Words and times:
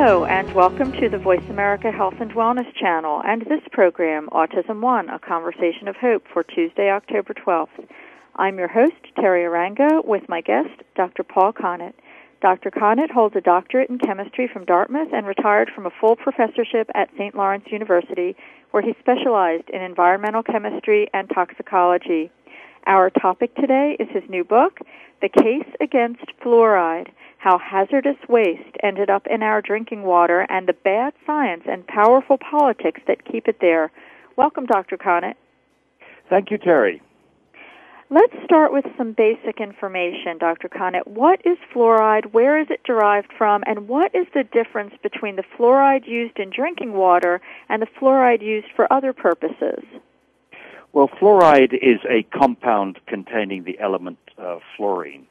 Hello, 0.00 0.24
and 0.26 0.54
welcome 0.54 0.92
to 0.92 1.08
the 1.08 1.18
Voice 1.18 1.42
America 1.50 1.90
Health 1.90 2.14
and 2.20 2.30
Wellness 2.30 2.72
channel 2.80 3.20
and 3.26 3.42
this 3.42 3.62
program, 3.72 4.28
Autism 4.30 4.80
One, 4.80 5.08
a 5.08 5.18
conversation 5.18 5.88
of 5.88 5.96
hope 5.96 6.22
for 6.32 6.44
Tuesday, 6.44 6.88
October 6.88 7.34
12th. 7.34 7.84
I'm 8.36 8.58
your 8.58 8.68
host, 8.68 8.94
Teri 9.16 9.42
Arranga, 9.42 10.04
with 10.04 10.22
my 10.28 10.40
guest, 10.40 10.70
Dr. 10.94 11.24
Paul 11.24 11.52
Connett. 11.52 11.94
Dr. 12.40 12.70
Connett 12.70 13.10
holds 13.10 13.34
a 13.34 13.40
doctorate 13.40 13.90
in 13.90 13.98
chemistry 13.98 14.46
from 14.46 14.64
Dartmouth 14.64 15.12
and 15.12 15.26
retired 15.26 15.68
from 15.74 15.84
a 15.84 15.92
full 16.00 16.14
professorship 16.14 16.88
at 16.94 17.10
St. 17.18 17.34
Lawrence 17.34 17.66
University, 17.72 18.36
where 18.70 18.84
he 18.84 18.94
specialized 19.00 19.68
in 19.68 19.82
environmental 19.82 20.44
chemistry 20.44 21.10
and 21.12 21.28
toxicology. 21.28 22.30
Our 22.86 23.10
topic 23.10 23.52
today 23.56 23.96
is 23.98 24.06
his 24.12 24.30
new 24.30 24.44
book, 24.44 24.78
The 25.20 25.28
Case 25.28 25.68
Against 25.80 26.24
Fluoride 26.40 27.08
how 27.38 27.56
hazardous 27.56 28.16
waste 28.28 28.76
ended 28.82 29.08
up 29.08 29.26
in 29.28 29.42
our 29.42 29.62
drinking 29.62 30.02
water 30.02 30.46
and 30.50 30.66
the 30.66 30.72
bad 30.72 31.14
science 31.24 31.62
and 31.66 31.86
powerful 31.86 32.36
politics 32.36 33.00
that 33.06 33.24
keep 33.24 33.48
it 33.48 33.58
there. 33.60 33.90
Welcome, 34.36 34.66
Dr. 34.66 34.96
Connett. 34.96 35.34
Thank 36.28 36.50
you, 36.50 36.58
Teri. 36.58 37.00
Let's 38.10 38.34
start 38.44 38.72
with 38.72 38.86
some 38.96 39.12
basic 39.12 39.60
information, 39.60 40.38
Dr. 40.38 40.68
Connett. 40.68 41.06
What 41.06 41.40
is 41.44 41.58
fluoride? 41.72 42.32
Where 42.32 42.58
is 42.58 42.68
it 42.70 42.82
derived 42.82 43.32
from? 43.36 43.62
And 43.66 43.86
what 43.86 44.14
is 44.14 44.26
the 44.34 44.44
difference 44.44 44.94
between 45.02 45.36
the 45.36 45.44
fluoride 45.56 46.06
used 46.06 46.38
in 46.38 46.50
drinking 46.50 46.94
water 46.94 47.40
and 47.68 47.82
the 47.82 47.86
fluoride 48.00 48.42
used 48.42 48.68
for 48.74 48.90
other 48.92 49.12
purposes? 49.12 49.84
Well, 50.92 51.08
fluoride 51.20 51.74
is 51.74 52.00
a 52.08 52.22
compound 52.36 52.98
containing 53.06 53.64
the 53.64 53.78
element 53.78 54.18
uh, 54.38 54.58
fluorine 54.76 55.26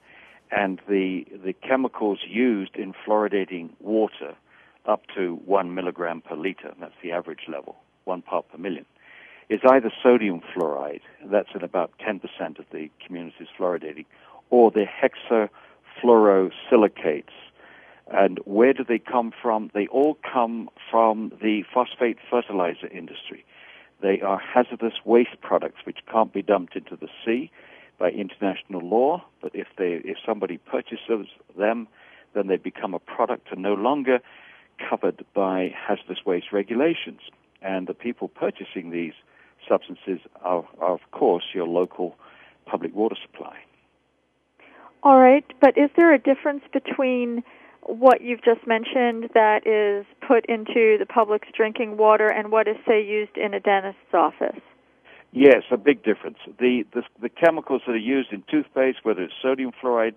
and 0.52 0.80
the 0.88 1.26
the 1.44 1.53
chemicals 1.53 2.20
used 2.28 2.76
in 2.76 2.94
fluoridating 3.06 3.70
water 3.80 4.36
up 4.86 5.02
to 5.16 5.40
one 5.45 5.73
milligram 5.73 6.22
per 6.22 6.36
liter, 6.36 6.74
that's 6.80 6.94
the 7.03 7.12
average 7.12 7.47
level, 7.47 7.75
one 8.06 8.22
part 8.22 8.47
per 8.50 8.57
million, 8.57 8.86
is 9.50 9.59
either 9.69 9.91
sodium 10.02 10.40
fluoride, 10.56 11.02
that's 11.25 11.50
in 11.53 11.62
about 11.63 11.91
10% 12.00 12.22
of 12.59 12.66
the 12.72 12.90
community's 13.06 13.50
fluoridating, 13.59 14.06
or 14.50 14.72
the 14.72 14.86
hexafluorosilicates. 14.86 17.34
And 18.09 18.40
where 18.46 18.72
do 18.72 18.86
they 18.88 19.00
come 19.00 19.34
from? 19.41 19.69
They 19.74 19.88
all 19.88 20.18
come 20.31 20.69
from 20.90 21.34
the 21.41 21.66
phosphate 21.74 22.18
fertilizer 22.30 22.88
industry. 22.88 23.44
They 24.02 24.22
are 24.22 24.40
hazardous 24.40 24.94
waste 25.03 25.41
products 25.41 25.81
which 25.84 25.97
can't 26.09 26.31
be 26.31 26.41
dumped 26.41 26.78
into 26.78 26.96
the 26.96 27.09
sea 27.25 27.52
by 28.00 28.09
international 28.09 28.81
law, 28.81 29.24
but 29.41 29.52
if 29.53 29.68
they 29.78 30.02
if 30.03 30.18
somebody 30.25 30.58
purchases 30.58 31.28
them, 31.58 31.88
then 32.34 32.47
they 32.47 32.58
become 32.58 32.94
a 32.94 33.00
product 33.00 33.52
and 33.52 33.62
no 33.62 33.74
longer 33.74 34.19
covered 34.90 35.25
by 35.34 35.74
hazardous 35.75 36.25
waste 36.25 36.52
regulations. 36.52 37.22
And 37.62 37.88
the 37.88 37.94
people 37.94 38.28
purchasing 38.28 38.91
these 38.91 39.13
substances 39.68 40.19
are, 40.41 40.63
are 40.80 40.94
of 40.94 41.12
course 41.12 41.46
your 41.53 41.68
local 41.68 42.16
public 42.66 42.94
water 42.94 43.16
supply. 43.22 43.57
All 45.03 45.19
right, 45.19 45.46
but 45.62 45.78
is 45.78 45.90
there 45.96 46.13
a 46.13 46.19
difference 46.19 46.63
between 46.74 47.44
what 47.84 48.22
you've 48.22 48.44
just 48.44 48.68
mentioned 48.68 49.30
that 49.34 49.66
is 49.66 50.06
put 50.28 50.46
into 50.47 50.97
the 51.00 51.06
public's 51.07 51.47
drinking 51.56 51.97
water 51.97 52.28
and 52.28 52.52
what 52.52 52.68
is, 52.68 52.75
say, 52.88 53.03
used 53.03 53.38
in 53.38 53.53
a 53.53 53.59
dentist's 53.59 54.13
office? 54.13 54.59
Yes, 55.31 55.63
a 55.71 55.77
big 55.77 56.03
difference. 56.03 56.38
The, 56.59 56.85
the, 56.93 57.03
the 57.21 57.29
chemicals 57.29 57.81
that 57.85 57.93
are 57.93 57.97
used 57.97 58.31
in 58.31 58.43
toothpaste, 58.49 58.99
whether 59.03 59.21
it's 59.21 59.33
sodium 59.41 59.71
fluoride, 59.71 60.15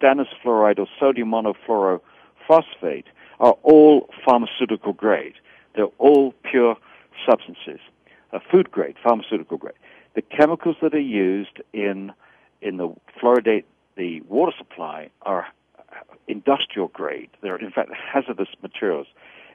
stannous 0.00 0.28
fluoride, 0.42 0.78
or 0.78 0.86
sodium 0.98 1.30
monofluorophosphate, 1.30 3.04
are 3.40 3.56
all 3.62 4.08
pharmaceutical 4.24 4.92
grade. 4.92 5.34
They're 5.74 5.86
all 5.98 6.32
pure 6.48 6.76
substances, 7.28 7.80
uh, 8.32 8.38
food 8.50 8.70
grade, 8.70 8.96
pharmaceutical 9.02 9.56
grade. 9.58 9.74
The 10.14 10.22
chemicals 10.22 10.76
that 10.82 10.94
are 10.94 11.00
used 11.00 11.60
in 11.72 12.12
in 12.60 12.76
the 12.76 12.94
fluoridate 13.20 13.64
the 13.96 14.20
water 14.22 14.52
supply 14.56 15.10
are 15.22 15.48
industrial 16.28 16.88
grade. 16.88 17.30
They're 17.40 17.56
in 17.56 17.70
fact 17.70 17.90
hazardous 17.92 18.48
materials. 18.62 19.06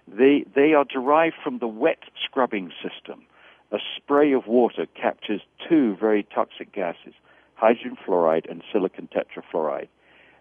They 0.07 0.45
they 0.53 0.73
are 0.73 0.83
derived 0.83 1.35
from 1.43 1.59
the 1.59 1.67
wet 1.67 1.99
scrubbing 2.23 2.71
system 2.81 3.23
a 3.71 3.79
spray 3.95 4.31
of 4.33 4.47
water 4.47 4.85
captures 4.99 5.41
two 5.67 5.95
very 5.95 6.23
toxic 6.23 6.71
gases, 6.71 7.13
hydrogen 7.55 7.97
fluoride 8.05 8.49
and 8.49 8.63
silicon 8.71 9.07
tetrafluoride, 9.07 9.89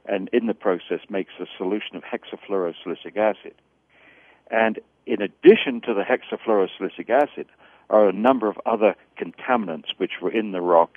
and 0.07 0.29
in 0.33 0.47
the 0.47 0.55
process 0.55 1.01
makes 1.09 1.33
a 1.41 1.47
solution 1.57 1.97
of 1.97 2.05
hexafluorosilicic 2.05 3.17
acid. 3.17 3.55
And 4.51 4.79
in 5.07 5.21
addition 5.21 5.81
to 5.83 5.95
the 5.95 6.03
hexafluorosilicic 6.03 7.11
acid 7.11 7.47
are 7.91 8.09
a 8.09 8.13
number 8.13 8.49
of 8.49 8.59
other 8.67 8.95
contaminants 9.21 9.95
which 9.97 10.21
were 10.21 10.31
in 10.31 10.53
the 10.53 10.61
rock 10.61 10.97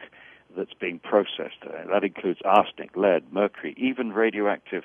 that's 0.57 0.73
being 0.73 0.99
processed. 0.99 1.63
Uh, 1.63 1.87
that 1.91 2.03
includes 2.03 2.39
arsenic, 2.43 2.95
lead, 2.95 3.31
mercury, 3.31 3.75
even 3.77 4.11
radioactive 4.11 4.83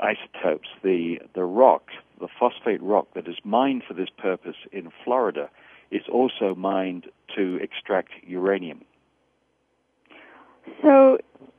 isotopes. 0.00 0.68
The, 0.82 1.20
the 1.34 1.44
rock, 1.44 1.88
the 2.20 2.28
phosphate 2.38 2.82
rock 2.82 3.08
that 3.14 3.28
is 3.28 3.36
mined 3.44 3.82
for 3.86 3.94
this 3.94 4.08
purpose 4.16 4.56
in 4.72 4.90
Florida, 5.04 5.50
is 5.90 6.02
also 6.10 6.54
mined 6.54 7.06
to 7.36 7.58
extract 7.62 8.10
uranium. 8.26 8.82
So, 10.82 11.18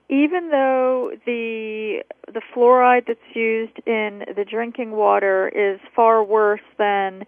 even 0.09 0.49
though 0.49 1.11
the 1.25 2.03
the 2.27 2.41
fluoride 2.53 3.07
that's 3.07 3.35
used 3.35 3.79
in 3.85 4.23
the 4.35 4.45
drinking 4.45 4.91
water 4.91 5.49
is 5.49 5.79
far 5.95 6.23
worse 6.23 6.61
than 6.77 7.25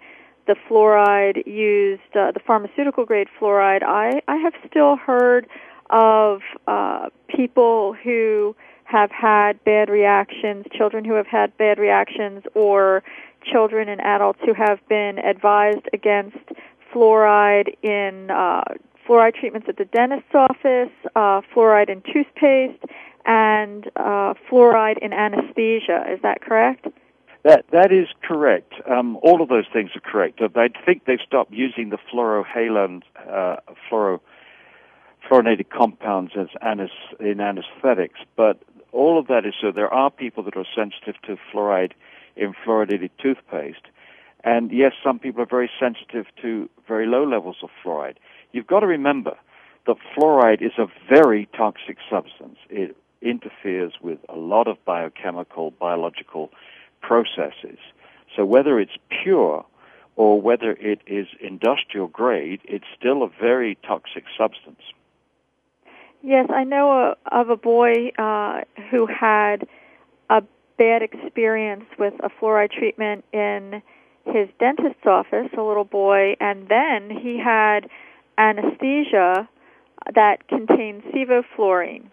the 0.47 0.55
fluoride 0.69 1.45
used, 1.45 2.01
uh, 2.15 2.31
the 2.31 2.39
pharmaceutical 2.45 3.05
grade 3.05 3.27
fluoride, 3.39 3.83
I, 3.83 4.21
I 4.27 4.37
have 4.37 4.53
still 4.69 4.95
heard 4.95 5.47
of 5.89 6.41
uh, 6.67 7.09
people 7.27 7.93
who 7.93 8.55
have 8.85 9.11
had 9.11 9.61
bad 9.65 9.89
reactions, 9.89 10.65
children 10.71 11.03
who 11.03 11.13
have 11.13 11.27
had 11.27 11.55
bad 11.57 11.77
reactions, 11.77 12.43
or 12.55 13.03
children 13.43 13.89
and 13.89 14.01
adults 14.01 14.39
who 14.45 14.53
have 14.53 14.79
been 14.87 15.19
advised 15.19 15.87
against 15.93 16.37
fluoride 16.97 17.75
in 17.83 18.31
uh, 18.31 18.63
fluoride 19.07 19.35
treatments 19.35 19.67
at 19.69 19.77
the 19.77 19.85
dentist's 19.85 20.33
office, 20.33 20.91
uh, 21.15 21.41
fluoride 21.53 21.89
in 21.89 22.01
toothpaste, 22.01 22.83
and 23.25 23.87
uh, 23.95 24.33
fluoride 24.49 24.97
in 25.01 25.13
anesthesia. 25.13 26.05
Is 26.11 26.19
that 26.23 26.41
correct? 26.41 26.87
That 27.43 27.65
that 27.71 27.91
is 27.91 28.07
correct. 28.23 28.73
Um, 28.89 29.17
all 29.21 29.41
of 29.41 29.49
those 29.49 29.65
things 29.71 29.91
are 29.95 30.01
correct. 30.01 30.41
I 30.41 30.69
think 30.85 31.05
they've 31.05 31.19
stopped 31.25 31.53
using 31.53 31.89
the 31.89 31.97
fluorohalon, 32.11 33.03
uh, 33.29 33.57
fluoro, 33.89 34.19
fluorinated 35.29 35.69
compounds 35.69 36.31
as 36.37 36.47
anes, 36.61 36.89
in 37.19 37.39
anesthetics, 37.39 38.19
but 38.35 38.61
all 38.91 39.19
of 39.19 39.27
that 39.27 39.45
is 39.45 39.53
so. 39.61 39.71
There 39.71 39.93
are 39.93 40.09
people 40.09 40.43
that 40.43 40.57
are 40.57 40.65
sensitive 40.75 41.21
to 41.27 41.37
fluoride 41.53 41.91
in 42.35 42.53
fluoridated 42.65 43.11
toothpaste. 43.21 43.85
And 44.43 44.71
yes, 44.71 44.93
some 45.03 45.19
people 45.19 45.41
are 45.41 45.47
very 45.47 45.69
sensitive 45.79 46.25
to 46.41 46.69
very 46.87 47.07
low 47.07 47.25
levels 47.25 47.57
of 47.63 47.69
fluoride. 47.83 48.17
You've 48.51 48.67
got 48.67 48.81
to 48.81 48.87
remember 48.87 49.37
that 49.87 49.95
fluoride 50.15 50.61
is 50.61 50.73
a 50.77 50.87
very 51.09 51.47
toxic 51.57 51.97
substance. 52.09 52.57
It 52.69 52.95
interferes 53.21 53.93
with 54.01 54.19
a 54.29 54.35
lot 54.35 54.67
of 54.67 54.77
biochemical, 54.85 55.71
biological 55.71 56.51
processes. 57.01 57.79
So 58.35 58.45
whether 58.45 58.79
it's 58.79 58.97
pure 59.23 59.65
or 60.15 60.41
whether 60.41 60.71
it 60.71 60.99
is 61.07 61.27
industrial 61.39 62.07
grade, 62.07 62.59
it's 62.63 62.85
still 62.97 63.23
a 63.23 63.29
very 63.39 63.77
toxic 63.87 64.25
substance. 64.37 64.81
Yes, 66.23 66.49
I 66.53 66.63
know 66.63 66.91
a, 66.91 67.15
of 67.31 67.49
a 67.49 67.55
boy 67.55 68.09
uh, 68.17 68.61
who 68.91 69.05
had 69.07 69.67
a 70.29 70.43
bad 70.77 71.01
experience 71.01 71.85
with 71.97 72.13
a 72.21 72.29
fluoride 72.29 72.71
treatment 72.71 73.23
in 73.31 73.81
his 74.33 74.49
dentist's 74.59 75.05
office, 75.05 75.49
a 75.57 75.61
little 75.61 75.83
boy, 75.85 76.35
and 76.39 76.67
then 76.67 77.09
he 77.09 77.39
had 77.43 77.89
anesthesia 78.37 79.47
that 80.13 80.47
contained 80.47 81.03
sevoflurane. 81.13 82.09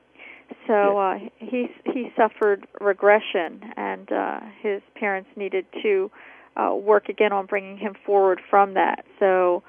So 0.66 0.98
uh, 0.98 1.18
he 1.38 1.68
he 1.84 2.12
suffered 2.16 2.66
regression, 2.80 3.60
and 3.76 4.10
uh, 4.10 4.40
his 4.62 4.80
parents 4.94 5.28
needed 5.36 5.66
to 5.82 6.10
uh, 6.56 6.74
work 6.74 7.08
again 7.08 7.32
on 7.32 7.46
bringing 7.46 7.76
him 7.76 7.94
forward 8.06 8.40
from 8.48 8.74
that. 8.74 9.04
So 9.18 9.62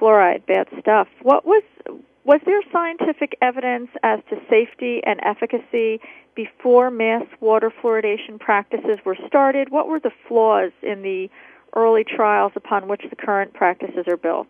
fluoride, 0.00 0.46
bad 0.46 0.68
stuff. 0.80 1.08
What 1.22 1.44
was 1.44 1.62
was 2.24 2.40
there 2.44 2.60
scientific 2.72 3.36
evidence 3.40 3.88
as 4.02 4.20
to 4.30 4.36
safety 4.50 5.00
and 5.04 5.18
efficacy 5.24 6.00
before 6.34 6.90
mass 6.90 7.24
water 7.40 7.72
fluoridation 7.82 8.38
practices 8.38 8.98
were 9.04 9.16
started? 9.26 9.70
What 9.70 9.88
were 9.88 10.00
the 10.00 10.12
flaws 10.28 10.72
in 10.82 11.02
the 11.02 11.30
early 11.74 12.04
trials 12.04 12.52
upon 12.56 12.88
which 12.88 13.02
the 13.08 13.16
current 13.16 13.54
practices 13.54 14.04
are 14.08 14.16
built? 14.16 14.48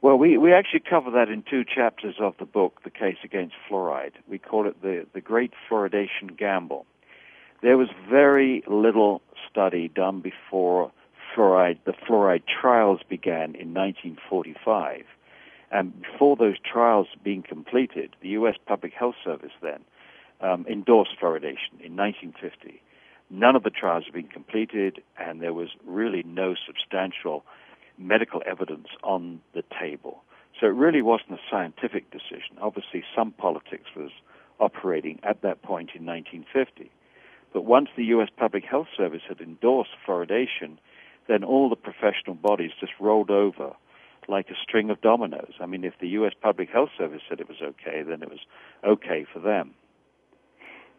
Well, 0.00 0.16
we, 0.16 0.38
we 0.38 0.52
actually 0.52 0.82
cover 0.88 1.10
that 1.10 1.28
in 1.28 1.42
two 1.42 1.64
chapters 1.64 2.16
of 2.20 2.34
the 2.38 2.44
book, 2.44 2.82
The 2.84 2.90
Case 2.90 3.16
Against 3.24 3.54
Fluoride. 3.68 4.12
We 4.28 4.38
call 4.38 4.68
it 4.68 4.80
the, 4.80 5.06
the 5.12 5.20
Great 5.20 5.52
Fluoridation 5.68 6.36
Gamble. 6.36 6.86
There 7.62 7.76
was 7.76 7.88
very 8.08 8.62
little 8.68 9.22
study 9.50 9.88
done 9.88 10.20
before 10.20 10.92
fluoride, 11.34 11.78
the 11.84 11.92
fluoride 11.92 12.42
trials 12.46 13.00
began 13.08 13.54
in 13.54 13.74
1945. 13.74 15.04
And 15.70 16.00
before 16.02 16.36
those 16.36 16.56
trials 16.60 17.08
being 17.22 17.42
completed, 17.42 18.14
the 18.22 18.30
U.S. 18.30 18.54
Public 18.66 18.92
Health 18.92 19.16
Service 19.24 19.52
then 19.60 19.80
um, 20.40 20.64
endorsed 20.68 21.12
fluoridation 21.20 21.80
in 21.80 21.96
1950. 21.96 22.80
None 23.30 23.56
of 23.56 23.62
the 23.62 23.70
trials 23.70 24.04
had 24.04 24.14
been 24.14 24.28
completed, 24.28 25.02
and 25.18 25.40
there 25.40 25.52
was 25.52 25.68
really 25.84 26.22
no 26.26 26.54
substantial 26.66 27.44
medical 27.98 28.42
evidence 28.46 28.88
on 29.02 29.40
the 29.54 29.62
table. 29.78 30.22
So 30.58 30.66
it 30.66 30.74
really 30.74 31.02
wasn't 31.02 31.32
a 31.32 31.40
scientific 31.50 32.10
decision. 32.10 32.58
Obviously, 32.60 33.04
some 33.14 33.32
politics 33.32 33.90
was 33.94 34.10
operating 34.60 35.20
at 35.22 35.42
that 35.42 35.62
point 35.62 35.90
in 35.94 36.04
1950. 36.06 36.90
But 37.52 37.64
once 37.64 37.88
the 37.96 38.04
U.S. 38.06 38.28
Public 38.36 38.64
Health 38.64 38.88
Service 38.96 39.22
had 39.28 39.40
endorsed 39.40 39.90
fluoridation, 40.06 40.78
then 41.28 41.44
all 41.44 41.68
the 41.68 41.76
professional 41.76 42.34
bodies 42.34 42.72
just 42.80 42.92
rolled 42.98 43.30
over 43.30 43.72
like 44.28 44.50
a 44.50 44.54
string 44.62 44.90
of 44.90 45.00
dominoes. 45.00 45.54
I 45.60 45.66
mean, 45.66 45.84
if 45.84 45.94
the 46.00 46.08
U.S. 46.08 46.32
Public 46.40 46.68
Health 46.70 46.90
Service 46.98 47.22
said 47.28 47.40
it 47.40 47.48
was 47.48 47.62
okay, 47.62 48.02
then 48.02 48.22
it 48.22 48.28
was 48.28 48.40
okay 48.84 49.24
for 49.32 49.38
them. 49.40 49.74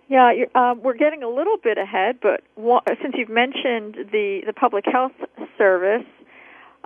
Yeah, 0.09 0.31
uh, 0.55 0.73
we're 0.81 0.97
getting 0.97 1.21
a 1.21 1.29
little 1.29 1.57
bit 1.63 1.77
ahead, 1.77 2.17
but 2.19 2.41
since 3.01 3.13
you've 3.15 3.29
mentioned 3.29 4.09
the, 4.11 4.41
the 4.45 4.53
Public 4.53 4.85
Health 4.91 5.11
Service, 5.55 6.07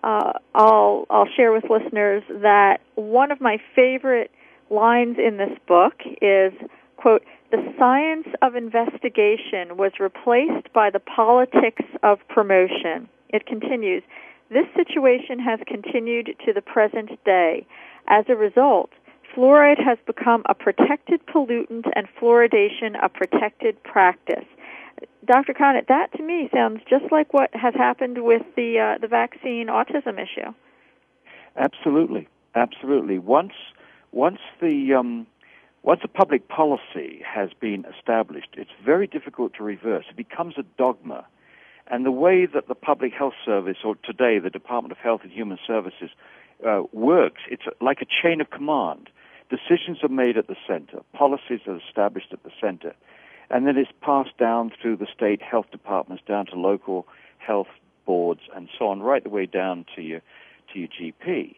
uh, 0.03 0.33
I'll 0.53 1.05
I'll 1.09 1.29
share 1.37 1.53
with 1.53 1.63
listeners 1.69 2.23
that 2.29 2.81
one 2.95 3.31
of 3.31 3.39
my 3.39 3.59
favorite 3.73 4.29
lines 4.69 5.15
in 5.17 5.37
this 5.37 5.57
book 5.65 5.93
is 6.21 6.51
quote 6.97 7.23
the 7.51 7.73
science 7.79 8.27
of 8.41 8.55
investigation 8.55 9.77
was 9.77 9.93
replaced 9.99 10.73
by 10.73 10.89
the 10.89 10.99
politics 10.99 11.85
of 12.01 12.19
promotion. 12.27 13.07
It 13.29 13.45
continues. 13.45 14.03
This 14.49 14.65
situation 14.75 15.39
has 15.39 15.59
continued 15.65 16.35
to 16.45 16.51
the 16.51 16.61
present 16.61 17.11
day. 17.23 17.65
As 18.07 18.25
a 18.27 18.35
result, 18.35 18.89
fluoride 19.35 19.83
has 19.83 19.97
become 20.06 20.44
a 20.47 20.53
protected 20.53 21.25
pollutant 21.25 21.85
and 21.95 22.07
fluoridation 22.19 22.95
a 23.01 23.09
protected 23.09 23.81
practice. 23.83 24.45
Dr. 25.25 25.53
Connett, 25.53 25.88
that 25.88 26.12
to 26.13 26.24
me 26.24 26.50
sounds 26.53 26.81
just 26.89 27.06
like 27.12 27.33
what 27.33 27.50
has 27.53 27.74
happened 27.74 28.24
with 28.24 28.44
the 28.56 28.80
uh, 28.80 28.97
the 29.00 29.07
vaccine 29.07 29.68
autism 29.68 30.21
issue. 30.21 30.53
Absolutely, 31.56 32.27
absolutely. 32.56 33.19
Once 33.19 33.53
once 34.12 34.39
the 34.62 34.94
um, 34.94 35.27
once 35.81 36.01
a 36.03 36.07
public 36.07 36.47
policy 36.47 37.21
has 37.25 37.50
been 37.59 37.85
established, 37.97 38.50
it's 38.53 38.71
very 38.85 39.07
difficult 39.07 39.53
to 39.56 39.63
reverse. 39.63 40.06
It 40.09 40.15
becomes 40.15 40.56
a 40.57 40.63
dogma, 40.77 41.25
and 41.88 42.06
the 42.06 42.12
way 42.12 42.45
that 42.45 42.68
the 42.68 42.75
Public 42.75 43.13
Health 43.13 43.33
Service, 43.45 43.77
or 43.83 43.95
today 44.03 44.39
the 44.39 44.50
Department 44.50 44.91
of 44.91 44.97
Health 44.97 45.21
and 45.24 45.31
Human 45.31 45.57
Services, 45.65 46.09
uh, 46.65 46.83
works, 46.91 47.41
it's 47.50 47.63
like 47.81 48.01
a 48.01 48.06
chain 48.06 48.39
of 48.39 48.50
command. 48.50 49.09
Decisions 49.50 50.04
are 50.04 50.10
made 50.10 50.38
at 50.38 50.48
the 50.48 50.56
center, 50.68 51.01
policies 51.13 51.62
are 51.68 51.78
established 51.78 52.31
at 52.31 52.44
the 52.44 52.51
center, 52.60 52.94
and 53.50 53.68
then 53.68 53.78
it's 53.78 53.92
passed 54.01 54.38
down 54.38 54.72
through 54.81 54.98
the 54.98 55.07
state 55.13 55.42
health 55.42 55.68
departments, 55.72 56.24
down 56.28 56.45
to 56.48 56.56
local 56.56 57.07
health 57.38 57.68
boards, 58.06 58.42
and 58.56 58.69
so 58.78 58.88
on, 58.88 59.01
right 59.01 59.24
the 59.24 59.30
way 59.30 59.45
down 59.45 59.86
to 59.95 60.01
your 60.01 60.22
to 60.72 60.80
your 60.80 60.88
GP. 60.88 61.56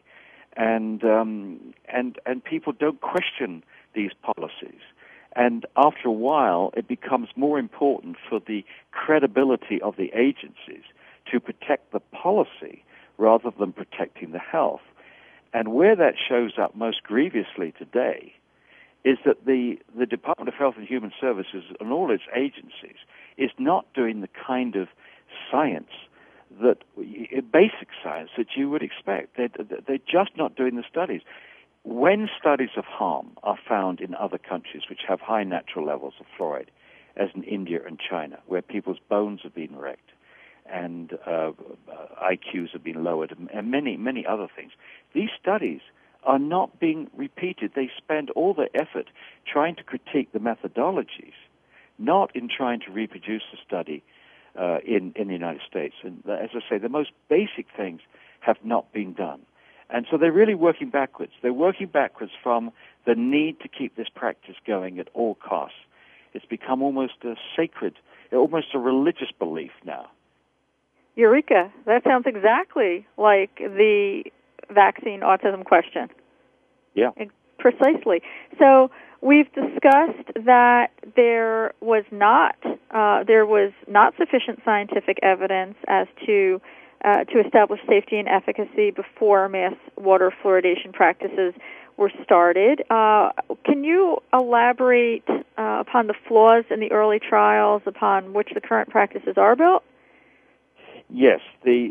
And 0.58 1.04
um, 1.04 1.74
and 1.88 2.18
and 2.26 2.44
people 2.44 2.74
don't 2.74 3.02
question 3.02 3.64
these 3.94 4.12
policies. 4.22 4.82
And 5.36 5.66
after 5.76 6.08
a 6.08 6.14
while, 6.14 6.72
it 6.78 6.88
becomes 6.88 7.28
more 7.36 7.60
important 7.60 8.16
for 8.30 8.40
the 8.40 8.64
credibility 8.92 9.82
of 9.82 9.98
the 9.98 10.12
agencies 10.14 10.84
to 11.32 11.40
protect 11.40 11.92
the 11.92 12.00
policy 12.00 12.84
rather 13.18 13.52
than 13.58 13.74
protecting 13.74 14.32
the 14.32 14.40
health. 14.40 14.82
And 15.56 15.70
where 15.70 15.96
that 15.96 16.16
shows 16.18 16.60
up 16.62 16.76
most 16.76 17.02
grievously 17.04 17.74
today 17.80 18.34
is 19.06 19.18
that 19.26 19.46
the, 19.46 19.80
the 19.98 20.06
Department 20.06 20.50
of 20.50 20.54
Health 20.54 20.74
and 20.78 20.86
Human 20.86 21.14
Services 21.22 21.64
and 21.80 21.94
all 21.94 22.12
its 22.12 22.24
agencies 22.36 22.98
is 23.38 23.52
not 23.58 23.86
doing 23.94 24.20
the 24.20 24.28
kind 24.46 24.76
of 24.76 24.90
science 25.50 25.92
that 26.62 26.80
basic 27.54 27.88
science 28.04 28.32
that 28.38 28.48
you 28.58 28.70
would 28.70 28.84
expect. 28.84 29.38
They're, 29.38 29.50
they're 29.88 29.98
just 30.00 30.32
not 30.36 30.58
doing 30.58 30.76
the 30.76 30.84
studies. 30.92 31.22
When 31.84 32.28
studies 32.38 32.76
of 32.76 32.84
harm 32.84 33.38
are 33.42 33.58
found 33.66 34.02
in 34.02 34.14
other 34.14 34.38
countries 34.38 34.84
which 34.90 35.02
have 35.08 35.22
high 35.22 35.46
natural 35.46 35.86
levels 35.86 36.16
of 36.20 36.26
fluoride, 36.38 36.68
as 37.16 37.30
in 37.34 37.44
India 37.44 37.80
and 37.88 37.98
China, 37.98 38.40
where 38.46 38.62
people's 38.62 39.00
bones 39.08 39.40
have 39.44 39.56
been 39.56 39.78
wrecked 39.78 40.05
and 40.72 41.14
uh, 41.26 41.52
IQs 42.22 42.72
have 42.74 42.84
been 42.84 43.04
lowered, 43.04 43.36
and 43.54 43.72
many, 43.72 43.98
many 43.98 44.26
other 44.26 44.48
things, 44.56 44.72
these 45.14 45.30
studies 45.40 45.82
are 46.24 46.40
not 46.40 46.80
being 46.80 47.10
repeated. 47.16 47.72
They 47.76 47.90
spend 47.98 48.32
all 48.32 48.54
their 48.54 48.70
effort 48.74 49.10
trying 49.52 49.76
to 49.76 49.84
critique 49.84 50.32
the 50.34 50.40
methodologies, 50.40 51.34
not 52.00 52.36
in 52.36 52.50
trying 52.50 52.80
to 52.82 52.92
reproduce 52.92 53.44
the 53.52 53.58
study 53.66 54.04
uh, 54.60 54.80
in, 54.86 55.14
in 55.16 55.28
the 55.28 55.34
United 55.34 55.62
States. 55.70 55.96
And 56.04 56.24
as 56.28 56.50
I 56.54 56.60
say, 56.70 56.78
the 56.78 56.90
most 56.90 57.12
basic 57.30 57.68
things 57.76 58.02
have 58.40 58.58
not 58.64 58.92
been 58.92 59.14
done. 59.14 59.42
And 59.90 60.08
so 60.10 60.18
they're 60.18 60.32
really 60.32 60.56
working 60.56 60.90
backwards. 60.90 61.34
They're 61.42 61.54
working 61.54 61.88
backwards 61.88 62.32
from 62.42 62.72
the 63.06 63.16
need 63.16 63.60
to 63.60 63.68
keep 63.68 63.96
this 63.96 64.08
practice 64.14 64.56
going 64.66 65.00
at 65.00 65.10
all 65.14 65.36
costs. 65.36 65.78
It's 66.34 66.46
become 66.46 66.82
almost 66.82 67.14
a 67.24 67.36
sacred, 67.56 67.96
almost 68.34 68.68
a 68.74 68.80
religious 68.80 69.32
belief 69.38 69.72
now. 69.86 70.10
Eureka! 71.16 71.72
That 71.86 72.04
sounds 72.04 72.26
exactly 72.28 73.08
like 73.18 73.56
the 73.58 74.24
vaccine 74.70 75.22
autism 75.22 75.64
question. 75.64 76.10
Yeah. 76.94 77.12
Precisely. 77.60 78.22
So 78.60 78.92
we've 79.22 79.52
discussed 79.54 80.46
that 80.46 80.88
there 81.16 81.74
was 81.82 82.04
not 82.12 82.56
uh, 82.92 83.24
there 83.24 83.46
was 83.46 83.72
not 83.88 84.14
sufficient 84.18 84.60
scientific 84.64 85.20
evidence 85.24 85.76
as 85.88 86.08
to 86.26 86.62
uh, 87.04 87.24
to 87.26 87.40
establish 87.40 87.80
safety 87.88 88.18
and 88.18 88.28
efficacy 88.28 88.92
before 88.92 89.48
mass 89.50 89.76
water 89.98 90.34
fluoridation 90.44 90.94
practices 90.94 91.54
were 91.98 92.12
started. 92.24 92.84
Uh, 92.90 93.30
can 93.64 93.84
you 93.84 94.18
elaborate 94.34 95.24
uh, 95.30 95.44
upon 95.80 96.08
the 96.08 96.14
flaws 96.28 96.66
in 96.70 96.80
the 96.80 96.92
early 96.92 97.20
trials 97.20 97.82
upon 97.86 98.34
which 98.34 98.50
the 98.54 98.62
current 98.62 98.90
practices 98.90 99.36
are 99.38 99.56
built? 99.56 99.84
Yes, 101.10 101.40
the, 101.64 101.90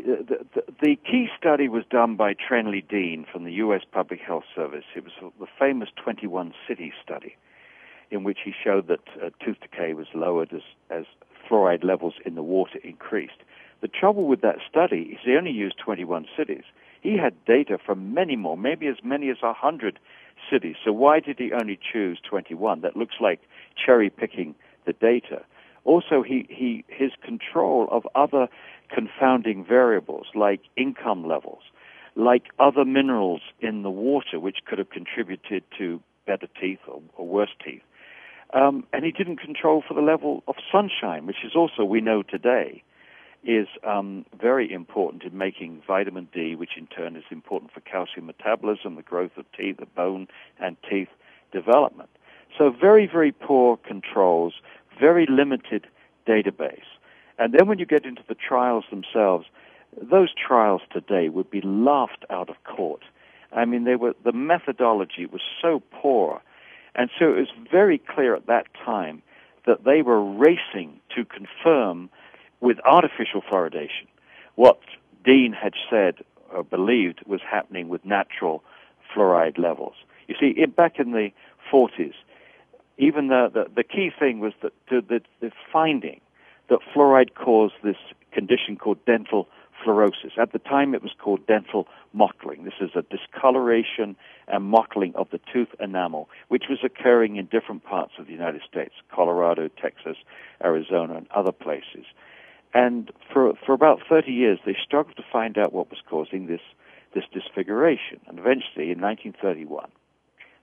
the, 0.53 0.63
the 0.81 0.95
key 0.97 1.29
study 1.37 1.69
was 1.69 1.83
done 1.89 2.15
by 2.15 2.33
Trendley 2.33 2.85
Dean 2.87 3.25
from 3.31 3.45
the 3.45 3.53
U.S. 3.53 3.81
Public 3.91 4.19
Health 4.19 4.43
Service. 4.53 4.83
It 4.95 5.03
was 5.03 5.33
the 5.39 5.47
famous 5.57 5.89
21 5.95 6.53
city 6.67 6.91
study, 7.03 7.35
in 8.11 8.23
which 8.23 8.39
he 8.43 8.51
showed 8.51 8.87
that 8.87 8.99
uh, 9.23 9.29
tooth 9.43 9.57
decay 9.61 9.93
was 9.93 10.07
lowered 10.13 10.51
as, 10.53 10.61
as 10.89 11.05
fluoride 11.49 11.83
levels 11.83 12.15
in 12.25 12.35
the 12.35 12.43
water 12.43 12.79
increased. 12.83 13.41
The 13.81 13.87
trouble 13.87 14.27
with 14.27 14.41
that 14.41 14.57
study 14.69 15.13
is 15.13 15.19
he 15.23 15.35
only 15.35 15.51
used 15.51 15.77
21 15.77 16.27
cities. 16.35 16.63
He 17.01 17.17
had 17.17 17.33
data 17.45 17.77
from 17.77 18.13
many 18.13 18.35
more, 18.35 18.57
maybe 18.57 18.87
as 18.87 18.97
many 19.03 19.29
as 19.29 19.37
100 19.41 19.99
cities. 20.49 20.75
So 20.83 20.91
why 20.91 21.19
did 21.19 21.39
he 21.39 21.51
only 21.53 21.79
choose 21.91 22.19
21? 22.27 22.81
That 22.81 22.97
looks 22.97 23.15
like 23.21 23.41
cherry 23.83 24.09
picking 24.09 24.55
the 24.85 24.93
data. 24.93 25.43
Also, 25.85 26.21
he, 26.21 26.45
he, 26.49 26.83
his 26.87 27.11
control 27.23 27.87
of 27.91 28.05
other 28.15 28.47
confounding 28.93 29.63
variables 29.63 30.27
like 30.35 30.61
income 30.75 31.25
levels, 31.27 31.63
like 32.15 32.45
other 32.59 32.83
minerals 32.83 33.41
in 33.61 33.83
the 33.83 33.89
water, 33.89 34.39
which 34.39 34.57
could 34.65 34.79
have 34.79 34.89
contributed 34.89 35.63
to 35.77 36.01
better 36.25 36.47
teeth 36.59 36.79
or, 36.87 37.01
or 37.15 37.27
worse 37.27 37.55
teeth. 37.63 37.81
Um, 38.53 38.85
and 38.93 39.03
he 39.03 39.11
didn't 39.11 39.37
control 39.37 39.83
for 39.87 39.93
the 39.93 40.01
level 40.01 40.43
of 40.47 40.55
sunshine, 40.71 41.25
which 41.25 41.43
is 41.43 41.55
also, 41.55 41.83
we 41.83 42.01
know 42.01 42.23
today, 42.23 42.83
is 43.43 43.67
um, 43.87 44.25
very 44.39 44.71
important 44.71 45.23
in 45.23 45.37
making 45.37 45.81
vitamin 45.85 46.27
D, 46.33 46.55
which 46.55 46.77
in 46.77 46.87
turn 46.87 47.15
is 47.15 47.23
important 47.29 47.71
for 47.71 47.81
calcium 47.81 48.25
metabolism, 48.25 48.95
the 48.95 49.03
growth 49.03 49.37
of 49.37 49.45
teeth, 49.55 49.77
the 49.77 49.85
bone 49.85 50.27
and 50.59 50.77
teeth 50.89 51.09
development. 51.51 52.09
So 52.57 52.71
very, 52.71 53.05
very 53.05 53.31
poor 53.31 53.77
controls, 53.77 54.53
very 54.99 55.25
limited 55.29 55.87
database. 56.27 56.85
And 57.37 57.53
then 57.53 57.67
when 57.67 57.79
you 57.79 57.85
get 57.85 58.05
into 58.05 58.23
the 58.27 58.35
trials 58.35 58.85
themselves, 58.89 59.45
those 60.01 60.29
trials 60.33 60.81
today 60.91 61.29
would 61.29 61.49
be 61.49 61.61
laughed 61.61 62.25
out 62.29 62.49
of 62.49 62.55
court. 62.63 63.03
I 63.51 63.65
mean, 63.65 63.83
they 63.85 63.95
were 63.95 64.13
the 64.23 64.33
methodology 64.33 65.25
was 65.25 65.41
so 65.61 65.81
poor, 65.91 66.41
and 66.95 67.09
so 67.17 67.33
it 67.33 67.37
was 67.37 67.69
very 67.71 67.97
clear 67.97 68.35
at 68.35 68.47
that 68.47 68.67
time 68.73 69.21
that 69.65 69.83
they 69.83 70.01
were 70.01 70.23
racing 70.23 70.99
to 71.15 71.25
confirm 71.25 72.09
with 72.59 72.79
artificial 72.85 73.41
fluoridation 73.41 74.07
what 74.55 74.79
Dean 75.23 75.53
had 75.53 75.73
said 75.89 76.15
or 76.53 76.63
believed 76.63 77.21
was 77.25 77.41
happening 77.41 77.89
with 77.89 78.05
natural 78.05 78.63
fluoride 79.13 79.57
levels. 79.57 79.95
You 80.27 80.35
see, 80.39 80.53
it, 80.57 80.75
back 80.75 80.99
in 80.99 81.11
the 81.11 81.31
40s, 81.71 82.13
even 82.97 83.27
the, 83.27 83.49
the, 83.53 83.65
the 83.75 83.83
key 83.83 84.11
thing 84.17 84.39
was 84.39 84.53
that 84.61 84.73
the, 84.89 85.21
the 85.41 85.51
finding 85.71 86.21
that 86.69 86.79
fluoride 86.93 87.35
caused 87.35 87.75
this 87.83 87.97
condition 88.31 88.77
called 88.77 89.03
dental 89.05 89.47
fluorosis. 89.83 90.37
At 90.37 90.51
the 90.51 90.59
time, 90.59 90.95
it 90.95 91.03
was 91.03 91.11
called 91.19 91.45
dental 91.45 91.87
mottling. 92.13 92.63
This 92.63 92.79
is 92.79 92.91
a 92.95 93.03
discoloration 93.03 94.15
and 94.47 94.63
mottling 94.63 95.13
of 95.15 95.29
the 95.31 95.39
tooth 95.51 95.69
enamel, 95.79 96.29
which 96.47 96.65
was 96.69 96.79
occurring 96.83 97.35
in 97.35 97.45
different 97.45 97.83
parts 97.83 98.13
of 98.17 98.27
the 98.27 98.31
United 98.31 98.61
States, 98.67 98.93
Colorado, 99.13 99.69
Texas, 99.81 100.17
Arizona, 100.63 101.15
and 101.15 101.27
other 101.31 101.51
places. 101.51 102.05
And 102.73 103.11
for, 103.31 103.53
for 103.65 103.73
about 103.73 103.99
30 104.07 104.31
years, 104.31 104.59
they 104.65 104.75
struggled 104.81 105.17
to 105.17 105.23
find 105.31 105.57
out 105.57 105.73
what 105.73 105.89
was 105.89 105.99
causing 106.09 106.47
this, 106.47 106.61
this 107.13 107.23
disfiguration. 107.31 108.19
And 108.27 108.39
eventually, 108.39 108.91
in 108.91 108.99
1931, 108.99 109.89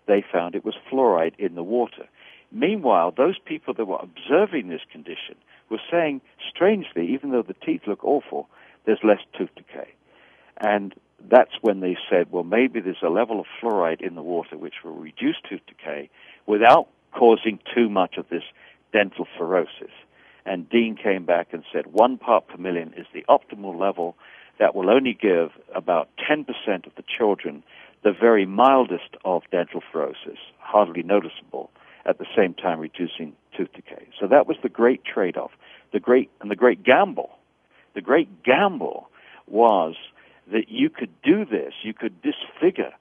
they 0.06 0.22
found 0.32 0.54
it 0.54 0.64
was 0.64 0.74
fluoride 0.90 1.34
in 1.38 1.54
the 1.54 1.62
water. 1.62 2.06
Meanwhile, 2.52 3.14
those 3.16 3.38
people 3.38 3.74
that 3.74 3.86
were 3.86 3.98
observing 4.00 4.68
this 4.68 4.82
condition 4.90 5.36
were 5.70 5.80
saying, 5.90 6.20
strangely, 6.48 7.12
even 7.12 7.30
though 7.30 7.42
the 7.42 7.54
teeth 7.54 7.82
look 7.86 8.04
awful, 8.04 8.48
there's 8.84 8.98
less 9.02 9.20
tooth 9.36 9.54
decay. 9.56 9.88
And 10.58 10.94
that's 11.30 11.52
when 11.62 11.80
they 11.80 11.96
said, 12.10 12.30
well, 12.30 12.44
maybe 12.44 12.80
there's 12.80 13.02
a 13.02 13.08
level 13.08 13.40
of 13.40 13.46
fluoride 13.60 14.02
in 14.02 14.14
the 14.14 14.22
water 14.22 14.58
which 14.58 14.84
will 14.84 14.94
reduce 14.94 15.36
tooth 15.48 15.64
decay 15.66 16.10
without 16.46 16.88
causing 17.12 17.58
too 17.74 17.88
much 17.88 18.16
of 18.16 18.28
this 18.28 18.44
dental 18.92 19.26
fluorosis. 19.36 19.92
And 20.44 20.68
Dean 20.68 20.96
came 20.96 21.24
back 21.24 21.48
and 21.52 21.62
said 21.72 21.86
one 21.86 22.18
part 22.18 22.48
per 22.48 22.56
million 22.56 22.92
is 22.96 23.06
the 23.14 23.24
optimal 23.28 23.78
level 23.78 24.16
that 24.58 24.74
will 24.74 24.90
only 24.90 25.14
give 25.14 25.50
about 25.74 26.08
10% 26.30 26.46
of 26.86 26.94
the 26.96 27.04
children 27.16 27.62
the 28.02 28.12
very 28.12 28.44
mildest 28.44 29.16
of 29.24 29.42
dental 29.52 29.80
fluorosis, 29.92 30.38
hardly 30.58 31.02
noticeable, 31.02 31.70
at 32.04 32.18
the 32.18 32.26
same 32.36 32.54
time 32.54 32.78
reducing 32.78 33.34
tooth 33.56 33.72
decay. 33.74 34.08
So 34.18 34.26
that 34.26 34.46
was 34.46 34.56
the 34.62 34.68
great 34.68 35.04
trade-off. 35.04 35.52
The 35.92 36.00
great, 36.00 36.30
and 36.40 36.50
the 36.50 36.56
great 36.56 36.82
gamble, 36.82 37.30
the 37.94 38.00
great 38.00 38.42
gamble 38.42 39.08
was 39.46 39.94
that 40.50 40.68
you 40.68 40.88
could 40.90 41.10
do 41.22 41.44
this, 41.44 41.74
you 41.82 41.92
could 41.94 42.14
disfigure 42.22 42.92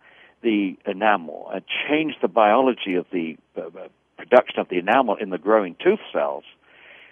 the 0.42 0.78
enamel 0.86 1.50
and 1.54 1.64
change 1.88 2.16
the 2.22 2.28
biology 2.28 2.96
of 2.96 3.06
the 3.12 3.38
uh, 3.56 3.62
uh 3.62 3.88
production 4.18 4.60
of 4.60 4.70
the 4.70 4.78
enamel 4.78 5.16
in 5.16 5.30
the 5.32 5.38
growing 5.38 5.76
tooth 5.84 6.00
cells 6.14 6.44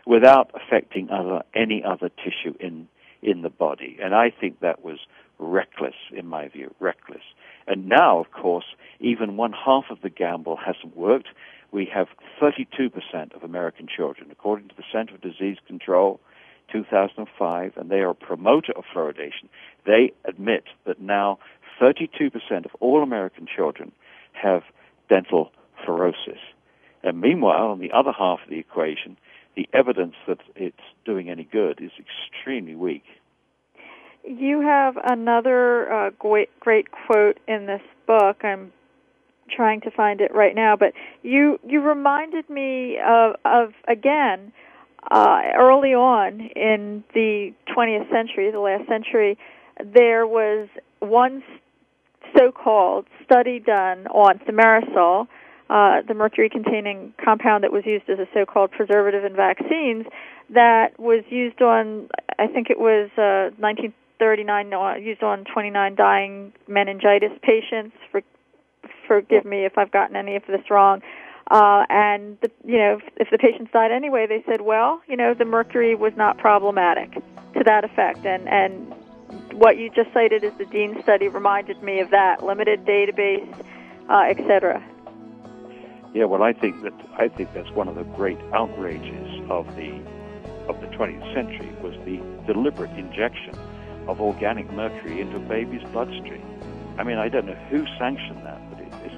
without 0.05 0.51
affecting 0.53 1.09
other, 1.09 1.41
any 1.55 1.83
other 1.83 2.09
tissue 2.09 2.55
in, 2.59 2.87
in 3.21 3.41
the 3.41 3.49
body. 3.49 3.97
And 4.01 4.13
I 4.13 4.29
think 4.29 4.59
that 4.59 4.83
was 4.83 4.99
reckless, 5.39 5.95
in 6.11 6.27
my 6.27 6.47
view, 6.47 6.73
reckless. 6.79 7.23
And 7.67 7.87
now, 7.87 8.19
of 8.19 8.31
course, 8.31 8.65
even 8.99 9.37
one 9.37 9.53
half 9.53 9.85
of 9.89 10.01
the 10.01 10.09
gamble 10.09 10.57
hasn't 10.57 10.95
worked. 10.95 11.27
We 11.71 11.85
have 11.93 12.07
32% 12.41 13.35
of 13.35 13.43
American 13.43 13.87
children, 13.87 14.29
according 14.31 14.69
to 14.69 14.75
the 14.75 14.83
Center 14.91 15.15
for 15.15 15.27
Disease 15.27 15.57
Control, 15.67 16.19
2005, 16.71 17.73
and 17.77 17.89
they 17.89 17.99
are 17.99 18.11
a 18.11 18.15
promoter 18.15 18.73
of 18.75 18.83
fluoridation. 18.93 19.49
They 19.85 20.13
admit 20.25 20.65
that 20.85 21.01
now 21.01 21.39
32% 21.79 22.31
of 22.65 22.71
all 22.79 23.03
American 23.03 23.47
children 23.47 23.91
have 24.33 24.63
dental 25.09 25.51
fluorosis. 25.83 26.39
And 27.03 27.21
meanwhile, 27.21 27.67
on 27.67 27.79
the 27.79 27.91
other 27.91 28.11
half 28.11 28.39
of 28.43 28.49
the 28.49 28.59
equation, 28.59 29.17
the 29.55 29.67
evidence 29.73 30.15
that 30.27 30.39
it's 30.55 30.77
doing 31.05 31.29
any 31.29 31.43
good 31.43 31.81
is 31.81 31.91
extremely 31.99 32.75
weak. 32.75 33.03
You 34.23 34.61
have 34.61 34.97
another 35.03 35.91
uh, 35.91 36.09
great, 36.19 36.49
great 36.59 36.87
quote 36.91 37.39
in 37.47 37.65
this 37.65 37.81
book. 38.05 38.43
I'm 38.43 38.71
trying 39.49 39.81
to 39.81 39.91
find 39.91 40.21
it 40.21 40.33
right 40.33 40.55
now, 40.55 40.75
but 40.75 40.93
you 41.23 41.59
you 41.67 41.81
reminded 41.81 42.49
me 42.49 42.97
of, 43.05 43.35
of 43.45 43.73
again 43.87 44.51
uh, 45.11 45.41
early 45.57 45.93
on 45.93 46.41
in 46.55 47.03
the 47.13 47.53
20th 47.75 48.09
century, 48.11 48.51
the 48.51 48.59
last 48.59 48.87
century, 48.87 49.37
there 49.83 50.27
was 50.27 50.67
one 50.99 51.43
so-called 52.37 53.05
study 53.23 53.59
done 53.59 54.07
on 54.07 54.39
thimerosal, 54.39 55.27
uh, 55.69 56.01
the 56.07 56.13
mercury-containing 56.13 57.13
compound 57.23 57.63
that 57.63 57.71
was 57.71 57.85
used 57.85 58.09
as 58.09 58.19
a 58.19 58.27
so-called 58.33 58.71
preservative 58.71 59.23
in 59.23 59.35
vaccines, 59.35 60.05
that 60.49 60.99
was 60.99 61.23
used 61.29 61.61
on, 61.61 62.09
I 62.37 62.47
think 62.47 62.69
it 62.69 62.79
was 62.79 63.09
uh, 63.17 63.55
1939, 63.57 64.73
uh, 64.73 64.95
used 64.95 65.23
on 65.23 65.45
29 65.45 65.95
dying 65.95 66.53
meningitis 66.67 67.31
patients. 67.41 67.95
For, 68.11 68.21
forgive 69.09 69.43
me 69.43 69.65
if 69.65 69.77
I've 69.77 69.91
gotten 69.91 70.15
any 70.15 70.37
of 70.37 70.43
this 70.47 70.69
wrong. 70.69 71.01
Uh, 71.51 71.83
and 71.89 72.37
the, 72.41 72.51
you 72.63 72.77
know, 72.77 72.97
if, 72.97 73.13
if 73.17 73.29
the 73.31 73.39
patients 73.39 73.71
died 73.73 73.91
anyway, 73.91 74.27
they 74.27 74.43
said, 74.45 74.61
well, 74.61 75.01
you 75.07 75.17
know, 75.17 75.33
the 75.33 75.45
mercury 75.45 75.95
was 75.95 76.13
not 76.15 76.37
problematic 76.37 77.11
to 77.55 77.63
that 77.65 77.83
effect. 77.83 78.25
And 78.25 78.47
and 78.47 78.93
what 79.53 79.77
you 79.77 79.89
just 79.89 80.13
cited 80.13 80.43
as 80.43 80.53
the 80.59 80.65
Dean 80.65 81.01
study 81.01 81.27
reminded 81.27 81.81
me 81.81 81.99
of 81.99 82.11
that 82.11 82.43
limited 82.43 82.85
database, 82.85 83.51
uh, 84.09 84.25
et 84.29 84.37
cetera. 84.47 84.81
Yeah, 86.13 86.25
well, 86.25 86.43
I 86.43 86.53
think 86.53 86.81
that 86.83 86.93
I 87.17 87.27
think 87.27 87.53
that's 87.53 87.71
one 87.71 87.87
of 87.87 87.95
the 87.95 88.03
great 88.03 88.39
outrages 88.53 89.41
of 89.49 89.65
the 89.75 89.91
of 90.67 90.79
the 90.81 90.87
20th 90.87 91.33
century 91.33 91.71
was 91.81 91.95
the 92.05 92.21
deliberate 92.51 92.91
injection 92.91 93.57
of 94.07 94.21
organic 94.21 94.71
mercury 94.71 95.19
into 95.19 95.37
a 95.37 95.39
baby's 95.39 95.83
bloodstream. 95.91 96.45
I 96.99 97.03
mean, 97.03 97.17
I 97.17 97.27
don't 97.29 97.47
know 97.47 97.55
who 97.71 97.85
sanctioned 97.97 98.45
that, 98.45 98.68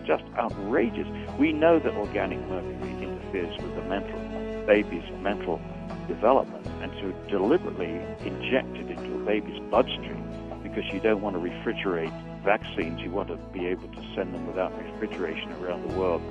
just 0.05 0.24
outrageous. 0.38 1.08
We 1.38 1.53
know 1.53 1.79
that 1.79 1.93
organic 1.93 2.39
mercury 2.48 2.91
interferes 3.03 3.58
with 3.62 3.75
the 3.75 3.84
mental 3.84 4.20
baby's 4.65 5.10
mental 5.22 5.60
development, 6.08 6.65
and 6.81 6.91
to 6.93 7.13
deliberately 7.29 8.00
inject 8.25 8.75
it 8.77 8.89
into 8.91 9.15
a 9.15 9.25
baby's 9.25 9.60
bloodstream 9.70 10.27
because 10.63 10.84
you 10.93 11.00
don't 11.00 11.22
want 11.22 11.36
to 11.36 11.41
refrigerate 11.41 12.12
vaccines, 12.43 13.01
you 13.01 13.12
want 13.12 13.29
to 13.29 13.38
be 13.51 13.65
able 13.67 13.88
to 13.89 14.01
send 14.15 14.34
them 14.34 14.48
without 14.48 14.72
refrigeration 14.77 15.51
around 15.53 15.89
the 15.89 15.96
world. 15.98 16.22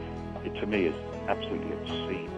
It 0.44 0.54
to 0.60 0.66
me 0.66 0.86
is 0.86 0.94
absolutely 1.28 1.72
obscene. 1.72 2.30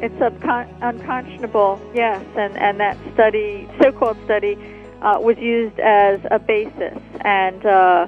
It's 0.00 0.20
unconscionable, 0.20 1.80
yes, 1.94 2.24
and 2.36 2.56
and 2.56 2.78
that 2.78 2.96
study, 3.14 3.68
so-called 3.80 4.16
study, 4.24 4.56
uh, 5.02 5.18
was 5.20 5.36
used 5.38 5.78
as 5.80 6.20
a 6.30 6.38
basis 6.38 6.98
and. 7.22 7.64
Uh, 7.64 8.06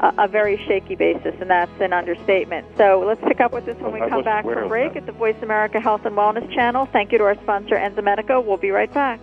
a, 0.00 0.28
very 0.28 0.56
shaky 0.66 0.94
basis, 0.94 1.34
and 1.40 1.50
that's 1.50 1.80
an 1.80 1.92
understatement. 1.92 2.66
So 2.76 3.02
let's 3.06 3.22
pick 3.26 3.40
up 3.40 3.52
with 3.52 3.66
this 3.66 3.76
when 3.78 3.92
we 3.92 4.00
come 4.00 4.22
back 4.22 4.44
from 4.44 4.68
break 4.68 4.96
at 4.96 5.06
the 5.06 5.12
Voice 5.12 5.36
America 5.42 5.80
Health 5.80 6.04
and 6.04 6.16
Wellness 6.16 6.52
channel. 6.54 6.86
Thank 6.86 7.12
you 7.12 7.18
to 7.18 7.24
our 7.24 7.34
sponsor, 7.42 7.76
Enzymedica. 7.76 8.44
We'll 8.44 8.56
be 8.56 8.70
right 8.70 8.92
back. 8.92 9.20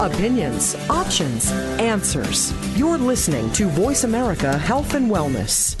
Opinions, 0.00 0.74
options, 0.90 1.50
answers. 1.80 2.52
You're 2.76 2.98
listening 2.98 3.50
to 3.52 3.68
Voice 3.68 4.04
America 4.04 4.58
Health 4.58 4.94
and 4.94 5.10
Wellness. 5.10 5.80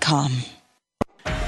com. 0.01 0.60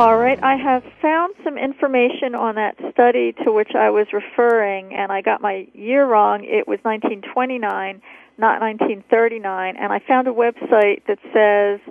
All 0.00 0.16
right, 0.16 0.42
I 0.42 0.56
have 0.56 0.82
found 1.02 1.34
some 1.44 1.58
information 1.58 2.34
on 2.34 2.54
that 2.54 2.74
study 2.90 3.34
to 3.44 3.52
which 3.52 3.72
I 3.74 3.90
was 3.90 4.06
referring, 4.14 4.94
and 4.94 5.12
I 5.12 5.20
got 5.20 5.42
my 5.42 5.68
year 5.74 6.06
wrong. 6.06 6.42
It 6.42 6.66
was 6.66 6.78
1929, 6.84 8.00
not 8.38 8.62
1939, 8.62 9.76
and 9.76 9.92
I 9.92 9.98
found 9.98 10.26
a 10.26 10.32
website 10.32 11.04
that 11.04 11.18
says 11.36 11.84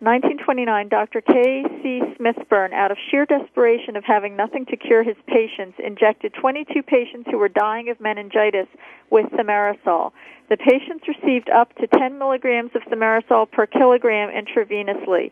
1929, 0.00 0.88
Dr. 0.88 1.20
K.C. 1.20 2.00
Smithburn, 2.16 2.72
out 2.72 2.90
of 2.90 2.96
sheer 3.10 3.26
desperation 3.26 3.96
of 3.96 4.04
having 4.04 4.34
nothing 4.34 4.64
to 4.72 4.76
cure 4.78 5.04
his 5.04 5.16
patients, 5.26 5.76
injected 5.78 6.32
22 6.32 6.82
patients 6.82 7.28
who 7.30 7.36
were 7.36 7.50
dying 7.50 7.90
of 7.90 8.00
meningitis 8.00 8.66
with 9.10 9.26
thimerosal. 9.26 10.12
The 10.48 10.56
patients 10.56 11.04
received 11.06 11.50
up 11.50 11.76
to 11.76 11.86
10 11.86 12.18
milligrams 12.18 12.70
of 12.74 12.80
thimerosal 12.90 13.50
per 13.52 13.66
kilogram 13.66 14.30
intravenously. 14.30 15.30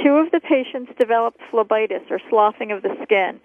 Two 0.00 0.16
of 0.16 0.30
the 0.30 0.40
patients 0.40 0.92
developed 0.98 1.40
phlebitis, 1.52 2.10
or 2.10 2.18
sloughing 2.30 2.72
of 2.72 2.82
the 2.82 2.96
skin. 3.02 3.40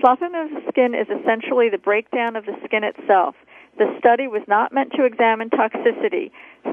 Sloughing 0.00 0.34
of 0.34 0.50
the 0.50 0.64
skin 0.68 0.94
is 0.94 1.06
essentially 1.08 1.68
the 1.68 1.78
breakdown 1.78 2.34
of 2.34 2.46
the 2.46 2.56
skin 2.64 2.82
itself. 2.82 3.34
The 3.78 3.94
study 3.98 4.26
was 4.26 4.42
not 4.48 4.72
meant 4.72 4.92
to 4.92 5.04
examine 5.04 5.48
toxicity. 5.48 6.30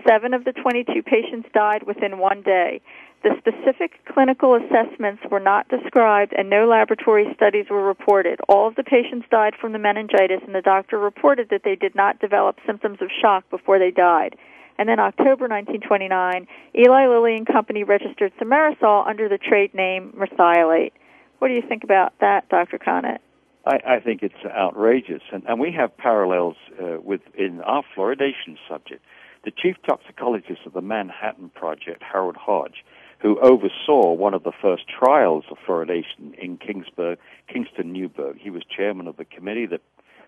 Seven 0.08 0.34
of 0.34 0.44
the 0.44 0.54
22 0.54 1.04
patients 1.04 1.48
died 1.54 1.84
within 1.84 2.18
one 2.18 2.42
day. 2.42 2.82
The 3.22 3.36
specific 3.38 4.00
clinical 4.06 4.56
assessments 4.56 5.24
were 5.30 5.40
not 5.40 5.68
described 5.68 6.34
and 6.38 6.50
no 6.50 6.68
laboratory 6.68 7.28
studies 7.36 7.66
were 7.70 7.86
reported. 7.86 8.40
All 8.48 8.68
of 8.68 8.76
the 8.76 8.84
patients 8.84 9.28
died 9.30 9.54
from 9.60 9.74
the 9.74 9.80
meningitis 9.80 10.42
and 10.46 10.56
the 10.56 10.62
doctor 10.62 10.98
reported 10.98 11.50
that 11.50 11.64
they 11.64 11.76
did 11.76 11.96
not 11.96 12.20
develop 12.20 12.58
symptoms 12.66 13.00
of 13.02 13.10
shock 13.22 13.50
before 13.50 13.78
they 13.78 13.92
died. 13.92 14.38
And 14.80 14.88
then 14.88 14.98
October 14.98 15.50
1929, 15.50 16.48
Eli 16.74 17.08
Lilly 17.08 17.36
and 17.36 17.46
Company 17.46 17.84
registered 17.84 18.32
thimerosal 18.42 19.06
under 19.06 19.28
the 19.28 19.38
trade 19.38 19.74
name 19.74 20.14
Merthiolate. 20.18 20.94
What 21.40 21.50
do 21.50 21.54
you 21.54 21.62
think 21.68 21.84
about 21.84 22.14
that, 22.22 22.48
Dr. 22.48 22.80
Connett? 22.80 23.18
I, 23.66 23.80
I 23.86 24.00
think 24.00 24.24
it's 24.24 24.46
outrageous, 24.46 25.22
and, 25.34 25.44
and 25.50 25.60
we 25.60 25.74
have 25.74 25.96
parallels 25.98 26.56
uh, 26.82 27.02
with 27.02 27.20
in 27.38 27.60
our 27.62 27.84
fluoridation 27.94 28.58
subject. 28.70 29.04
The 29.44 29.52
chief 29.52 29.76
toxicologist 29.86 30.62
of 30.66 30.72
the 30.72 30.82
Manhattan 30.82 31.50
Project, 31.50 32.02
Harold 32.02 32.38
Hodge, 32.38 32.86
who 33.22 33.38
oversaw 33.42 34.14
one 34.14 34.34
of 34.34 34.44
the 34.44 34.54
first 34.62 34.84
trials 34.88 35.44
of 35.52 35.58
fluoridation 35.68 36.34
in 36.42 36.58
Kingsburg, 36.58 37.18
Kingston 37.52 37.92
Newburgh. 37.92 38.38
He 38.40 38.50
was 38.50 38.64
chairman 38.64 39.08
of 39.08 39.18
the 39.18 39.26
committee 39.26 39.66
that 39.66 39.82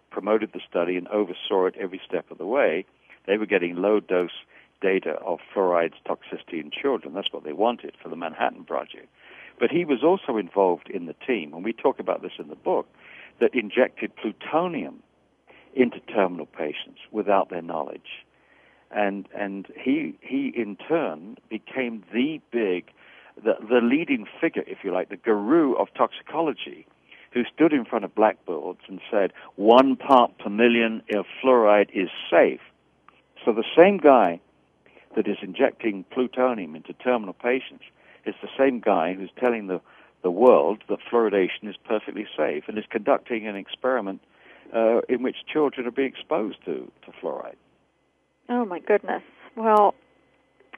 promoted 0.09 0.51
the 0.53 0.59
study 0.69 0.97
and 0.97 1.07
oversaw 1.07 1.67
it 1.67 1.75
every 1.79 2.01
step 2.05 2.29
of 2.31 2.37
the 2.37 2.45
way. 2.45 2.85
They 3.27 3.37
were 3.37 3.45
getting 3.45 3.75
low 3.75 3.99
dose 3.99 4.31
data 4.81 5.11
of 5.25 5.39
fluoride's 5.53 5.97
toxicity 6.07 6.59
in 6.59 6.71
children. 6.71 7.13
That's 7.13 7.31
what 7.31 7.43
they 7.43 7.53
wanted 7.53 7.95
for 8.01 8.09
the 8.09 8.15
Manhattan 8.15 8.63
Project. 8.65 9.07
But 9.59 9.69
he 9.69 9.85
was 9.85 10.03
also 10.03 10.37
involved 10.37 10.89
in 10.89 11.05
the 11.05 11.15
team, 11.25 11.53
and 11.53 11.63
we 11.63 11.71
talk 11.71 11.99
about 11.99 12.23
this 12.23 12.31
in 12.39 12.47
the 12.47 12.55
book, 12.55 12.87
that 13.39 13.53
injected 13.53 14.11
plutonium 14.15 15.03
into 15.73 15.99
terminal 16.01 16.47
patients 16.47 16.99
without 17.11 17.49
their 17.49 17.61
knowledge. 17.61 18.25
And, 18.89 19.27
and 19.37 19.67
he, 19.79 20.17
he 20.21 20.51
in 20.55 20.75
turn 20.75 21.37
became 21.49 22.03
the 22.11 22.41
big, 22.51 22.91
the, 23.41 23.53
the 23.69 23.79
leading 23.81 24.25
figure, 24.41 24.63
if 24.67 24.79
you 24.83 24.91
like, 24.91 25.09
the 25.09 25.15
guru 25.15 25.73
of 25.75 25.87
toxicology, 25.93 26.85
who 27.31 27.43
stood 27.53 27.71
in 27.71 27.85
front 27.85 28.03
of 28.03 28.13
blackboards 28.13 28.81
and 28.89 28.99
said, 29.09 29.31
one 29.55 29.95
part 29.95 30.37
per 30.39 30.49
million 30.49 31.01
of 31.13 31.25
fluoride 31.41 31.89
is 31.93 32.09
safe 32.29 32.59
so 33.45 33.51
the 33.51 33.63
same 33.75 33.97
guy 33.97 34.39
that 35.15 35.27
is 35.27 35.37
injecting 35.41 36.03
plutonium 36.11 36.75
into 36.75 36.93
terminal 36.93 37.33
patients 37.33 37.83
is 38.25 38.35
the 38.41 38.49
same 38.57 38.79
guy 38.79 39.13
who's 39.13 39.31
telling 39.39 39.67
the, 39.67 39.81
the 40.23 40.31
world 40.31 40.83
that 40.89 40.99
fluoridation 41.11 41.63
is 41.69 41.75
perfectly 41.85 42.27
safe 42.37 42.63
and 42.67 42.77
is 42.77 42.85
conducting 42.89 43.47
an 43.47 43.55
experiment 43.55 44.21
uh, 44.73 45.01
in 45.09 45.23
which 45.23 45.37
children 45.51 45.87
are 45.87 45.91
being 45.91 46.07
exposed 46.07 46.57
to, 46.65 46.89
to 47.05 47.11
fluoride. 47.21 47.55
Oh 48.49 48.65
my 48.65 48.79
goodness. 48.79 49.23
Well, 49.55 49.95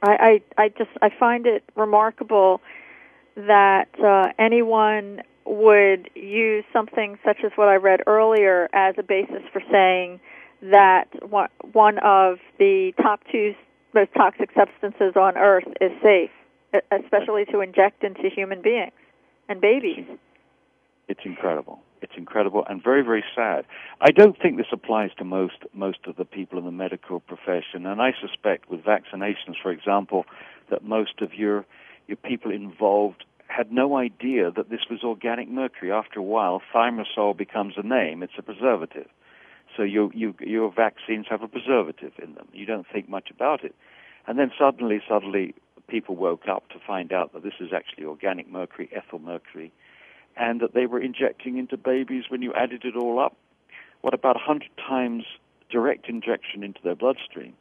I, 0.02 0.42
I, 0.58 0.64
I 0.64 0.70
just 0.70 0.90
I 1.02 1.10
find 1.10 1.46
it 1.46 1.64
remarkable 1.76 2.62
that 3.36 3.90
uh, 4.04 4.32
anyone 4.40 5.22
would 5.46 6.10
use 6.16 6.64
something 6.72 7.18
such 7.26 7.38
as 7.44 7.52
what 7.56 7.68
I 7.68 7.76
read 7.76 8.02
earlier 8.08 8.70
as 8.74 8.96
a 8.98 9.04
basis 9.04 9.42
for 9.52 9.62
saying 9.72 10.20
that 10.72 11.08
one 11.74 11.98
of 12.00 12.38
the 12.58 12.94
top 13.02 13.22
two 13.32 13.54
most 13.94 14.14
toxic 14.16 14.50
substances 14.56 15.14
on 15.16 15.38
Earth 15.38 15.68
is 15.82 15.92
safe, 16.02 16.32
especially 16.92 17.46
to 17.46 17.60
inject 17.60 18.04
into 18.04 18.30
human 18.30 18.62
beings 18.62 18.92
and 19.50 19.62
babies. 19.62 20.06
It's 21.08 21.20
incredible. 21.26 21.80
It's 22.02 22.14
incredible 22.18 22.66
and 22.68 22.84
very, 22.84 23.02
very 23.02 23.24
sad. 23.36 23.66
I 24.02 24.12
don't 24.12 24.38
think 24.42 24.58
this 24.58 24.68
applies 24.72 25.12
to 25.18 25.24
most 25.24 25.64
most 25.74 26.00
of 26.06 26.16
the 26.16 26.26
people 26.26 26.58
in 26.60 26.66
the 26.66 26.72
medical 26.72 27.20
profession, 27.20 27.86
and 27.86 28.02
I 28.02 28.14
suspect 28.20 28.70
with 28.70 28.82
vaccinations, 28.84 29.56
for 29.62 29.72
example, 29.72 30.26
that 30.70 30.84
most 30.84 31.22
of 31.22 31.34
your 31.34 31.66
your 32.08 32.18
people 32.18 32.52
involved 32.52 33.24
had 33.48 33.72
no 33.72 33.98
idea 33.98 34.52
that 34.52 34.70
this 34.70 34.82
was 34.90 35.04
organic 35.04 35.50
mercury. 35.50 35.92
After 35.92 36.20
a 36.20 36.24
while, 36.24 36.62
thimerosal 36.74 37.38
becomes 37.38 37.76
a 37.78 37.84
name; 37.84 38.24
it's 38.24 38.34
a 38.38 38.42
preservative. 38.42 39.08
So 39.76 39.84
you, 39.84 40.12
you, 40.14 40.36
your 40.40 40.72
vaccines 40.72 41.26
have 41.30 41.42
a 41.42 41.48
preservative 41.48 42.14
in 42.22 42.36
them. 42.36 42.48
You 42.54 42.66
don't 42.66 42.86
think 42.92 43.10
much 43.10 43.32
about 43.32 43.64
it, 43.64 43.76
and 44.28 44.38
then 44.38 44.52
suddenly, 44.58 45.02
suddenly, 45.08 45.56
people 45.88 46.16
woke 46.16 46.48
up 46.48 46.70
to 46.70 46.76
find 46.86 47.12
out 47.12 47.34
that 47.34 47.44
this 47.44 47.54
is 47.60 47.74
actually 47.74 48.06
organic 48.06 48.50
mercury, 48.50 48.90
ethyl 48.96 49.20
mercury, 49.20 49.72
and 50.38 50.62
that 50.62 50.74
they 50.74 50.86
were 50.86 51.00
injecting 51.00 51.58
into 51.58 51.78
babies 51.78 52.26
when 52.30 52.42
you 52.42 52.54
added 52.54 52.86
it 52.86 52.96
all 52.96 53.20
up, 53.20 53.36
what 54.02 54.14
about 54.14 54.36
100 54.36 54.70
times 54.78 55.24
direct 55.70 56.08
injection 56.08 56.64
into 56.64 56.80
their 56.84 56.96
bloodstream 56.96 57.54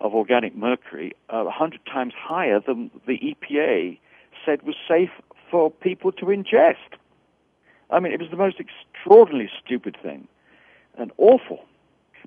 of 0.00 0.14
organic 0.14 0.54
mercury, 0.56 1.12
uh, 1.30 1.42
100 1.42 1.80
times 1.86 2.12
higher 2.16 2.60
than 2.60 2.90
the 3.06 3.18
EPA 3.18 3.98
said 4.44 4.62
was 4.62 4.74
safe 4.88 5.10
for 5.50 5.70
people 5.70 6.12
to 6.12 6.26
ingest. 6.26 6.98
I 7.90 8.00
mean, 8.00 8.12
it 8.12 8.20
was 8.20 8.30
the 8.30 8.36
most 8.36 8.56
extraordinarily 8.60 9.50
stupid 9.64 9.96
thing 10.02 10.26
and 10.98 11.12
awful. 11.18 11.64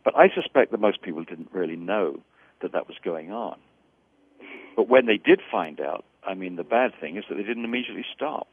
But 0.04 0.16
I 0.18 0.30
suspect 0.34 0.72
that 0.72 0.80
most 0.80 1.02
people 1.02 1.24
didn't 1.24 1.50
really 1.52 1.76
know 1.76 2.20
that 2.62 2.72
that 2.74 2.88
was 2.88 2.98
going 3.04 3.32
on. 3.32 3.58
But 4.76 4.88
when 4.88 5.06
they 5.06 5.18
did 5.18 5.42
find 5.52 5.80
out, 5.80 6.06
I 6.26 6.34
mean, 6.34 6.56
the 6.56 6.64
bad 6.64 6.92
thing 7.00 7.18
is 7.18 7.24
that 7.30 7.36
they 7.36 7.44
didn't 7.44 7.66
immediately 7.66 8.06
stop. 8.16 8.48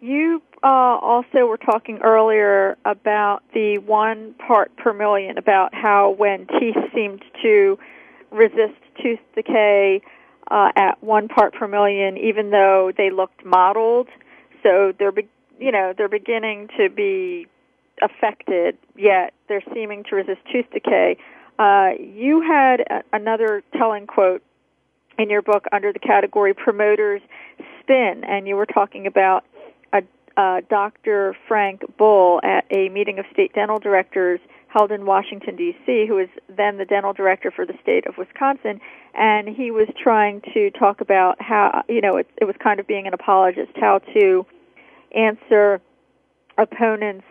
You 0.00 0.42
uh, 0.62 0.66
also 0.66 1.46
were 1.46 1.56
talking 1.56 2.00
earlier 2.02 2.76
about 2.84 3.42
the 3.54 3.78
one 3.78 4.34
part 4.34 4.76
per 4.76 4.92
million, 4.92 5.38
about 5.38 5.74
how 5.74 6.10
when 6.10 6.46
teeth 6.46 6.76
seemed 6.94 7.24
to 7.42 7.78
resist 8.30 8.74
tooth 9.02 9.20
decay 9.34 10.02
uh, 10.50 10.70
at 10.76 11.02
one 11.02 11.28
part 11.28 11.54
per 11.54 11.66
million, 11.66 12.18
even 12.18 12.50
though 12.50 12.92
they 12.96 13.10
looked 13.10 13.44
mottled, 13.44 14.08
so 14.62 14.92
they're 14.98 15.12
be- 15.12 15.28
you 15.58 15.72
know 15.72 15.94
they're 15.96 16.08
beginning 16.08 16.68
to 16.76 16.90
be 16.90 17.46
affected, 18.02 18.76
yet 18.96 19.32
they're 19.48 19.62
seeming 19.72 20.04
to 20.04 20.16
resist 20.16 20.40
tooth 20.50 20.66
decay. 20.72 21.16
Uh, 21.58 21.90
you 21.98 22.40
had 22.40 22.80
a- 22.80 23.02
another 23.12 23.62
telling 23.76 24.06
quote 24.06 24.42
in 25.18 25.30
your 25.30 25.42
book 25.42 25.66
under 25.72 25.92
the 25.92 25.98
category 25.98 26.52
promoters 26.52 27.22
spin, 27.80 28.24
and 28.24 28.46
you 28.46 28.56
were 28.56 28.66
talking 28.66 29.06
about 29.06 29.44
a, 30.38 30.62
Dr. 30.68 31.34
Frank 31.48 31.82
Bull 31.96 32.40
at 32.42 32.66
a 32.70 32.90
meeting 32.90 33.18
of 33.18 33.24
state 33.32 33.54
dental 33.54 33.78
directors 33.78 34.38
held 34.68 34.92
in 34.92 35.06
Washington 35.06 35.56
D.C., 35.56 36.06
who 36.06 36.16
was 36.16 36.28
then 36.54 36.76
the 36.76 36.84
dental 36.84 37.14
director 37.14 37.50
for 37.50 37.64
the 37.64 37.72
state 37.80 38.06
of 38.06 38.18
Wisconsin, 38.18 38.80
and 39.14 39.48
he 39.48 39.70
was 39.70 39.88
trying 39.96 40.42
to 40.52 40.70
talk 40.72 41.00
about 41.00 41.40
how 41.40 41.82
you 41.88 42.02
know 42.02 42.16
it, 42.16 42.28
it 42.36 42.44
was 42.44 42.54
kind 42.62 42.78
of 42.78 42.86
being 42.86 43.06
an 43.06 43.14
apologist, 43.14 43.72
how 43.76 44.00
to 44.12 44.44
answer 45.12 45.80
opponents' 46.58 47.24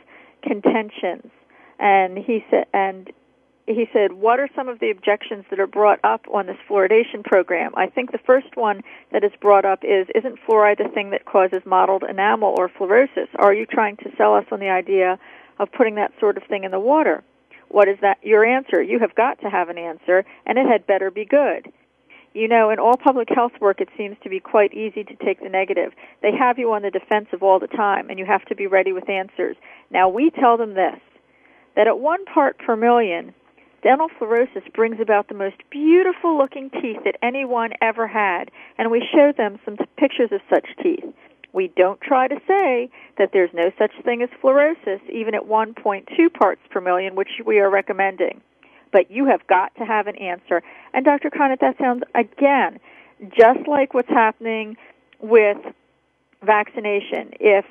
contentions, 0.45 1.31
and 1.79 2.17
he 2.17 2.45
said 2.49 2.65
and 2.73 3.11
he 3.67 3.87
said, 3.91 4.13
What 4.13 4.39
are 4.39 4.49
some 4.55 4.69
of 4.69 4.79
the 4.79 4.91
objections 4.91 5.45
that 5.49 5.59
are 5.59 5.67
brought 5.67 5.99
up 6.03 6.25
on 6.31 6.45
this 6.45 6.57
fluoridation 6.69 7.23
program? 7.23 7.73
I 7.75 7.87
think 7.87 8.11
the 8.11 8.19
first 8.19 8.55
one 8.55 8.81
that 9.11 9.23
is 9.23 9.31
brought 9.41 9.65
up 9.65 9.79
is 9.83 10.07
Isn't 10.13 10.39
fluoride 10.47 10.77
the 10.77 10.89
thing 10.89 11.09
that 11.11 11.25
causes 11.25 11.61
mottled 11.65 12.03
enamel 12.07 12.55
or 12.57 12.69
fluorosis? 12.69 13.27
Are 13.37 13.53
you 13.53 13.65
trying 13.65 13.97
to 13.97 14.11
sell 14.17 14.35
us 14.35 14.45
on 14.51 14.59
the 14.59 14.69
idea 14.69 15.17
of 15.57 15.71
putting 15.71 15.95
that 15.95 16.11
sort 16.19 16.37
of 16.37 16.43
thing 16.43 16.63
in 16.63 16.71
the 16.71 16.79
water? 16.79 17.23
What 17.69 17.87
is 17.87 17.97
that 18.01 18.19
your 18.21 18.45
answer? 18.45 18.81
You 18.81 18.99
have 18.99 19.15
got 19.15 19.41
to 19.41 19.49
have 19.49 19.69
an 19.69 19.77
answer, 19.77 20.23
and 20.45 20.57
it 20.57 20.67
had 20.67 20.85
better 20.85 21.09
be 21.09 21.25
good. 21.25 21.71
You 22.35 22.49
know, 22.49 22.69
in 22.69 22.79
all 22.79 22.97
public 22.97 23.29
health 23.33 23.53
work, 23.61 23.79
it 23.79 23.87
seems 23.97 24.17
to 24.21 24.29
be 24.29 24.41
quite 24.41 24.73
easy 24.73 25.05
to 25.05 25.15
take 25.23 25.41
the 25.41 25.47
negative. 25.47 25.93
They 26.21 26.35
have 26.37 26.59
you 26.59 26.73
on 26.73 26.81
the 26.81 26.91
defensive 26.91 27.41
all 27.41 27.59
the 27.59 27.67
time, 27.67 28.09
and 28.09 28.19
you 28.19 28.25
have 28.25 28.43
to 28.47 28.55
be 28.55 28.67
ready 28.67 28.91
with 28.91 29.09
answers. 29.09 29.55
Now, 29.89 30.09
we 30.09 30.31
tell 30.31 30.57
them 30.57 30.73
this 30.73 30.99
that 31.77 31.87
at 31.87 31.99
one 31.99 32.25
part 32.25 32.57
per 32.57 32.75
million, 32.75 33.33
dental 33.83 34.09
fluorosis 34.19 34.71
brings 34.73 34.99
about 34.99 35.29
the 35.29 35.33
most 35.33 35.55
beautiful 35.69 36.37
looking 36.37 36.69
teeth 36.71 36.99
that 37.05 37.15
anyone 37.23 37.71
ever 37.81 38.05
had, 38.05 38.51
and 38.77 38.91
we 38.91 39.07
show 39.13 39.31
them 39.31 39.57
some 39.63 39.77
pictures 39.95 40.33
of 40.33 40.41
such 40.49 40.67
teeth. 40.83 41.05
We 41.53 41.69
don't 41.69 42.01
try 42.01 42.27
to 42.27 42.41
say 42.45 42.89
that 43.17 43.29
there's 43.31 43.53
no 43.53 43.71
such 43.77 43.91
thing 44.03 44.21
as 44.21 44.29
fluorosis, 44.43 44.99
even 45.09 45.35
at 45.35 45.43
1.2 45.43 46.33
parts 46.33 46.61
per 46.69 46.81
million, 46.81 47.15
which 47.15 47.39
we 47.45 47.59
are 47.59 47.69
recommending. 47.69 48.41
But 48.95 49.11
you 49.11 49.25
have 49.25 49.45
got 49.47 49.75
to 49.75 49.83
have 49.83 50.07
an 50.07 50.15
answer. 50.15 50.63
And 50.93 51.03
Dr. 51.03 51.29
Connett, 51.29 51.59
that 51.59 51.77
sounds, 51.77 52.03
again, 52.15 52.79
just 53.37 53.67
like 53.67 53.93
what's 53.93 54.07
happening 54.07 54.77
with 55.19 55.57
vaccination. 56.41 57.33
If 57.41 57.65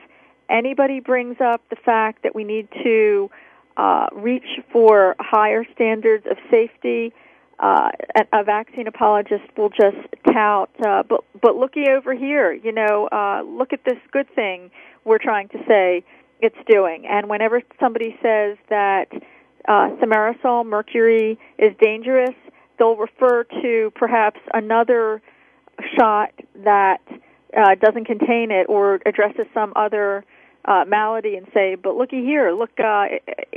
anybody 0.51 1.01
brings 1.01 1.37
up 1.41 1.63
the 1.71 1.77
fact 1.77 2.25
that 2.25 2.35
we 2.35 2.45
need 2.45 2.69
to 2.83 3.31
uh, 3.79 4.09
reach 4.13 4.61
for 4.71 5.17
higher 5.19 5.65
standards 5.75 6.27
of 6.31 6.37
safety, 6.51 7.15
uh, 7.59 7.89
a, 8.31 8.45
vaccine 8.45 8.87
apologist 8.87 9.45
will 9.57 9.71
just 9.71 9.97
tout, 10.31 10.69
uh, 10.87 11.05
but 11.09 11.25
but 11.41 11.57
looky 11.57 11.89
over 11.89 12.13
here, 12.13 12.53
you 12.53 12.73
know, 12.73 13.09
uh, 13.11 13.41
look 13.47 13.73
at 13.73 13.83
this 13.87 13.99
good 14.13 14.29
thing 14.35 14.71
we're 15.05 15.17
trying 15.17 15.49
to 15.49 15.59
say 15.67 16.05
it's 16.41 16.59
doing. 16.69 17.07
And 17.07 17.31
whenever 17.31 17.63
somebody 17.81 18.15
says 18.21 18.59
that 18.69 19.07
uh, 19.67 19.91
thimerosal 20.01 20.67
mercury 20.67 21.39
is 21.59 21.73
dangerous, 21.81 22.35
they'll 22.79 22.97
refer 22.97 23.45
to 23.45 23.93
perhaps 23.95 24.41
another 24.53 25.23
shot 25.97 26.33
that 26.65 27.01
uh, 27.57 27.75
doesn't 27.81 28.05
contain 28.05 28.51
it 28.51 28.67
or 28.69 29.01
addresses 29.07 29.47
some 29.55 29.73
other 29.77 30.25
uh, 30.65 30.85
malady 30.87 31.37
and 31.37 31.47
say, 31.53 31.75
but 31.75 31.97
looky 31.97 32.23
here, 32.23 32.53
look, 32.53 32.71
uh, 32.79 33.07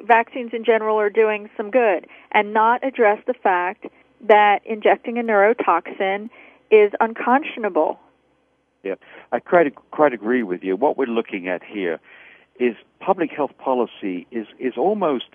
vaccines 0.06 0.52
in 0.54 0.63
general 0.65 1.00
are 1.00 1.10
doing 1.10 1.50
some 1.56 1.72
good, 1.72 2.06
and 2.32 2.54
not 2.54 2.86
address 2.86 3.20
the 3.28 3.34
fact 3.34 3.86
that 4.28 4.60
injecting 4.65 5.17
a 5.17 5.22
neurotoxin 5.22 6.30
is 6.70 6.91
unconscionable. 7.00 8.00
Yeah, 8.84 8.96
I 9.32 9.39
quite 9.39 9.74
quite 9.91 10.13
agree 10.13 10.43
with 10.43 10.63
you. 10.63 10.76
What 10.76 10.98
we're 10.98 11.06
looking 11.06 11.48
at 11.48 11.63
here 11.63 12.00
is 12.60 12.76
public 13.00 13.32
health 13.32 13.52
policy 13.58 14.28
is 14.32 14.48
is 14.60 14.74
almost 14.78 15.26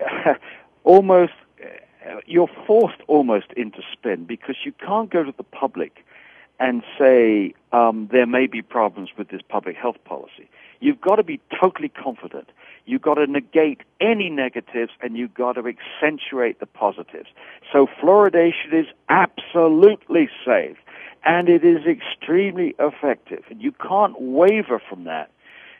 almost 0.84 1.32
uh, 1.62 2.20
you're 2.26 2.50
forced 2.66 3.00
almost 3.06 3.46
into 3.56 3.82
spin 3.92 4.24
because 4.24 4.56
you 4.64 4.72
can't 4.72 5.10
go 5.10 5.22
to 5.22 5.32
the 5.36 5.42
public 5.42 6.04
and 6.58 6.82
say 6.98 7.54
um, 7.72 8.08
there 8.12 8.26
may 8.26 8.46
be 8.46 8.62
problems 8.62 9.10
with 9.16 9.28
this 9.28 9.40
public 9.48 9.76
health 9.76 9.96
policy. 10.04 10.48
You've 10.80 11.00
got 11.00 11.16
to 11.16 11.22
be 11.22 11.40
totally 11.60 11.88
confident. 11.88 12.50
You've 12.86 13.02
got 13.02 13.14
to 13.14 13.26
negate 13.26 13.82
any 14.00 14.30
negatives 14.30 14.92
and 15.00 15.16
you've 15.16 15.34
got 15.34 15.54
to 15.54 15.62
accentuate 15.66 16.60
the 16.60 16.66
positives. 16.66 17.28
So 17.72 17.86
fluoridation 17.86 18.72
is 18.72 18.86
absolutely 19.08 20.28
safe 20.44 20.76
and 21.24 21.48
it 21.48 21.64
is 21.64 21.86
extremely 21.86 22.74
effective. 22.78 23.44
And 23.50 23.62
you 23.62 23.72
can't 23.72 24.20
waver 24.20 24.80
from 24.88 25.04
that 25.04 25.30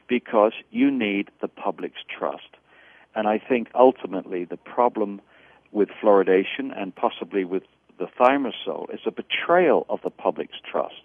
because 0.06 0.52
you 0.70 0.90
need 0.90 1.30
the 1.40 1.48
public's 1.48 2.00
trust. 2.08 2.56
And 3.20 3.28
I 3.28 3.36
think 3.36 3.68
ultimately 3.74 4.46
the 4.46 4.56
problem 4.56 5.20
with 5.72 5.90
fluoridation 6.02 6.72
and 6.74 6.96
possibly 6.96 7.44
with 7.44 7.64
the 7.98 8.06
thimerosal 8.18 8.88
is 8.94 9.00
a 9.04 9.10
betrayal 9.10 9.84
of 9.90 10.00
the 10.02 10.08
public's 10.08 10.56
trust. 10.64 11.02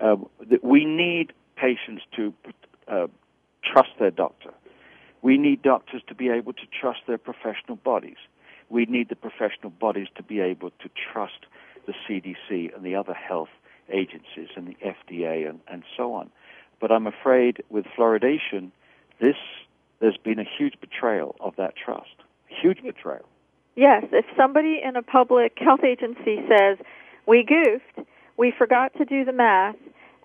Uh, 0.00 0.16
that 0.48 0.64
we 0.64 0.86
need 0.86 1.34
patients 1.56 2.02
to 2.16 2.32
uh, 2.88 3.08
trust 3.62 3.90
their 3.98 4.10
doctor. 4.10 4.54
We 5.20 5.36
need 5.36 5.60
doctors 5.60 6.00
to 6.08 6.14
be 6.14 6.30
able 6.30 6.54
to 6.54 6.66
trust 6.80 7.00
their 7.06 7.18
professional 7.18 7.76
bodies. 7.76 8.16
We 8.70 8.86
need 8.86 9.10
the 9.10 9.16
professional 9.16 9.68
bodies 9.68 10.08
to 10.16 10.22
be 10.22 10.40
able 10.40 10.70
to 10.70 10.88
trust 11.12 11.44
the 11.84 11.92
CDC 12.08 12.74
and 12.74 12.82
the 12.82 12.94
other 12.94 13.12
health 13.12 13.50
agencies 13.92 14.48
and 14.56 14.66
the 14.66 14.76
FDA 14.82 15.46
and, 15.46 15.60
and 15.68 15.82
so 15.94 16.14
on. 16.14 16.30
But 16.80 16.90
I'm 16.90 17.06
afraid 17.06 17.62
with 17.68 17.84
fluoridation, 17.94 18.70
this 19.20 19.36
there's 20.00 20.16
been 20.16 20.38
a 20.38 20.44
huge 20.58 20.74
betrayal 20.80 21.36
of 21.40 21.54
that 21.56 21.74
trust. 21.76 22.08
Huge 22.48 22.82
betrayal. 22.82 23.26
Yes, 23.76 24.04
if 24.12 24.24
somebody 24.36 24.80
in 24.82 24.96
a 24.96 25.02
public 25.02 25.58
health 25.58 25.84
agency 25.84 26.44
says, 26.48 26.78
"We 27.26 27.44
goofed, 27.44 28.08
we 28.36 28.50
forgot 28.50 28.92
to 28.94 29.04
do 29.04 29.24
the 29.24 29.32
math, 29.32 29.76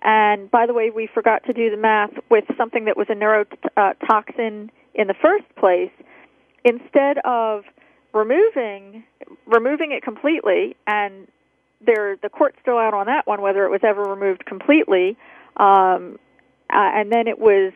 and 0.02 0.50
by 0.50 0.66
the 0.66 0.74
way, 0.74 0.90
we 0.90 1.06
forgot 1.06 1.44
to 1.44 1.52
do 1.52 1.70
the 1.70 1.76
math 1.76 2.12
with 2.28 2.44
something 2.56 2.84
that 2.86 2.96
was 2.96 3.08
a 3.08 3.14
neurotoxin 3.14 4.70
in 4.94 5.06
the 5.06 5.14
first 5.14 5.44
place. 5.56 5.92
Instead 6.64 7.18
of 7.18 7.64
removing 8.12 9.04
removing 9.46 9.92
it 9.92 10.02
completely, 10.02 10.76
and 10.86 11.28
there 11.80 12.16
the 12.16 12.28
court's 12.28 12.58
still 12.60 12.78
out 12.78 12.94
on 12.94 13.06
that 13.06 13.26
one 13.26 13.40
whether 13.42 13.64
it 13.64 13.70
was 13.70 13.84
ever 13.84 14.02
removed 14.02 14.44
completely, 14.46 15.16
um, 15.58 16.18
uh, 16.70 16.90
and 16.94 17.12
then 17.12 17.28
it 17.28 17.38
was 17.38 17.72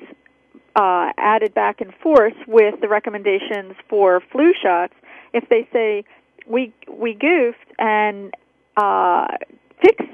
uh, 0.77 1.13
added 1.19 1.55
back 1.55 1.81
and 1.81 1.93
forth 2.03 2.35
with 2.47 2.81
the 2.81 2.89
recommendations 2.89 3.75
for 3.89 4.21
flu 4.33 4.53
shots, 4.61 4.95
if 5.33 5.49
they 5.49 5.69
say 5.73 6.05
we 6.47 6.73
we 6.89 7.15
goofed 7.15 7.59
and 7.79 8.35
uh, 8.77 9.27
fix 9.83 10.05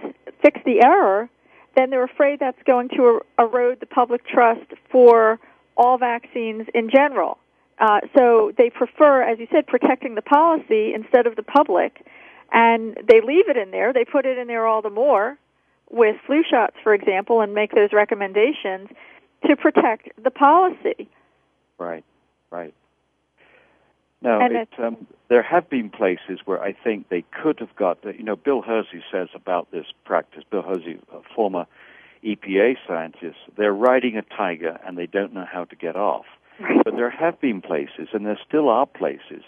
fix 0.43 0.61
the 0.65 0.85
error, 0.85 1.29
then 1.77 1.91
they're 1.91 2.05
afraid 2.05 2.41
that's 2.41 2.63
going 2.65 2.89
to 2.91 3.03
er- 3.03 3.27
erode 3.39 3.81
the 3.81 3.87
public 3.87 4.27
trust 4.27 4.67
for 4.91 5.39
all 5.77 5.99
vaccines 5.99 6.67
in 6.75 6.91
general. 6.91 7.39
Uh, 7.79 8.01
so 8.17 8.53
they 8.57 8.71
prefer, 8.71 9.23
as 9.23 9.39
you 9.39 9.47
said, 9.53 9.67
protecting 9.67 10.15
the 10.15 10.23
policy 10.23 10.95
instead 10.95 11.27
of 11.27 11.37
the 11.37 11.43
public, 11.43 12.07
and 12.53 12.97
they 13.07 13.21
leave 13.21 13.49
it 13.49 13.57
in 13.57 13.71
there. 13.71 13.93
They 13.93 14.05
put 14.05 14.25
it 14.25 14.39
in 14.39 14.47
there 14.47 14.67
all 14.67 14.81
the 14.81 14.91
more 14.91 15.39
with 15.91 16.17
flu 16.27 16.43
shots, 16.49 16.77
for 16.83 16.95
example, 16.95 17.43
and 17.43 17.55
make 17.55 17.73
those 17.73 17.93
recommendations 17.93 18.89
to 19.47 19.57
protect 19.57 20.11
the 20.23 20.31
policy. 20.31 21.09
Right, 21.79 22.05
right. 22.51 22.75
No, 24.23 24.41
it, 24.41 24.69
um, 24.79 25.07
there 25.29 25.43
have 25.43 25.69
been 25.69 25.91
places 25.91 26.41
where 26.47 26.63
I 26.63 26.73
think 26.73 27.11
they 27.11 27.23
could 27.43 27.61
have 27.61 27.75
got, 27.77 27.99
you 28.05 28.23
know, 28.23 28.35
Bill 28.35 28.63
Hirzy 28.63 29.03
says 29.13 29.29
about 29.35 29.71
this 29.71 29.87
practice, 30.05 30.43
Bill 30.51 30.63
Hirzy, 30.63 30.99
a 31.13 31.21
former 31.35 31.67
EPA 32.25 32.77
scientist, 32.89 33.37
they're 33.57 33.75
riding 33.75 34.17
a 34.17 34.23
tiger 34.23 34.79
and 34.87 34.97
they 34.97 35.07
don't 35.07 35.33
know 35.33 35.45
how 35.51 35.65
to 35.65 35.77
get 35.77 35.97
off. 35.97 36.25
Right. 36.59 36.83
But 36.83 36.97
there 36.97 37.11
have 37.11 37.39
been 37.41 37.61
places, 37.61 38.09
and 38.15 38.25
there 38.25 38.39
still 38.47 38.71
are 38.71 38.87
places, 38.87 39.43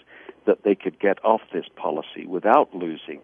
that 0.45 0.63
they 0.63 0.75
could 0.75 0.99
get 0.99 1.23
off 1.25 1.41
this 1.51 1.65
policy 1.75 2.25
without 2.27 2.73
losing 2.73 3.21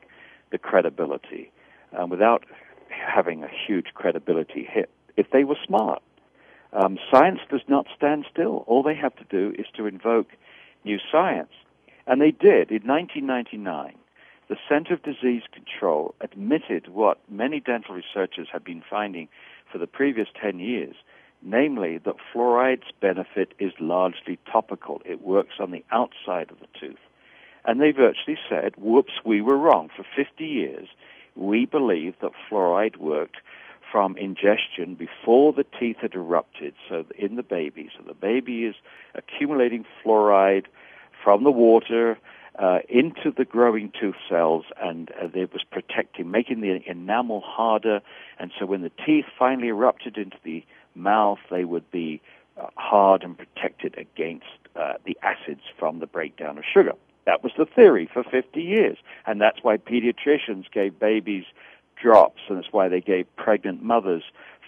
the 0.52 0.58
credibility, 0.58 1.52
and 1.92 2.10
without 2.10 2.44
having 2.90 3.44
a 3.44 3.48
huge 3.48 3.88
credibility 3.94 4.68
hit, 4.70 4.90
if 5.18 5.30
they 5.32 5.44
were 5.44 5.58
smart. 5.66 6.02
Um, 6.76 7.00
science 7.10 7.40
does 7.50 7.62
not 7.70 7.88
stand 7.96 8.26
still. 8.30 8.66
All 8.68 8.84
they 8.84 8.96
have 8.96 9.16
to 9.16 9.24
do 9.30 9.56
is 9.58 9.66
to 9.78 9.88
invoke 9.88 10.28
new 10.84 11.00
science. 11.10 11.54
And 12.06 12.22
they 12.22 12.32
did. 12.32 12.70
In 12.70 12.86
1999, 12.86 13.96
the 14.50 14.58
Center 14.70 14.94
of 14.94 15.02
Disease 15.02 15.44
Control 15.54 16.14
admitted 16.20 16.90
what 16.90 17.20
many 17.30 17.62
dental 17.62 17.96
researchers 17.96 18.50
had 18.52 18.64
been 18.64 18.84
finding 18.88 19.30
for 19.72 19.78
the 19.78 19.88
previous 19.88 20.28
10 20.40 20.60
years, 20.60 20.96
namely 21.42 21.98
that 22.00 22.16
fluoride's 22.34 22.92
benefit 23.00 23.54
is 23.58 23.72
largely 23.80 24.38
topical. 24.52 25.02
It 25.06 25.22
works 25.22 25.56
on 25.60 25.72
the 25.72 25.84
outside 25.92 26.52
of 26.52 26.60
the 26.60 26.68
tooth. 26.80 27.00
And 27.64 27.82
they 27.82 27.92
virtually 27.92 28.38
said, 28.50 28.74
whoops, 28.78 29.14
we 29.24 29.42
were 29.42 29.58
wrong. 29.58 29.90
For 29.96 30.06
50 30.16 30.46
years, 30.46 30.90
we 31.36 31.66
believed 31.66 32.18
that 32.22 32.34
fluoride 32.50 32.98
worked 32.98 33.38
from 33.92 34.18
ingestion 34.18 34.96
before 34.96 35.54
the 35.54 35.66
teeth 35.80 35.98
had 36.02 36.14
erupted, 36.14 36.74
so 36.90 37.06
in 37.18 37.36
the 37.36 37.44
baby. 37.44 37.90
So 37.98 38.04
the 38.06 38.14
baby 38.14 38.66
is 38.66 38.76
accumulating 39.14 39.86
fluoride 40.04 40.66
from 41.24 41.44
the 41.44 41.52
water 41.52 42.18
uh, 42.58 42.80
into 42.88 43.32
the 43.36 43.46
growing 43.46 43.92
tooth 44.00 44.16
cells, 44.30 44.66
and 44.82 45.12
uh, 45.22 45.28
it 45.34 45.52
was 45.52 45.64
protecting, 45.70 46.32
making 46.32 46.62
the 46.62 46.82
enamel 46.90 47.42
harder. 47.42 48.02
And 48.40 48.52
so 48.58 48.66
when 48.66 48.82
the 48.82 48.92
teeth 49.06 49.26
finally 49.38 49.68
erupted 49.68 50.18
into 50.18 50.38
the 50.44 50.64
mouth, 50.96 51.40
they 51.52 51.66
would 51.66 51.90
be 51.92 52.22
uh, 52.60 52.68
hard 52.76 53.24
and 53.24 53.38
protected 53.38 53.98
against 53.98 54.46
uh, 54.76 54.94
the 55.06 55.18
acids 55.22 55.62
from 55.78 56.00
the 56.00 56.08
breakdown 56.08 56.58
of 56.58 56.64
sugar. 56.72 56.94
That 57.26 57.44
was 57.44 57.52
the 57.58 57.66
theory 57.66 58.10
for 58.12 58.24
50 58.24 58.62
years, 58.62 58.98
and 59.26 59.42
that's 59.42 59.60
why 59.64 59.78
pediatricians 59.78 60.72
gave 60.72 61.00
babies 61.00 61.46
drops, 62.02 62.42
and 62.50 62.58
that's 62.58 62.72
why 62.72 62.88
they 62.88 63.02
gave 63.02 63.28
pregnant 63.36 63.84
mothers 63.84 64.24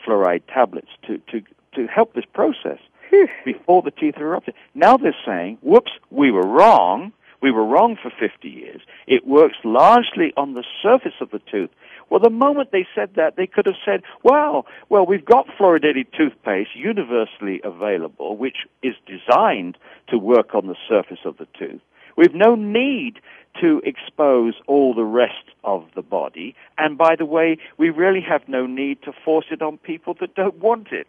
fluoride 0.05 0.43
tablets 0.47 0.89
to, 1.05 1.17
to, 1.29 1.41
to 1.75 1.87
help 1.87 2.13
this 2.13 2.25
process 2.33 2.79
before 3.45 3.81
the 3.81 3.91
teeth 3.91 4.15
erupted. 4.17 4.53
Now 4.73 4.97
they're 4.97 5.15
saying, 5.25 5.57
whoops, 5.61 5.91
we 6.09 6.31
were 6.31 6.47
wrong. 6.47 7.13
We 7.41 7.51
were 7.51 7.65
wrong 7.65 7.97
for 8.01 8.11
50 8.19 8.49
years. 8.49 8.81
It 9.05 9.27
works 9.27 9.57
largely 9.63 10.33
on 10.35 10.53
the 10.53 10.63
surface 10.81 11.13
of 11.21 11.29
the 11.29 11.41
tooth. 11.51 11.69
Well, 12.09 12.19
the 12.19 12.29
moment 12.29 12.71
they 12.71 12.87
said 12.95 13.11
that, 13.15 13.35
they 13.35 13.47
could 13.47 13.65
have 13.65 13.75
said, 13.85 14.01
well, 14.23 14.65
well, 14.89 15.05
we've 15.05 15.25
got 15.25 15.47
fluoridated 15.59 16.07
toothpaste 16.17 16.75
universally 16.75 17.61
available, 17.63 18.37
which 18.37 18.65
is 18.81 18.95
designed 19.05 19.77
to 20.07 20.17
work 20.17 20.55
on 20.55 20.67
the 20.67 20.75
surface 20.87 21.19
of 21.25 21.37
the 21.37 21.47
tooth. 21.59 21.81
We've 22.17 22.33
no 22.33 22.55
need 22.55 23.19
to 23.61 23.81
expose 23.85 24.55
all 24.67 24.93
the 24.93 25.03
rest 25.03 25.45
of 25.63 25.85
the 25.95 26.01
body. 26.01 26.55
And 26.77 26.97
by 26.97 27.15
the 27.15 27.25
way, 27.25 27.57
we 27.77 27.89
really 27.89 28.21
have 28.21 28.47
no 28.47 28.65
need 28.65 29.01
to 29.03 29.13
force 29.25 29.45
it 29.51 29.61
on 29.61 29.77
people 29.77 30.15
that 30.19 30.35
don't 30.35 30.57
want 30.57 30.91
it. 30.91 31.07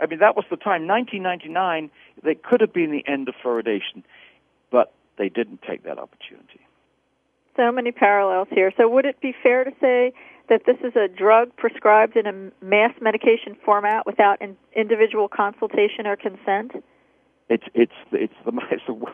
I 0.00 0.06
mean, 0.06 0.18
that 0.18 0.36
was 0.36 0.44
the 0.50 0.56
time, 0.56 0.86
1999, 0.86 1.90
that 2.24 2.42
could 2.42 2.60
have 2.60 2.72
been 2.72 2.90
the 2.90 3.04
end 3.06 3.28
of 3.28 3.34
fluoridation, 3.42 4.02
but 4.70 4.92
they 5.16 5.28
didn't 5.28 5.62
take 5.62 5.84
that 5.84 5.98
opportunity. 5.98 6.60
So 7.56 7.70
many 7.70 7.92
parallels 7.92 8.48
here. 8.50 8.72
So 8.76 8.88
would 8.88 9.04
it 9.04 9.20
be 9.20 9.34
fair 9.42 9.62
to 9.62 9.70
say 9.80 10.12
that 10.48 10.62
this 10.66 10.76
is 10.82 10.96
a 10.96 11.06
drug 11.06 11.54
prescribed 11.56 12.16
in 12.16 12.26
a 12.26 12.64
mass 12.64 12.92
medication 13.00 13.56
format 13.64 14.04
without 14.06 14.42
in 14.42 14.56
individual 14.74 15.28
consultation 15.28 16.06
or 16.06 16.16
consent? 16.16 16.72
It's 17.48 17.64
it's 17.74 17.92
it's 18.10 18.34
the 18.44 18.52
it's 18.70 18.82
the 18.86 19.06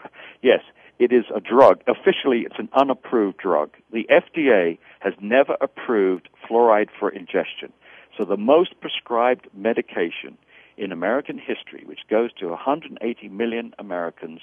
yes. 0.42 0.60
It 1.00 1.12
is 1.12 1.24
a 1.34 1.40
drug. 1.40 1.80
Officially, 1.86 2.40
it's 2.40 2.58
an 2.58 2.68
unapproved 2.74 3.38
drug. 3.38 3.70
The 3.90 4.06
FDA 4.10 4.76
has 4.98 5.14
never 5.18 5.56
approved 5.62 6.28
fluoride 6.46 6.90
for 6.96 7.08
ingestion. 7.08 7.72
So 8.18 8.26
the 8.26 8.36
most 8.36 8.78
prescribed 8.82 9.48
medication 9.54 10.36
in 10.76 10.92
American 10.92 11.38
history, 11.38 11.84
which 11.86 12.00
goes 12.10 12.34
to 12.34 12.48
180 12.48 13.28
million 13.30 13.72
Americans 13.78 14.40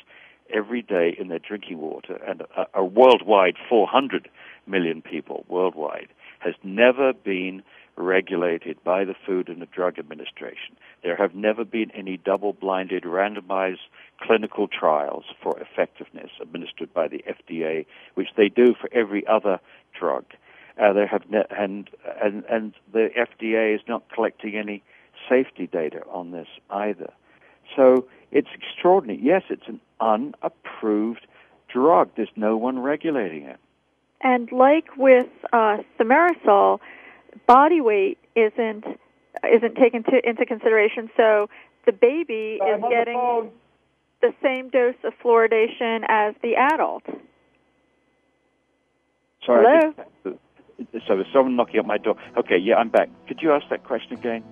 every 0.52 0.82
day 0.82 1.16
in 1.20 1.28
their 1.28 1.38
drinking 1.38 1.78
water, 1.78 2.16
and 2.28 2.42
a, 2.58 2.66
a 2.74 2.84
worldwide 2.84 3.58
400 3.70 4.28
million 4.66 5.04
people 5.04 5.46
worldwide, 5.48 6.08
has 6.40 6.56
never 6.64 7.14
been 7.14 7.62
regulated 7.98 8.84
by 8.84 9.04
the 9.06 9.16
Food 9.26 9.48
and 9.48 9.62
the 9.62 9.68
Drug 9.68 10.00
Administration. 10.00 10.76
There 11.04 11.18
have 11.18 11.36
never 11.36 11.64
been 11.64 11.92
any 11.92 12.18
double-blinded, 12.18 13.04
randomized 13.04 13.86
clinical 14.20 14.68
trials 14.68 15.26
for 15.42 15.60
effectiveness 15.60 16.32
administered 16.42 16.94
by 16.94 17.08
the 17.08 17.24
FDA, 17.28 17.86
which 18.16 18.30
they 18.36 18.50
do 18.50 18.74
for 18.74 18.90
every 18.92 19.26
other 19.28 19.60
drug. 19.98 20.26
Uh, 20.80 20.94
there 20.94 21.08
have 21.08 21.30
ne- 21.30 21.46
and 21.50 21.90
and 22.22 22.44
and 22.46 22.74
the 22.94 23.10
FDA 23.18 23.76
is 23.76 23.82
not 23.88 24.04
collecting 24.14 24.56
any 24.56 24.84
safety 25.28 25.68
data 25.68 26.02
on 26.12 26.32
this 26.32 26.48
either. 26.70 27.12
So 27.76 28.08
it's 28.32 28.50
extraordinary. 28.54 29.20
Yes, 29.22 29.44
it's 29.50 29.68
an 29.68 29.80
unapproved 30.00 31.26
drug. 31.68 32.10
There's 32.16 32.30
no 32.36 32.58
one 32.58 32.80
regulating 32.80 33.44
it. 33.44 33.60
And 34.22 34.52
like 34.52 34.96
with 34.98 35.28
uh, 35.54 35.78
thimerosal, 36.00 36.80
body 37.46 37.82
weight 37.82 38.18
isn't 38.36 38.86
isn't 39.52 39.76
taken 39.76 40.04
to, 40.04 40.28
into 40.28 40.46
consideration. 40.46 41.10
So 41.16 41.50
the 41.86 41.92
baby 41.92 42.60
I'm 42.62 42.80
is 42.80 42.84
on 42.84 42.90
getting 42.90 43.52
the, 44.22 44.34
same 44.42 44.70
dose 44.70 44.96
of 45.04 45.14
fluoridation 45.24 46.04
as 46.08 46.36
the 46.42 46.56
adult. 46.56 47.04
Sorry. 49.46 49.66
Hello? 49.66 50.36
So 51.08 51.16
there's 51.16 51.28
someone 51.34 51.56
knocking 51.56 51.78
at 51.80 51.86
my 51.86 51.98
door. 51.98 52.16
Okay, 52.38 52.58
yeah, 52.58 52.76
I'm 52.76 52.90
back. 52.90 53.10
Could 53.28 53.42
you 53.42 53.52
ask 53.52 53.66
that 53.70 53.84
question 53.84 54.14
again? 54.14 54.44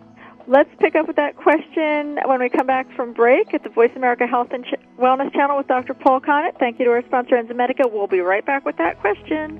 Let's 0.47 0.69
pick 0.79 0.95
up 0.95 1.07
with 1.07 1.15
that 1.15 1.37
question 1.37 2.19
when 2.25 2.39
we 2.39 2.49
come 2.49 2.67
back 2.67 2.87
from 2.95 3.13
break 3.13 3.53
at 3.53 3.63
the 3.63 3.69
Voice 3.69 3.91
America 3.95 4.27
Health 4.27 4.49
and 4.51 4.63
Ch- 4.63 4.75
Wellness 4.99 5.33
channel 5.33 5.57
with 5.57 5.67
Dr. 5.67 5.95
Paul 5.95 6.21
Connett. 6.21 6.59
Thank 6.59 6.79
you 6.79 6.85
to 6.85 6.91
our 6.91 7.03
sponsor, 7.03 7.35
Enzymedica. 7.35 7.91
We'll 7.91 8.07
be 8.07 8.19
right 8.19 8.45
back 8.45 8.63
with 8.63 8.77
that 8.77 8.99
question. 8.99 9.59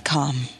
com. 0.00 0.59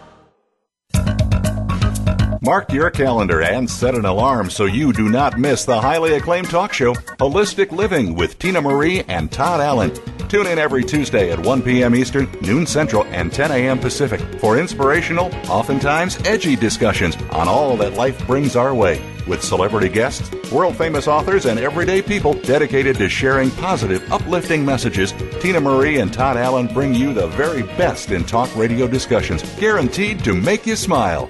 Mark 2.43 2.73
your 2.73 2.89
calendar 2.89 3.43
and 3.43 3.69
set 3.69 3.93
an 3.93 4.05
alarm 4.05 4.49
so 4.49 4.65
you 4.65 4.91
do 4.91 5.09
not 5.09 5.37
miss 5.37 5.63
the 5.63 5.79
highly 5.79 6.13
acclaimed 6.13 6.49
talk 6.49 6.73
show, 6.73 6.95
Holistic 7.19 7.71
Living 7.71 8.15
with 8.15 8.39
Tina 8.39 8.59
Marie 8.59 9.01
and 9.01 9.31
Todd 9.31 9.61
Allen. 9.61 9.93
Tune 10.27 10.47
in 10.47 10.57
every 10.57 10.83
Tuesday 10.83 11.31
at 11.31 11.37
1 11.37 11.61
p.m. 11.61 11.93
Eastern, 11.93 12.27
noon 12.41 12.65
Central, 12.65 13.03
and 13.11 13.31
10 13.31 13.51
a.m. 13.51 13.77
Pacific 13.77 14.19
for 14.39 14.57
inspirational, 14.57 15.27
oftentimes 15.51 16.17
edgy 16.25 16.55
discussions 16.55 17.15
on 17.31 17.47
all 17.47 17.77
that 17.77 17.93
life 17.93 18.25
brings 18.25 18.55
our 18.55 18.73
way. 18.73 18.99
With 19.27 19.43
celebrity 19.43 19.89
guests, 19.89 20.31
world 20.51 20.75
famous 20.75 21.07
authors, 21.07 21.45
and 21.45 21.59
everyday 21.59 22.01
people 22.01 22.33
dedicated 22.33 22.97
to 22.97 23.07
sharing 23.07 23.51
positive, 23.51 24.11
uplifting 24.11 24.65
messages, 24.65 25.13
Tina 25.41 25.61
Marie 25.61 25.99
and 25.99 26.11
Todd 26.11 26.37
Allen 26.37 26.73
bring 26.73 26.95
you 26.95 27.13
the 27.13 27.27
very 27.27 27.61
best 27.61 28.09
in 28.09 28.23
talk 28.23 28.49
radio 28.55 28.87
discussions, 28.87 29.43
guaranteed 29.59 30.23
to 30.23 30.33
make 30.33 30.65
you 30.65 30.75
smile. 30.75 31.29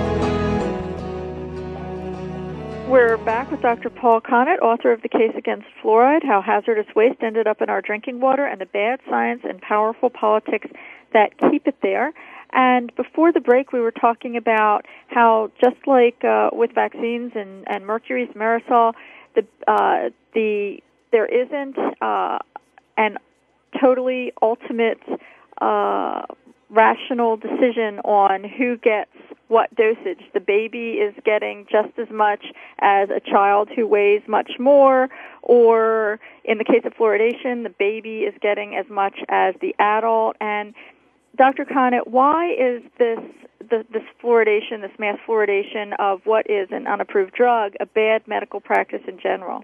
We're 2.91 3.15
back 3.15 3.49
with 3.49 3.61
Dr. 3.61 3.89
Paul 3.89 4.19
Connett, 4.19 4.59
author 4.61 4.91
of 4.91 5.01
The 5.01 5.07
Case 5.07 5.31
Against 5.37 5.65
Fluoride 5.81 6.25
How 6.25 6.41
Hazardous 6.41 6.93
Waste 6.93 7.23
Ended 7.23 7.47
Up 7.47 7.61
in 7.61 7.69
Our 7.69 7.81
Drinking 7.81 8.19
Water 8.19 8.45
and 8.45 8.59
the 8.59 8.65
Bad 8.65 8.99
Science 9.09 9.43
and 9.45 9.61
Powerful 9.61 10.09
Politics 10.09 10.67
That 11.13 11.29
Keep 11.37 11.67
It 11.67 11.77
There. 11.81 12.11
And 12.51 12.93
before 12.97 13.31
the 13.31 13.39
break, 13.39 13.71
we 13.71 13.79
were 13.79 13.93
talking 13.93 14.35
about 14.35 14.81
how, 15.07 15.51
just 15.63 15.77
like 15.87 16.21
uh, 16.25 16.49
with 16.51 16.73
vaccines 16.75 17.31
and, 17.33 17.65
and 17.69 17.85
mercury's 17.85 18.27
thimerosal, 18.35 18.91
the 19.35 19.47
uh, 19.69 20.09
the 20.33 20.83
there 21.13 21.27
isn't 21.27 21.77
uh, 22.01 22.39
an 22.97 23.17
totally 23.79 24.33
ultimate 24.41 24.99
uh, 25.61 26.23
rational 26.69 27.37
decision 27.37 27.99
on 28.03 28.43
who 28.43 28.75
gets 28.75 29.11
what 29.51 29.73
dosage. 29.75 30.21
The 30.33 30.39
baby 30.39 30.93
is 30.93 31.13
getting 31.25 31.67
just 31.69 31.99
as 31.99 32.09
much 32.09 32.45
as 32.79 33.09
a 33.09 33.19
child 33.19 33.67
who 33.75 33.85
weighs 33.85 34.21
much 34.25 34.51
more, 34.57 35.09
or 35.43 36.19
in 36.45 36.57
the 36.57 36.63
case 36.63 36.83
of 36.85 36.93
fluoridation, 36.93 37.63
the 37.63 37.75
baby 37.77 38.19
is 38.19 38.33
getting 38.41 38.75
as 38.75 38.85
much 38.89 39.19
as 39.27 39.53
the 39.59 39.75
adult. 39.77 40.37
And 40.39 40.73
Dr. 41.35 41.65
Connett, 41.65 42.07
why 42.07 42.53
is 42.53 42.81
this 42.97 43.19
this 43.69 44.03
fluoridation, 44.23 44.81
this 44.81 44.97
mass 44.97 45.19
fluoridation 45.27 45.93
of 45.99 46.21
what 46.23 46.49
is 46.49 46.69
an 46.71 46.87
unapproved 46.87 47.33
drug, 47.33 47.73
a 47.79 47.85
bad 47.85 48.27
medical 48.27 48.59
practice 48.59 49.01
in 49.07 49.19
general? 49.19 49.63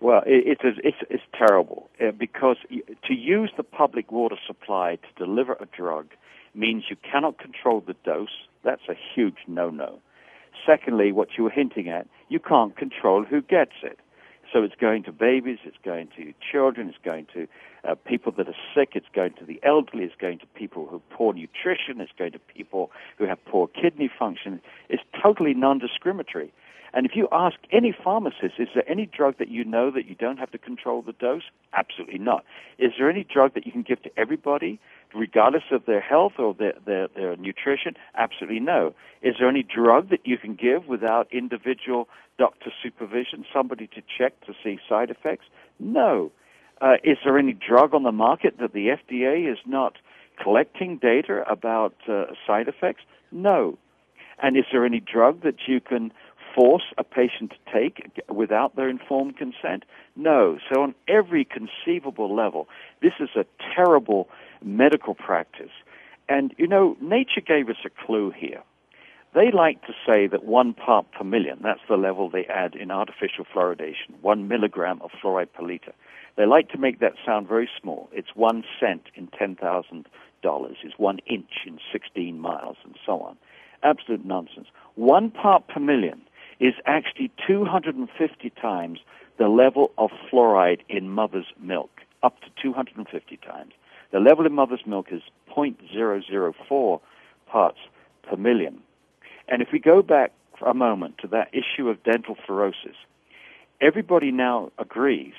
Well, 0.00 0.22
it, 0.26 0.58
it's 0.62 0.78
it's 0.82 0.96
it's 1.10 1.22
terrible 1.36 1.90
uh, 2.00 2.10
because 2.10 2.56
to 2.70 3.14
use 3.14 3.50
the 3.56 3.62
public 3.62 4.10
water 4.10 4.36
supply 4.46 4.96
to 4.96 5.24
deliver 5.24 5.54
a 5.60 5.66
drug 5.66 6.08
means 6.54 6.84
you 6.88 6.96
cannot 6.96 7.38
control 7.38 7.80
the 7.80 7.96
dose. 8.04 8.46
That's 8.62 8.88
a 8.88 8.94
huge 9.14 9.38
no-no. 9.46 9.98
Secondly, 10.64 11.12
what 11.12 11.36
you 11.36 11.44
were 11.44 11.50
hinting 11.50 11.88
at, 11.88 12.06
you 12.28 12.38
can't 12.38 12.76
control 12.76 13.24
who 13.24 13.42
gets 13.42 13.74
it. 13.82 13.98
So 14.52 14.62
it's 14.62 14.74
going 14.76 15.02
to 15.04 15.12
babies, 15.12 15.58
it's 15.64 15.78
going 15.84 16.08
to 16.16 16.32
children, 16.52 16.88
it's 16.88 16.98
going 17.04 17.26
to 17.34 17.48
uh, 17.82 17.96
people 17.96 18.30
that 18.32 18.48
are 18.48 18.54
sick, 18.74 18.90
it's 18.94 19.08
going 19.12 19.32
to 19.34 19.44
the 19.44 19.58
elderly, 19.62 20.04
it's 20.04 20.14
going 20.16 20.38
to 20.38 20.46
people 20.54 20.86
who 20.86 20.92
have 20.98 21.10
poor 21.10 21.32
nutrition, 21.32 22.00
it's 22.00 22.12
going 22.16 22.32
to 22.32 22.38
people 22.38 22.90
who 23.18 23.24
have 23.26 23.44
poor 23.46 23.66
kidney 23.66 24.08
function. 24.16 24.60
It's 24.88 25.02
totally 25.20 25.54
non-discriminatory. 25.54 26.52
And 26.94 27.04
if 27.04 27.16
you 27.16 27.26
ask 27.32 27.56
any 27.72 27.92
pharmacist, 27.92 28.54
is 28.60 28.68
there 28.72 28.88
any 28.88 29.04
drug 29.04 29.38
that 29.38 29.48
you 29.48 29.64
know 29.64 29.90
that 29.90 30.06
you 30.06 30.14
don't 30.14 30.36
have 30.36 30.52
to 30.52 30.58
control 30.58 31.02
the 31.02 31.12
dose? 31.12 31.42
Absolutely 31.72 32.20
not. 32.20 32.44
Is 32.78 32.92
there 32.96 33.10
any 33.10 33.24
drug 33.24 33.54
that 33.54 33.66
you 33.66 33.72
can 33.72 33.82
give 33.82 34.00
to 34.04 34.10
everybody, 34.16 34.78
regardless 35.12 35.64
of 35.72 35.86
their 35.86 36.00
health 36.00 36.34
or 36.38 36.54
their, 36.54 36.74
their, 36.86 37.08
their 37.08 37.36
nutrition? 37.36 37.94
Absolutely 38.16 38.60
no. 38.60 38.94
Is 39.22 39.34
there 39.40 39.48
any 39.48 39.64
drug 39.64 40.08
that 40.10 40.24
you 40.24 40.38
can 40.38 40.54
give 40.54 40.86
without 40.86 41.26
individual 41.32 42.08
doctor 42.38 42.70
supervision, 42.80 43.44
somebody 43.52 43.88
to 43.88 44.00
check 44.16 44.40
to 44.46 44.52
see 44.62 44.78
side 44.88 45.10
effects? 45.10 45.46
No. 45.80 46.30
Uh, 46.80 46.94
is 47.02 47.18
there 47.24 47.38
any 47.38 47.54
drug 47.54 47.92
on 47.92 48.04
the 48.04 48.12
market 48.12 48.58
that 48.60 48.72
the 48.72 48.88
FDA 48.88 49.50
is 49.50 49.58
not 49.66 49.94
collecting 50.40 50.98
data 50.98 51.42
about 51.50 51.94
uh, 52.08 52.26
side 52.46 52.68
effects? 52.68 53.02
No. 53.32 53.78
And 54.42 54.56
is 54.56 54.64
there 54.72 54.84
any 54.84 55.00
drug 55.00 55.42
that 55.42 55.56
you 55.66 55.80
can 55.80 56.12
force 56.54 56.84
a 56.98 57.04
patient 57.04 57.52
to 57.52 57.72
take 57.72 58.10
without 58.28 58.76
their 58.76 58.88
informed 58.88 59.36
consent? 59.36 59.84
No. 60.16 60.58
So 60.72 60.82
on 60.82 60.94
every 61.08 61.44
conceivable 61.44 62.34
level, 62.34 62.68
this 63.02 63.14
is 63.20 63.30
a 63.36 63.46
terrible 63.74 64.28
medical 64.62 65.14
practice. 65.14 65.72
And, 66.28 66.54
you 66.56 66.66
know, 66.66 66.96
nature 67.00 67.40
gave 67.40 67.68
us 67.68 67.76
a 67.84 67.90
clue 67.90 68.30
here. 68.30 68.62
They 69.34 69.50
like 69.50 69.82
to 69.82 69.92
say 70.06 70.28
that 70.28 70.44
one 70.44 70.74
part 70.74 71.10
per 71.10 71.24
million, 71.24 71.58
that's 71.62 71.80
the 71.88 71.96
level 71.96 72.30
they 72.30 72.46
add 72.46 72.76
in 72.76 72.92
artificial 72.92 73.44
fluoridation, 73.44 74.14
one 74.22 74.46
milligram 74.46 75.00
of 75.02 75.10
fluoride 75.10 75.52
per 75.52 75.64
liter. 75.64 75.92
They 76.36 76.46
like 76.46 76.68
to 76.70 76.78
make 76.78 77.00
that 77.00 77.14
sound 77.26 77.48
very 77.48 77.68
small. 77.80 78.08
It's 78.12 78.34
one 78.34 78.62
cent 78.78 79.02
in 79.16 79.26
$10,000, 79.28 80.04
it's 80.84 80.98
one 80.98 81.18
inch 81.26 81.50
in 81.66 81.78
16 81.92 82.38
miles, 82.38 82.76
and 82.84 82.96
so 83.04 83.20
on. 83.20 83.36
Absolute 83.82 84.24
nonsense. 84.24 84.68
One 84.94 85.30
part 85.30 85.66
per 85.66 85.80
million 85.80 86.22
is 86.60 86.74
actually 86.86 87.30
250 87.46 88.50
times 88.50 89.00
the 89.38 89.48
level 89.48 89.92
of 89.98 90.10
fluoride 90.30 90.80
in 90.88 91.10
mother's 91.10 91.46
milk, 91.60 92.00
up 92.22 92.40
to 92.40 92.46
250 92.62 93.36
times. 93.38 93.72
The 94.12 94.20
level 94.20 94.46
in 94.46 94.52
mother's 94.52 94.86
milk 94.86 95.08
is 95.10 95.22
0.004 95.54 97.00
parts 97.46 97.78
per 98.22 98.36
million. 98.36 98.80
And 99.48 99.60
if 99.60 99.68
we 99.72 99.78
go 99.78 100.02
back 100.02 100.32
for 100.58 100.68
a 100.68 100.74
moment 100.74 101.18
to 101.18 101.26
that 101.28 101.50
issue 101.52 101.88
of 101.88 102.02
dental 102.04 102.36
fluorosis, 102.36 102.94
everybody 103.80 104.30
now 104.30 104.70
agrees 104.78 105.34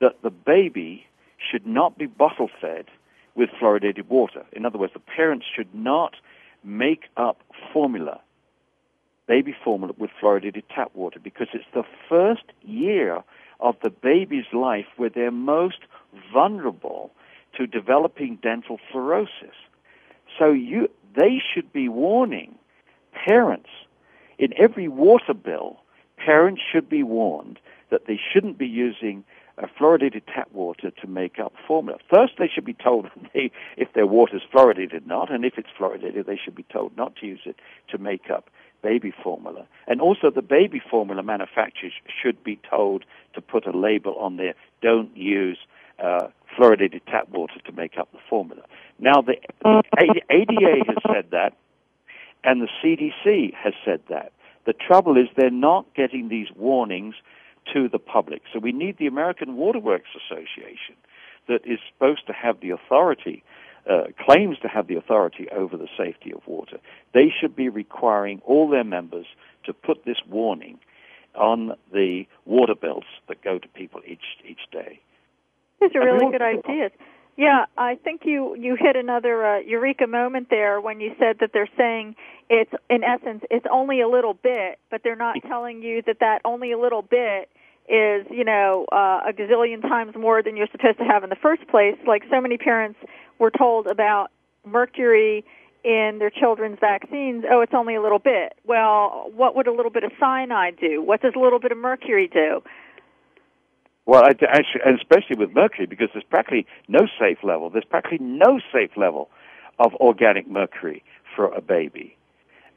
that 0.00 0.22
the 0.22 0.30
baby 0.30 1.06
should 1.38 1.66
not 1.66 1.98
be 1.98 2.06
bottle 2.06 2.50
fed 2.60 2.86
with 3.34 3.50
fluoridated 3.60 4.08
water. 4.08 4.44
In 4.52 4.64
other 4.64 4.78
words, 4.78 4.94
the 4.94 4.98
parents 4.98 5.44
should 5.54 5.72
not 5.74 6.14
make 6.64 7.04
up 7.16 7.42
formula 7.72 8.20
baby 9.26 9.54
formula 9.64 9.94
with 9.98 10.10
fluoridated 10.22 10.62
tap 10.74 10.90
water 10.94 11.18
because 11.22 11.48
it's 11.52 11.64
the 11.74 11.84
first 12.08 12.44
year 12.62 13.22
of 13.60 13.76
the 13.82 13.90
baby's 13.90 14.52
life 14.52 14.86
where 14.96 15.10
they're 15.10 15.30
most 15.30 15.78
vulnerable 16.32 17.10
to 17.56 17.66
developing 17.66 18.38
dental 18.42 18.78
fluorosis. 18.92 19.56
So 20.38 20.52
you, 20.52 20.88
they 21.16 21.40
should 21.54 21.72
be 21.72 21.88
warning 21.88 22.54
parents 23.12 23.70
in 24.38 24.52
every 24.56 24.88
water 24.88 25.34
bill. 25.34 25.78
parents 26.18 26.60
should 26.72 26.88
be 26.88 27.02
warned 27.02 27.58
that 27.90 28.06
they 28.06 28.18
shouldn't 28.32 28.58
be 28.58 28.66
using 28.66 29.24
uh, 29.58 29.66
fluoridated 29.78 30.22
tap 30.26 30.48
water 30.52 30.90
to 30.90 31.06
make 31.06 31.38
up 31.38 31.52
formula. 31.66 31.98
First, 32.10 32.34
they 32.38 32.48
should 32.52 32.64
be 32.64 32.74
told 32.74 33.08
they, 33.34 33.50
if 33.76 33.92
their 33.94 34.06
water 34.06 34.36
is 34.36 34.42
fluoridated 34.52 35.04
or 35.04 35.06
not, 35.06 35.32
and 35.32 35.44
if 35.44 35.54
it's 35.56 35.68
fluoridated, 35.78 36.26
they 36.26 36.38
should 36.42 36.54
be 36.54 36.64
told 36.64 36.94
not 36.96 37.16
to 37.16 37.26
use 37.26 37.40
it 37.46 37.56
to 37.88 37.98
make 37.98 38.28
up 38.30 38.50
baby 38.82 39.12
formula. 39.22 39.66
And 39.86 40.00
also, 40.00 40.30
the 40.30 40.42
baby 40.42 40.80
formula 40.90 41.22
manufacturers 41.22 41.92
should 42.22 42.42
be 42.42 42.58
told 42.68 43.04
to 43.34 43.40
put 43.40 43.66
a 43.66 43.76
label 43.76 44.14
on 44.16 44.36
there: 44.36 44.54
don't 44.82 45.14
use 45.16 45.58
uh, 45.98 46.28
fluoridated 46.56 47.02
tap 47.06 47.28
water 47.30 47.60
to 47.64 47.72
make 47.72 47.98
up 47.98 48.10
the 48.12 48.18
formula. 48.28 48.62
Now, 48.98 49.22
the 49.22 49.36
ADA 50.30 50.84
has 50.86 50.96
said 51.06 51.26
that, 51.30 51.54
and 52.44 52.62
the 52.62 52.68
CDC 52.82 53.54
has 53.54 53.74
said 53.84 54.00
that. 54.08 54.32
The 54.64 54.72
trouble 54.72 55.16
is 55.16 55.28
they're 55.36 55.50
not 55.50 55.86
getting 55.94 56.28
these 56.28 56.48
warnings 56.56 57.14
to 57.72 57.88
the 57.88 57.98
public. 57.98 58.42
So 58.52 58.58
we 58.58 58.72
need 58.72 58.98
the 58.98 59.06
American 59.06 59.56
Waterworks 59.56 60.10
Association 60.16 60.96
that 61.48 61.64
is 61.64 61.78
supposed 61.88 62.26
to 62.26 62.32
have 62.32 62.60
the 62.60 62.70
authority, 62.70 63.44
uh, 63.88 64.04
claims 64.24 64.58
to 64.62 64.68
have 64.68 64.88
the 64.88 64.96
authority 64.96 65.48
over 65.50 65.76
the 65.76 65.88
safety 65.96 66.32
of 66.32 66.46
water. 66.46 66.78
They 67.14 67.32
should 67.40 67.54
be 67.54 67.68
requiring 67.68 68.40
all 68.44 68.68
their 68.68 68.84
members 68.84 69.26
to 69.64 69.72
put 69.72 70.04
this 70.04 70.18
warning 70.28 70.78
on 71.34 71.72
the 71.92 72.24
water 72.44 72.74
bills 72.74 73.04
that 73.28 73.42
go 73.42 73.58
to 73.58 73.68
people 73.68 74.00
each 74.06 74.24
each 74.44 74.70
day. 74.72 75.00
These 75.80 75.90
are 75.94 76.00
really 76.00 76.32
good 76.32 76.42
ideas. 76.42 76.90
Yeah, 77.36 77.66
I 77.76 77.96
think 77.96 78.22
you 78.24 78.56
you 78.56 78.76
hit 78.80 78.96
another 78.96 79.44
uh, 79.44 79.58
eureka 79.58 80.06
moment 80.06 80.48
there 80.48 80.80
when 80.80 81.00
you 81.00 81.14
said 81.18 81.36
that 81.40 81.50
they're 81.52 81.68
saying 81.76 82.16
it's 82.48 82.72
in 82.88 83.04
essence 83.04 83.44
it's 83.50 83.66
only 83.70 84.00
a 84.00 84.08
little 84.08 84.32
bit, 84.32 84.78
but 84.90 85.02
they're 85.04 85.16
not 85.16 85.36
telling 85.46 85.82
you 85.82 86.02
that 86.06 86.20
that 86.20 86.40
only 86.44 86.72
a 86.72 86.78
little 86.78 87.02
bit 87.02 87.50
is 87.88 88.26
you 88.30 88.44
know 88.44 88.86
uh, 88.92 89.20
a 89.28 89.32
gazillion 89.32 89.82
times 89.82 90.14
more 90.16 90.42
than 90.42 90.56
you're 90.56 90.68
supposed 90.72 90.98
to 90.98 91.04
have 91.04 91.24
in 91.24 91.30
the 91.30 91.36
first 91.36 91.66
place. 91.68 91.96
Like 92.06 92.24
so 92.30 92.40
many 92.40 92.58
parents 92.58 92.98
were 93.38 93.50
told 93.50 93.86
about 93.86 94.30
mercury 94.64 95.44
in 95.84 96.16
their 96.18 96.30
children's 96.30 96.78
vaccines. 96.80 97.44
Oh, 97.48 97.60
it's 97.60 97.74
only 97.74 97.94
a 97.94 98.02
little 98.02 98.18
bit. 98.18 98.54
Well, 98.64 99.30
what 99.34 99.54
would 99.54 99.68
a 99.68 99.72
little 99.72 99.92
bit 99.92 100.02
of 100.02 100.10
cyanide 100.18 100.76
do? 100.80 101.00
What 101.00 101.22
does 101.22 101.34
a 101.36 101.38
little 101.38 101.60
bit 101.60 101.70
of 101.70 101.78
mercury 101.78 102.28
do? 102.28 102.62
Well, 104.04 104.24
I, 104.24 104.30
actually, 104.30 104.80
especially 105.00 105.36
with 105.36 105.54
mercury, 105.54 105.86
because 105.86 106.08
there's 106.12 106.24
practically 106.24 106.66
no 106.88 107.06
safe 107.18 107.38
level. 107.42 107.70
There's 107.70 107.84
practically 107.84 108.18
no 108.20 108.60
safe 108.72 108.90
level 108.96 109.28
of 109.78 109.94
organic 109.94 110.48
mercury 110.48 111.04
for 111.34 111.46
a 111.52 111.60
baby. 111.60 112.16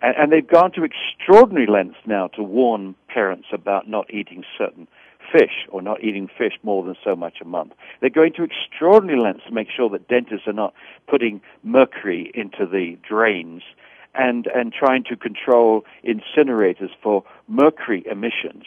And, 0.01 0.15
and 0.15 0.31
they've 0.31 0.47
gone 0.47 0.71
to 0.73 0.83
extraordinary 0.83 1.67
lengths 1.67 1.99
now 2.05 2.27
to 2.29 2.43
warn 2.43 2.95
parents 3.07 3.47
about 3.51 3.87
not 3.87 4.13
eating 4.13 4.43
certain 4.57 4.87
fish 5.31 5.67
or 5.69 5.81
not 5.81 6.03
eating 6.03 6.27
fish 6.27 6.53
more 6.63 6.83
than 6.83 6.95
so 7.03 7.15
much 7.15 7.35
a 7.41 7.45
month. 7.45 7.73
They're 8.01 8.09
going 8.09 8.33
to 8.33 8.43
extraordinary 8.43 9.19
lengths 9.19 9.45
to 9.47 9.53
make 9.53 9.69
sure 9.69 9.89
that 9.89 10.07
dentists 10.07 10.47
are 10.47 10.53
not 10.53 10.73
putting 11.07 11.41
mercury 11.63 12.31
into 12.33 12.65
the 12.65 12.97
drains 13.07 13.63
and, 14.15 14.47
and 14.47 14.73
trying 14.73 15.03
to 15.05 15.15
control 15.15 15.85
incinerators 16.03 16.89
for 17.01 17.23
mercury 17.47 18.03
emissions 18.09 18.65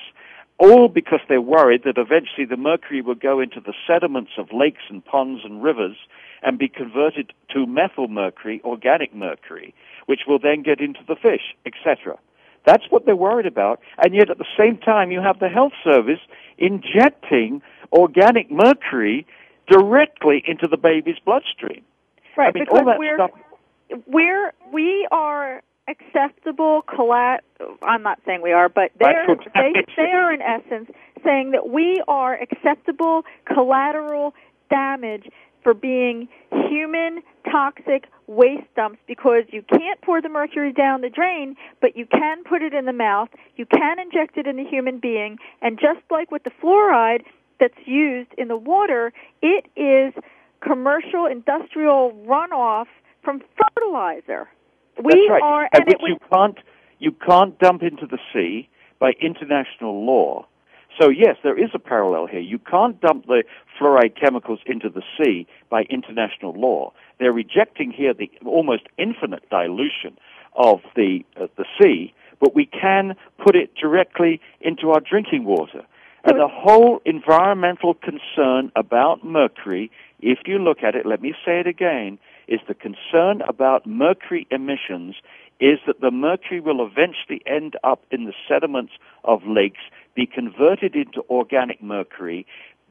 all 0.62 0.88
because 0.88 1.18
they're 1.28 1.40
worried 1.40 1.82
that 1.84 1.98
eventually 1.98 2.46
the 2.46 2.56
mercury 2.56 3.00
will 3.00 3.16
go 3.16 3.40
into 3.40 3.60
the 3.60 3.74
sediments 3.84 4.32
of 4.38 4.52
lakes 4.52 4.82
and 4.88 5.04
ponds 5.04 5.40
and 5.44 5.60
rivers 5.60 5.96
and 6.42 6.58
be 6.58 6.68
converted 6.68 7.32
to 7.52 7.66
methyl 7.66 8.06
mercury, 8.06 8.60
organic 8.64 9.12
mercury, 9.14 9.74
which 10.06 10.20
will 10.26 10.38
then 10.38 10.62
get 10.62 10.80
into 10.80 11.00
the 11.08 11.16
fish, 11.16 11.54
etc. 11.66 12.16
That's 12.64 12.84
what 12.90 13.06
they're 13.06 13.16
worried 13.16 13.46
about. 13.46 13.80
And 14.02 14.14
yet 14.14 14.30
at 14.30 14.38
the 14.38 14.46
same 14.58 14.78
time, 14.78 15.10
you 15.10 15.20
have 15.20 15.38
the 15.38 15.48
health 15.48 15.72
service 15.82 16.20
injecting 16.58 17.62
organic 17.92 18.50
mercury 18.50 19.26
directly 19.68 20.42
into 20.46 20.68
the 20.68 20.76
baby's 20.76 21.18
bloodstream. 21.24 21.82
Right, 22.36 22.48
I 22.48 22.52
mean, 22.52 22.64
because 22.64 22.78
all 22.80 22.86
that 22.86 22.98
we're, 22.98 23.16
stuff. 23.16 23.30
we're, 24.06 24.52
we 24.72 25.06
are 25.10 25.62
acceptable 25.88 26.82
collat 26.82 27.38
I'm 27.82 28.02
not 28.02 28.20
saying 28.24 28.42
we 28.42 28.52
are, 28.52 28.68
but 28.68 28.92
they're, 28.98 29.26
they 29.54 29.72
they 29.96 30.12
are 30.12 30.32
in 30.32 30.40
essence 30.40 30.90
saying 31.24 31.52
that 31.52 31.68
we 31.68 32.02
are 32.08 32.34
acceptable 32.40 33.24
collateral 33.44 34.34
damage 34.70 35.28
for 35.62 35.74
being 35.74 36.28
human 36.50 37.22
toxic 37.50 38.08
waste 38.26 38.66
dumps 38.74 38.98
because 39.06 39.44
you 39.50 39.62
can't 39.62 40.00
pour 40.02 40.20
the 40.20 40.28
mercury 40.28 40.72
down 40.72 41.00
the 41.00 41.10
drain, 41.10 41.56
but 41.80 41.96
you 41.96 42.06
can 42.06 42.42
put 42.44 42.62
it 42.62 42.72
in 42.72 42.84
the 42.86 42.92
mouth, 42.92 43.28
you 43.56 43.66
can 43.66 43.98
inject 43.98 44.36
it 44.36 44.46
in 44.46 44.56
the 44.56 44.64
human 44.64 44.98
being, 44.98 45.38
and 45.60 45.78
just 45.78 46.00
like 46.10 46.30
with 46.30 46.42
the 46.44 46.52
fluoride 46.62 47.22
that's 47.60 47.86
used 47.86 48.30
in 48.38 48.48
the 48.48 48.56
water, 48.56 49.12
it 49.42 49.66
is 49.76 50.12
commercial 50.60 51.26
industrial 51.26 52.12
runoff 52.26 52.86
from 53.22 53.40
fertilizer. 53.56 54.48
We 55.02 55.28
right. 55.28 55.42
are, 55.42 55.68
and, 55.72 55.84
and 55.84 55.86
which 55.86 56.00
you 56.06 56.18
can't 56.32 56.58
you 56.98 57.12
can't 57.12 57.58
dump 57.58 57.82
into 57.82 58.06
the 58.06 58.18
sea 58.32 58.68
by 58.98 59.12
international 59.20 60.04
law. 60.04 60.46
So 61.00 61.08
yes, 61.08 61.36
there 61.42 61.58
is 61.58 61.70
a 61.74 61.78
parallel 61.78 62.26
here. 62.26 62.40
You 62.40 62.58
can't 62.58 63.00
dump 63.00 63.26
the 63.26 63.44
fluoride 63.78 64.14
chemicals 64.20 64.60
into 64.66 64.88
the 64.88 65.02
sea 65.16 65.46
by 65.70 65.82
international 65.82 66.52
law. 66.52 66.92
They're 67.18 67.32
rejecting 67.32 67.92
here 67.92 68.12
the 68.14 68.30
almost 68.44 68.82
infinite 68.98 69.48
dilution 69.50 70.18
of 70.54 70.80
the 70.94 71.24
uh, 71.40 71.46
the 71.56 71.64
sea, 71.80 72.12
but 72.40 72.54
we 72.54 72.66
can 72.66 73.14
put 73.42 73.56
it 73.56 73.74
directly 73.74 74.40
into 74.60 74.90
our 74.90 75.00
drinking 75.00 75.44
water. 75.44 75.82
And 76.24 76.38
the 76.38 76.48
whole 76.48 77.00
environmental 77.04 77.94
concern 77.94 78.70
about 78.76 79.24
mercury, 79.24 79.90
if 80.20 80.38
you 80.46 80.58
look 80.58 80.84
at 80.84 80.94
it, 80.94 81.04
let 81.04 81.20
me 81.20 81.34
say 81.44 81.58
it 81.58 81.66
again, 81.66 82.16
is 82.46 82.60
the 82.68 82.74
concern 82.74 83.42
about 83.48 83.86
mercury 83.86 84.46
emissions 84.50 85.16
is 85.62 85.78
that 85.86 86.00
the 86.00 86.10
mercury 86.10 86.58
will 86.58 86.84
eventually 86.84 87.40
end 87.46 87.76
up 87.84 88.04
in 88.10 88.24
the 88.24 88.34
sediments 88.48 88.92
of 89.22 89.46
lakes, 89.46 89.80
be 90.12 90.26
converted 90.26 90.96
into 90.96 91.24
organic 91.30 91.80
mercury, 91.80 92.44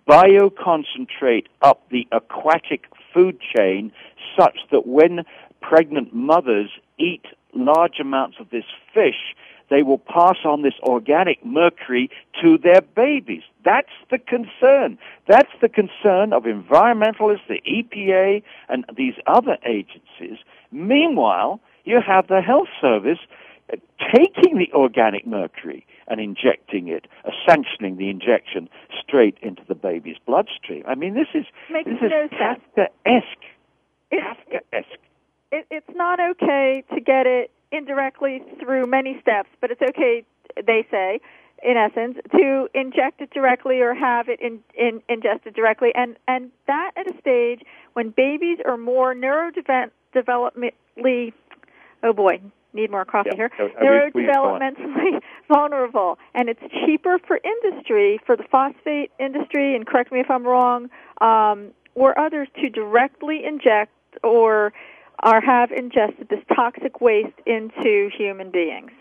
bioconcentrate 0.07 1.47
up 1.61 1.83
the 1.89 2.07
aquatic 2.13 2.85
food 3.13 3.37
chain 3.41 3.91
such 4.39 4.59
that 4.71 4.87
when 4.87 5.25
pregnant 5.61 6.13
mothers 6.15 6.69
eat 6.97 7.25
large 7.53 7.99
amounts 7.99 8.37
of 8.39 8.49
this 8.51 8.63
fish, 8.93 9.35
they 9.69 9.83
will 9.83 9.97
pass 9.97 10.37
on 10.45 10.61
this 10.61 10.73
organic 10.81 11.45
mercury 11.45 12.09
to 12.41 12.57
their 12.57 12.81
babies. 12.81 13.43
That's 13.65 13.91
the 14.09 14.17
concern. 14.17 14.97
That's 15.27 15.51
the 15.61 15.69
concern 15.69 16.31
of 16.31 16.43
environmentalists, 16.43 17.47
the 17.49 17.61
EPA, 17.67 18.43
and 18.69 18.85
these 18.95 19.15
other 19.27 19.57
agencies. 19.65 20.39
Meanwhile, 20.71 21.59
you 21.85 21.99
have 22.05 22.27
the 22.27 22.41
health 22.41 22.67
service 22.79 23.19
taking 24.13 24.57
the 24.57 24.69
organic 24.73 25.25
mercury 25.25 25.85
and 26.07 26.19
injecting 26.19 26.89
it, 26.89 27.07
uh, 27.25 27.31
sanctioning 27.47 27.95
the 27.97 28.09
injection 28.09 28.67
straight 29.01 29.37
into 29.41 29.61
the 29.67 29.75
baby's 29.75 30.17
bloodstream. 30.25 30.83
I 30.87 30.95
mean, 30.95 31.13
this 31.13 31.27
is 31.33 31.45
Makes 31.71 31.89
this 31.91 32.01
no 32.01 32.23
is 32.25 32.29
sense. 32.31 32.59
Kafkaesque. 32.75 33.45
It's, 34.11 34.39
Kafkaesque. 34.51 34.97
it, 35.51 35.65
it's 35.71 35.89
not 35.95 36.19
okay 36.19 36.83
to 36.93 36.99
get 36.99 37.25
it 37.27 37.49
indirectly 37.71 38.43
through 38.59 38.87
many 38.87 39.17
steps, 39.21 39.47
but 39.61 39.71
it's 39.71 39.81
okay, 39.81 40.25
they 40.57 40.85
say, 40.91 41.21
in 41.63 41.77
essence, 41.77 42.17
to 42.31 42.67
inject 42.73 43.21
it 43.21 43.29
directly 43.31 43.79
or 43.79 43.93
have 43.93 44.27
it 44.27 44.41
in, 44.41 44.59
in, 44.77 45.01
ingested 45.07 45.53
directly, 45.53 45.93
and 45.95 46.17
and 46.27 46.51
that 46.67 46.91
at 46.97 47.07
a 47.07 47.13
stage 47.19 47.61
when 47.93 48.09
babies 48.09 48.57
are 48.65 48.75
more 48.77 49.13
neurodevelopmentally, 49.15 51.31
oh 52.03 52.13
boy, 52.13 52.41
need 52.73 52.91
more 52.91 53.05
coffee 53.05 53.29
Yeah. 53.31 53.47
here, 53.47 53.51
we 54.13 54.25
go 54.25 54.31
neurodevelopmentally 54.31 55.21
vulnerable, 55.47 56.17
and 56.33 56.49
it's 56.49 56.61
cheaper 56.85 57.19
for 57.19 57.39
industry, 57.43 58.19
for 58.25 58.35
the 58.35 58.43
phosphate 58.43 59.11
industry, 59.19 59.75
and 59.75 59.85
correct 59.85 60.11
me 60.11 60.19
if 60.19 60.29
I'm 60.29 60.43
wrong, 60.45 60.89
um, 61.19 61.71
or 61.95 62.17
others 62.17 62.47
to 62.61 62.69
directly 62.69 63.43
inject 63.45 63.91
or 64.23 64.73
or 65.23 65.39
have 65.39 65.71
ingested 65.71 66.29
this 66.29 66.39
toxic 66.55 66.99
waste 66.99 67.37
into 67.45 68.09
human 68.17 68.49
beings. 68.49 68.91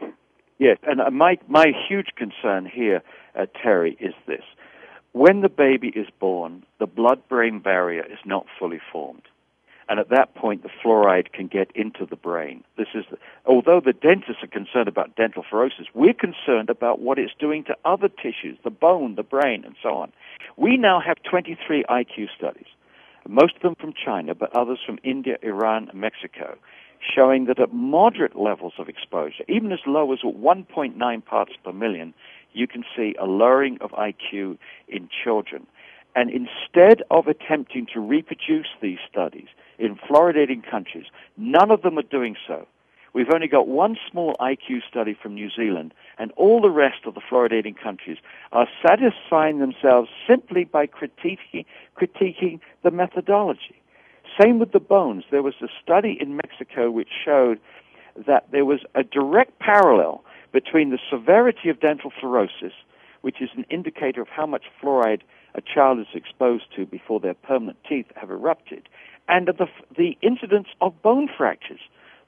Yes, 0.59 0.77
and 0.83 1.01
uh, 1.01 1.11
my 1.11 1.39
my 1.49 1.73
huge 1.89 2.09
concern 2.17 2.67
here, 2.67 3.03
uh, 3.35 3.47
Teri, 3.65 3.97
is 4.01 4.15
this: 4.27 4.43
when 5.13 5.41
the 5.41 5.49
baby 5.49 5.89
is 5.89 6.09
born, 6.19 6.65
the 6.79 6.87
blood-brain 6.87 7.61
barrier 7.61 8.05
is 8.05 8.19
not 8.27 8.47
fully 8.59 8.81
formed, 8.93 9.23
and 9.91 9.99
at 9.99 10.09
that 10.11 10.37
point, 10.37 10.63
the 10.63 10.69
fluoride 10.69 11.33
can 11.33 11.49
get 11.49 11.73
into 11.75 12.07
the 12.07 12.15
brain. 12.15 12.63
This 12.79 12.87
is, 12.95 13.05
although 13.45 13.81
the 13.81 13.93
dentists 13.93 14.41
are 14.41 14.47
concerned 14.47 14.87
about 14.87 15.17
dental 15.17 15.43
fluorosis, 15.43 15.87
we're 15.95 16.15
concerned 16.15 16.71
about 16.71 17.01
what 17.01 17.19
it's 17.19 17.35
doing 17.41 17.65
to 17.65 17.77
other 17.85 18.09
tissues, 18.09 18.57
the 18.63 18.71
bone, 18.71 19.17
the 19.17 19.25
brain, 19.25 19.65
and 19.65 19.75
so 19.83 19.97
on. 19.97 20.13
We 20.57 20.77
now 20.77 21.01
have 21.01 21.21
23 21.25 21.83
IQ 21.91 22.29
studies, 22.37 22.69
most 23.29 23.57
of 23.57 23.63
them 23.63 23.75
from 23.75 23.93
China, 23.93 24.33
but 24.33 24.55
others 24.55 24.79
from 24.87 25.01
India, 25.03 25.39
Iran, 25.43 25.89
and 25.89 26.01
Mexico, 26.01 26.57
showing 27.01 27.47
that 27.47 27.59
at 27.59 27.73
moderate 27.73 28.37
levels 28.37 28.75
of 28.79 28.89
exposure, 28.89 29.43
even 29.49 29.73
as 29.73 29.81
low 29.87 30.13
as 30.13 30.21
1.9 30.21 31.25
parts 31.25 31.53
per 31.65 31.73
million, 31.73 32.15
you 32.53 32.69
can 32.69 32.85
see 32.97 33.17
a 33.19 33.27
lowering 33.27 33.77
of 33.81 33.91
IQ 33.91 34.57
in 34.87 35.09
children. 35.25 35.67
And 36.15 36.31
instead 36.31 37.03
of 37.11 37.27
attempting 37.27 37.87
to 37.93 38.01
reproduce 38.01 38.69
these 38.81 38.99
studies 39.11 39.49
in 39.81 39.97
fluoridating 39.97 40.63
countries, 40.71 41.07
none 41.37 41.71
of 41.71 41.83
them 41.83 41.99
are 41.99 42.03
doing 42.03 42.37
so. 42.47 42.67
We've 43.13 43.33
only 43.33 43.49
got 43.49 43.67
one 43.67 43.97
small 44.09 44.37
IQ 44.39 44.83
study 44.89 45.17
from 45.21 45.35
New 45.35 45.51
Zealand, 45.51 45.93
and 46.19 46.31
all 46.37 46.61
the 46.61 46.71
rest 46.71 47.07
of 47.07 47.15
the 47.15 47.21
fluoridating 47.21 47.77
countries 47.77 48.19
are 48.53 48.69
satisfying 48.87 49.59
themselves 49.59 50.09
simply 50.29 50.65
by 50.65 50.87
critiquing, 50.87 51.65
critiquing 51.97 52.61
the 52.85 52.93
methodology. 52.93 53.81
Same 54.41 54.61
with 54.61 54.71
the 54.71 54.81
bones. 54.81 55.25
There 55.31 55.43
was 55.43 55.55
a 55.61 55.69
study 55.83 56.17
in 56.21 56.37
Mexico 56.37 56.91
which 56.91 57.09
showed 57.25 57.59
that 58.27 58.53
there 58.53 58.65
was 58.65 58.81
a 58.95 59.03
direct 59.03 59.59
parallel 59.59 60.23
between 60.53 60.91
the 60.91 60.99
severity 61.11 61.69
of 61.69 61.81
dental 61.81 62.13
fluorosis, 62.13 62.73
which 63.23 63.41
is 63.41 63.51
an 63.57 63.65
indicator 63.71 64.21
of 64.21 64.29
how 64.29 64.47
much 64.47 64.65
fluoride 64.81 65.23
a 65.55 65.61
child 65.61 65.99
is 65.99 66.07
exposed 66.15 66.65
to 66.77 66.87
before 66.87 67.19
their 67.19 67.35
permanent 67.35 67.79
teeth 67.89 68.07
have 68.15 68.31
erupted, 68.31 68.89
and 69.29 69.47
the, 69.47 69.69
the 69.97 70.17
incidence 70.23 70.69
of 70.81 71.01
bone 71.03 71.29
fractures. 71.37 71.81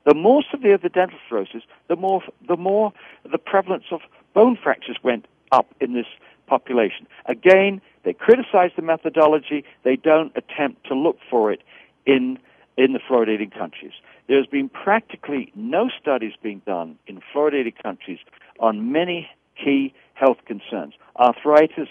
The 0.04 0.14
more 0.14 0.42
severe 0.50 0.78
the 0.78 0.88
dental 0.88 1.18
fluorosis, 1.30 1.62
the 1.88 1.96
more, 1.96 2.22
the 2.48 2.56
more 2.56 2.92
the 3.30 3.38
prevalence 3.38 3.84
of 3.90 4.00
bone 4.34 4.58
fractures 4.60 4.96
went 5.02 5.26
up 5.52 5.66
in 5.80 5.92
this 5.94 6.06
population. 6.46 7.06
Again, 7.26 7.80
they 8.02 8.12
criticize 8.12 8.72
the 8.74 8.82
methodology. 8.82 9.64
They 9.84 9.96
don't 9.96 10.32
attempt 10.36 10.86
to 10.88 10.94
look 10.94 11.18
for 11.30 11.52
it 11.52 11.62
in, 12.04 12.38
in 12.76 12.92
the 12.92 12.98
fluoridating 12.98 13.56
countries. 13.56 13.92
There's 14.28 14.46
been 14.46 14.68
practically 14.68 15.52
no 15.54 15.88
studies 16.00 16.32
being 16.42 16.62
done 16.66 16.98
in 17.06 17.20
fluoridated 17.32 17.80
countries 17.82 18.18
on 18.58 18.92
many 18.92 19.28
key 19.62 19.94
health 20.14 20.38
concerns. 20.46 20.94
Arthritis, 21.16 21.88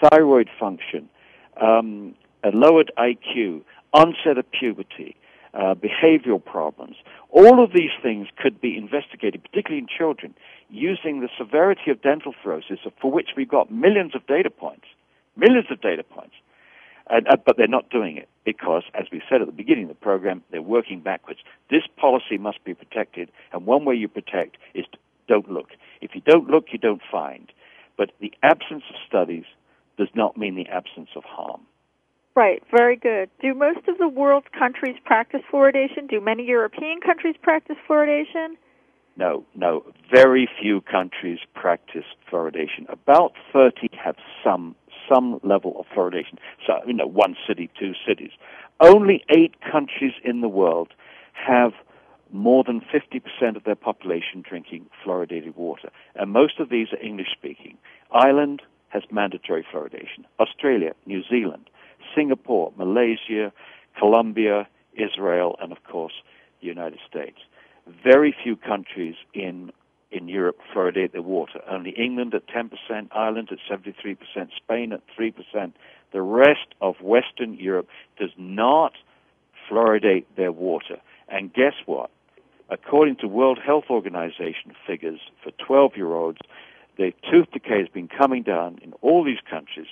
thyroid 0.00 0.48
function, 0.58 1.08
um, 1.60 2.14
a 2.44 2.50
lowered 2.50 2.92
IQ, 2.98 3.62
onset 3.92 4.38
of 4.38 4.50
puberty, 4.50 5.16
uh, 5.54 5.74
behavioral 5.74 6.44
problems. 6.44 6.96
All 7.30 7.62
of 7.62 7.72
these 7.72 7.90
things 8.02 8.28
could 8.36 8.60
be 8.60 8.76
investigated, 8.76 9.42
particularly 9.42 9.78
in 9.78 9.88
children, 9.88 10.34
using 10.70 11.20
the 11.20 11.28
severity 11.36 11.90
of 11.90 12.02
dental 12.02 12.34
fluorosis, 12.44 12.78
for 13.00 13.10
which 13.10 13.30
we've 13.36 13.48
got 13.48 13.70
millions 13.70 14.14
of 14.14 14.26
data 14.26 14.50
points, 14.50 14.86
millions 15.36 15.66
of 15.70 15.80
data 15.80 16.02
points. 16.02 16.34
And, 17.10 17.26
uh, 17.26 17.36
but 17.44 17.56
they're 17.56 17.66
not 17.66 17.88
doing 17.88 18.18
it 18.18 18.28
because, 18.44 18.82
as 18.92 19.06
we 19.10 19.22
said 19.28 19.40
at 19.40 19.46
the 19.46 19.52
beginning 19.52 19.84
of 19.84 19.88
the 19.88 19.94
program, 19.94 20.42
they're 20.50 20.60
working 20.60 21.00
backwards. 21.00 21.40
This 21.70 21.84
policy 21.96 22.36
must 22.36 22.62
be 22.64 22.74
protected, 22.74 23.30
and 23.52 23.64
one 23.64 23.86
way 23.86 23.94
you 23.94 24.08
protect 24.08 24.58
is 24.74 24.84
don't 25.26 25.50
look. 25.50 25.68
If 26.00 26.14
you 26.14 26.20
don't 26.20 26.48
look, 26.48 26.66
you 26.72 26.78
don't 26.78 27.02
find. 27.10 27.50
But 27.96 28.12
the 28.20 28.32
absence 28.42 28.84
of 28.90 28.96
studies 29.06 29.44
does 29.96 30.08
not 30.14 30.36
mean 30.36 30.54
the 30.54 30.66
absence 30.68 31.10
of 31.16 31.24
harm. 31.24 31.62
Right, 32.38 32.62
very 32.70 32.94
good. 32.94 33.30
Do 33.42 33.52
most 33.52 33.88
of 33.88 33.98
the 33.98 34.06
world's 34.06 34.46
countries 34.56 34.94
practice 35.04 35.40
fluoridation? 35.52 36.08
Do 36.08 36.20
many 36.20 36.44
European 36.44 37.00
countries 37.00 37.34
practice 37.42 37.74
fluoridation? 37.90 38.50
No, 39.16 39.44
no. 39.56 39.84
Very 40.08 40.48
few 40.62 40.80
countries 40.82 41.40
practice 41.56 42.04
fluoridation. 42.30 42.88
About 42.90 43.32
30 43.52 43.88
have 44.00 44.14
some 44.44 44.76
some 45.08 45.40
level 45.42 45.80
of 45.80 45.86
fluoridation. 45.86 46.38
So, 46.64 46.74
you 46.86 46.92
know, 46.92 47.08
one 47.08 47.34
city, 47.44 47.70
two 47.76 47.94
cities. 48.06 48.30
Only 48.78 49.24
eight 49.30 49.56
countries 49.60 50.12
in 50.24 50.40
the 50.40 50.48
world 50.48 50.94
have 51.32 51.72
more 52.30 52.62
than 52.62 52.82
50% 52.82 53.56
of 53.56 53.64
their 53.64 53.74
population 53.74 54.44
drinking 54.48 54.86
fluoridated 55.04 55.56
water. 55.56 55.90
And 56.14 56.30
most 56.30 56.60
of 56.60 56.68
these 56.68 56.92
are 56.92 57.04
English 57.04 57.32
speaking. 57.32 57.78
Ireland 58.12 58.62
has 58.90 59.02
mandatory 59.10 59.66
fluoridation. 59.72 60.24
Australia, 60.38 60.92
New 61.04 61.24
Zealand, 61.28 61.68
Singapore, 62.14 62.72
Malaysia, 62.76 63.52
Colombia, 63.98 64.68
Israel, 64.94 65.56
and 65.60 65.72
of 65.72 65.82
course, 65.84 66.14
the 66.60 66.66
United 66.66 66.98
States. 67.08 67.38
Very 68.04 68.34
few 68.42 68.56
countries 68.56 69.14
in 69.34 69.72
in 70.10 70.28
Europe 70.28 70.58
fluoridate 70.72 71.12
their 71.12 71.22
water. 71.22 71.60
Only 71.68 71.90
England 71.90 72.34
at 72.34 72.46
10%, 72.46 72.70
Ireland 73.12 73.50
at 73.52 73.58
73%, 73.70 74.16
Spain 74.56 74.92
at 74.92 75.02
3%. 75.18 75.72
The 76.12 76.22
rest 76.22 76.68
of 76.80 77.00
Western 77.02 77.54
Europe 77.54 77.88
does 78.18 78.30
not 78.38 78.94
fluoridate 79.68 80.24
their 80.36 80.52
water. 80.52 80.98
And 81.28 81.52
guess 81.52 81.74
what? 81.84 82.10
According 82.70 83.16
to 83.16 83.28
World 83.28 83.58
Health 83.58 83.84
Organization 83.90 84.74
figures 84.86 85.20
for 85.42 85.50
12 85.52 85.96
year 85.96 86.14
olds, 86.14 86.38
the 86.96 87.12
tooth 87.30 87.50
decay 87.52 87.78
has 87.78 87.88
been 87.88 88.08
coming 88.08 88.42
down 88.42 88.78
in 88.82 88.92
all 89.00 89.24
these 89.24 89.40
countries 89.48 89.88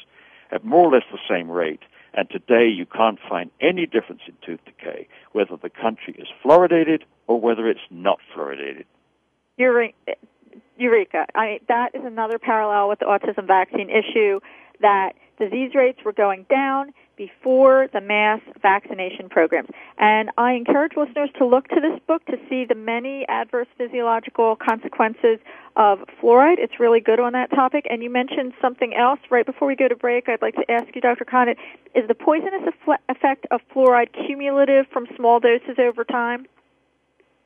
at 0.51 0.65
more 0.65 0.87
or 0.87 0.93
less 0.93 1.05
the 1.11 1.19
same 1.29 1.51
rate. 1.51 1.83
And 2.15 2.29
today 2.31 2.69
you 2.69 2.87
can't 2.87 3.19
find 3.29 3.51
any 3.61 3.87
difference 3.87 4.23
in 4.27 4.35
tooth 4.45 4.65
decay, 4.65 5.09
whether 5.33 5.57
the 5.57 5.71
country 5.71 6.15
is 6.19 6.29
fluoridated 6.45 7.03
or 7.27 7.41
whether 7.41 7.69
it's 7.69 7.81
not 7.91 8.19
fluoridated. 8.35 8.85
Eureka. 10.79 11.27
I, 11.35 11.61
that 11.69 11.95
is 11.95 12.03
another 12.05 12.39
parallel 12.39 12.89
with 12.89 12.99
the 12.99 13.07
autism 13.07 13.47
vaccine 13.47 13.91
issue 13.91 14.41
that 14.81 15.13
disease 15.39 15.73
rates 15.75 15.99
were 16.05 16.13
going 16.13 16.47
down 16.49 16.93
before 17.17 17.89
the 17.93 18.01
mass 18.01 18.41
vaccination 18.61 19.29
programs. 19.29 19.69
And 19.99 20.31
I 20.37 20.53
encourage 20.53 20.93
listeners 20.97 21.31
to 21.39 21.47
look 21.47 21.69
to 21.69 21.81
this 21.81 21.99
book 22.07 22.25
to 22.27 22.37
see 22.49 22.65
the 22.69 22.75
many 22.75 23.25
adverse 23.29 23.69
physiological 23.79 24.57
consequences 24.57 25.39
of 25.77 26.01
fluoride. 26.21 26.59
It's 26.59 26.79
really 26.79 27.01
good 27.01 27.21
on 27.21 27.33
that 27.33 27.51
topic. 27.51 27.87
And 27.89 28.03
you 28.03 28.11
mentioned 28.11 28.53
something 28.61 28.95
else 28.95 29.21
right 29.31 29.47
before 29.47 29.69
we 29.69 29.77
go 29.77 29.89
to 29.89 29.97
break. 29.97 30.29
I'd 30.29 30.43
like 30.43 30.57
to 30.57 30.71
ask 30.71 30.95
you, 30.95 31.01
Dr. 31.01 31.25
Connett, 31.25 31.57
is 31.95 32.07
the 32.09 32.15
poisonous 32.15 32.63
effect 33.09 33.47
of 33.51 33.61
fluoride 33.75 34.13
cumulative 34.27 34.87
from 34.93 35.07
small 35.17 35.41
doses 35.41 35.77
over 35.79 36.05
time? 36.05 36.47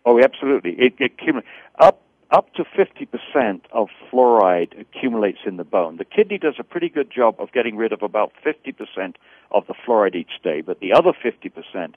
Oh, 0.04 0.20
absolutely. 0.22 0.72
It, 0.72 0.94
it 0.98 1.12
up 1.78 2.02
up 2.30 2.52
to 2.54 2.64
50% 2.64 3.60
of 3.72 3.88
fluoride 4.10 4.78
accumulates 4.80 5.40
in 5.44 5.56
the 5.56 5.64
bone. 5.64 5.96
The 5.96 6.04
kidney 6.04 6.38
does 6.38 6.54
a 6.58 6.64
pretty 6.64 6.88
good 6.88 7.10
job 7.10 7.36
of 7.38 7.52
getting 7.52 7.76
rid 7.76 7.92
of 7.92 8.02
about 8.02 8.32
50% 8.44 9.14
of 9.50 9.66
the 9.66 9.74
fluoride 9.74 10.14
each 10.14 10.40
day, 10.42 10.60
but 10.60 10.80
the 10.80 10.92
other 10.92 11.12
50% 11.12 11.94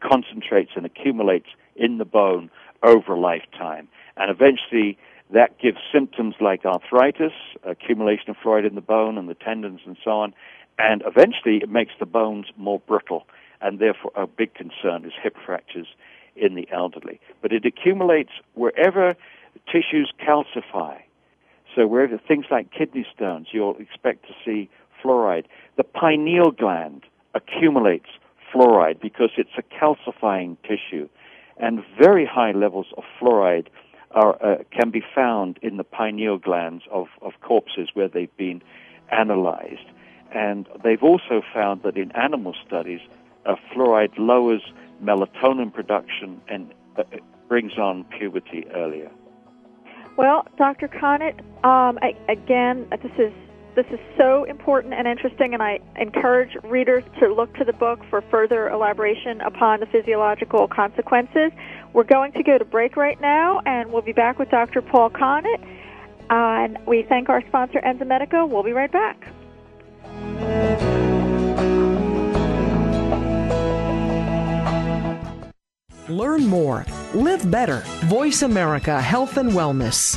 concentrates 0.00 0.72
and 0.76 0.84
accumulates 0.84 1.48
in 1.74 1.98
the 1.98 2.04
bone 2.04 2.50
over 2.82 3.14
a 3.14 3.20
lifetime. 3.20 3.88
And 4.16 4.30
eventually 4.30 4.98
that 5.30 5.58
gives 5.58 5.78
symptoms 5.90 6.34
like 6.40 6.64
arthritis, 6.66 7.32
accumulation 7.64 8.30
of 8.30 8.36
fluoride 8.36 8.66
in 8.66 8.74
the 8.74 8.82
bone 8.82 9.16
and 9.16 9.28
the 9.28 9.34
tendons 9.34 9.80
and 9.86 9.96
so 10.04 10.10
on, 10.10 10.34
and 10.78 11.02
eventually 11.06 11.58
it 11.58 11.70
makes 11.70 11.92
the 11.98 12.06
bones 12.06 12.46
more 12.56 12.80
brittle, 12.80 13.26
and 13.60 13.78
therefore 13.78 14.12
a 14.14 14.26
big 14.26 14.52
concern 14.54 15.04
is 15.04 15.12
hip 15.22 15.36
fractures 15.44 15.86
in 16.36 16.54
the 16.54 16.68
elderly. 16.70 17.20
But 17.40 17.52
it 17.52 17.64
accumulates 17.64 18.32
wherever 18.54 19.14
tissues 19.66 20.12
calcify. 20.20 21.00
So 21.74 21.86
wherever 21.86 22.18
things 22.18 22.46
like 22.50 22.70
kidney 22.70 23.06
stones, 23.14 23.48
you'll 23.52 23.76
expect 23.78 24.26
to 24.26 24.34
see 24.44 24.68
fluoride. 25.02 25.46
The 25.76 25.84
pineal 25.84 26.50
gland 26.50 27.04
accumulates 27.34 28.08
fluoride 28.52 29.00
because 29.00 29.30
it's 29.36 29.56
a 29.56 29.62
calcifying 29.62 30.56
tissue, 30.62 31.08
and 31.56 31.82
very 31.98 32.26
high 32.26 32.52
levels 32.52 32.86
of 32.96 33.04
fluoride 33.20 33.68
are, 34.10 34.36
uh, 34.44 34.56
can 34.70 34.90
be 34.90 35.02
found 35.14 35.58
in 35.62 35.78
the 35.78 35.84
pineal 35.84 36.38
glands 36.38 36.84
of, 36.90 37.06
of 37.22 37.32
corpses 37.40 37.88
where 37.94 38.08
they've 38.08 38.36
been 38.36 38.62
analyzed. 39.10 39.86
And 40.34 40.66
they've 40.82 41.02
also 41.02 41.42
found 41.52 41.82
that 41.82 41.96
in 41.96 42.12
animal 42.12 42.54
studies, 42.66 43.00
uh, 43.46 43.56
fluoride 43.72 44.18
lowers 44.18 44.62
melatonin 45.02 45.72
production 45.72 46.40
and 46.48 46.72
uh, 46.96 47.02
brings 47.48 47.76
on 47.78 48.04
puberty 48.04 48.66
earlier. 48.74 49.10
Well, 50.16 50.46
Dr. 50.58 50.88
Connett, 50.88 51.40
um, 51.64 51.98
I, 52.02 52.16
again, 52.28 52.86
this 52.90 53.12
is 53.18 53.32
this 53.74 53.86
is 53.90 53.98
so 54.18 54.44
important 54.44 54.92
and 54.92 55.06
interesting, 55.08 55.54
and 55.54 55.62
I 55.62 55.78
encourage 55.96 56.54
readers 56.62 57.04
to 57.20 57.32
look 57.32 57.54
to 57.54 57.64
the 57.64 57.72
book 57.72 58.00
for 58.10 58.20
further 58.30 58.68
elaboration 58.68 59.40
upon 59.40 59.80
the 59.80 59.86
physiological 59.86 60.68
consequences. 60.68 61.52
We're 61.94 62.04
going 62.04 62.32
to 62.32 62.42
go 62.42 62.58
to 62.58 62.66
break 62.66 62.96
right 62.96 63.18
now, 63.18 63.62
and 63.64 63.90
we'll 63.90 64.02
be 64.02 64.12
back 64.12 64.38
with 64.38 64.50
Dr. 64.50 64.82
Paul 64.82 65.08
Connett. 65.08 65.62
Uh, 66.28 66.64
and 66.64 66.78
we 66.86 67.02
thank 67.08 67.30
our 67.30 67.42
sponsor, 67.48 67.80
Enzymedica. 67.80 68.46
We'll 68.46 68.62
be 68.62 68.72
right 68.72 68.92
back. 68.92 69.26
Learn 76.08 76.46
more. 76.46 76.84
Live 77.14 77.50
better. 77.50 77.80
Voice 78.06 78.40
America 78.40 78.98
Health 78.98 79.36
and 79.36 79.52
Wellness. 79.52 80.16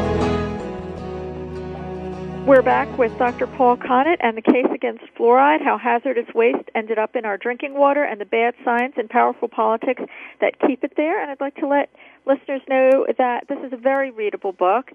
We're 2.47 2.63
back 2.63 2.97
with 2.97 3.15
Dr. 3.19 3.45
Paul 3.45 3.77
Connett 3.77 4.17
and 4.19 4.35
the 4.35 4.41
case 4.41 4.65
against 4.73 5.03
fluoride, 5.15 5.63
how 5.63 5.77
hazardous 5.77 6.25
waste 6.33 6.69
ended 6.73 6.97
up 6.97 7.15
in 7.15 7.23
our 7.23 7.37
drinking 7.37 7.75
water, 7.75 8.03
and 8.03 8.19
the 8.19 8.25
bad 8.25 8.55
science 8.65 8.93
and 8.97 9.07
powerful 9.07 9.47
politics 9.47 10.01
that 10.41 10.59
keep 10.59 10.83
it 10.83 10.93
there. 10.97 11.21
And 11.21 11.29
I'd 11.29 11.39
like 11.39 11.55
to 11.57 11.67
let 11.67 11.91
listeners 12.25 12.61
know 12.67 13.05
that 13.15 13.47
this 13.47 13.59
is 13.63 13.71
a 13.73 13.77
very 13.77 14.09
readable 14.09 14.53
book. 14.53 14.89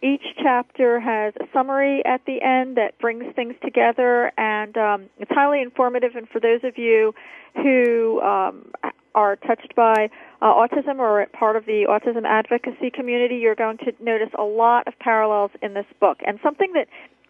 Each 0.00 0.22
chapter 0.40 1.00
has 1.00 1.34
a 1.40 1.44
summary 1.52 2.04
at 2.06 2.24
the 2.24 2.40
end 2.40 2.76
that 2.76 2.96
brings 3.00 3.24
things 3.34 3.54
together, 3.64 4.30
and 4.38 4.76
um, 4.78 5.10
it's 5.18 5.30
highly 5.32 5.60
informative. 5.60 6.14
And 6.14 6.28
for 6.28 6.38
those 6.38 6.60
of 6.62 6.78
you 6.78 7.14
who 7.56 8.20
um, 8.20 8.70
are 9.14 9.36
touched 9.36 9.74
by 9.74 10.08
uh, 10.42 10.46
autism 10.46 10.98
or 10.98 11.24
part 11.32 11.54
of 11.54 11.64
the 11.66 11.86
autism 11.88 12.24
advocacy 12.26 12.90
community, 12.90 13.36
you're 13.36 13.54
going 13.54 13.78
to 13.78 13.92
notice 14.00 14.30
a 14.36 14.42
lot 14.42 14.88
of 14.88 14.98
parallels 14.98 15.52
in 15.62 15.74
this 15.74 15.86
book. 16.00 16.18
And 16.26 16.40
something 16.42 16.72
that 16.74 16.88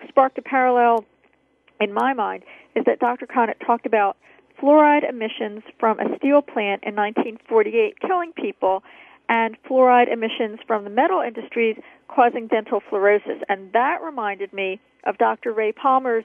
sparked 0.08 0.38
a 0.38 0.42
parallel 0.42 1.04
in 1.78 1.92
my 1.92 2.14
mind 2.14 2.42
is 2.74 2.84
that 2.86 3.00
Dr. 3.00 3.26
Connett 3.26 3.64
talked 3.64 3.84
about 3.84 4.16
fluoride 4.60 5.08
emissions 5.08 5.62
from 5.78 6.00
a 6.00 6.16
steel 6.16 6.40
plant 6.40 6.84
in 6.84 6.96
1948 6.96 8.00
killing 8.00 8.32
people 8.32 8.82
and 9.28 9.56
fluoride 9.68 10.10
emissions 10.10 10.58
from 10.66 10.84
the 10.84 10.90
metal 10.90 11.20
industries 11.20 11.76
causing 12.08 12.46
dental 12.46 12.80
fluorosis. 12.90 13.42
And 13.48 13.72
that 13.72 14.00
reminded 14.02 14.52
me 14.54 14.80
of 15.04 15.18
Dr. 15.18 15.52
Ray 15.52 15.72
Palmer's 15.72 16.24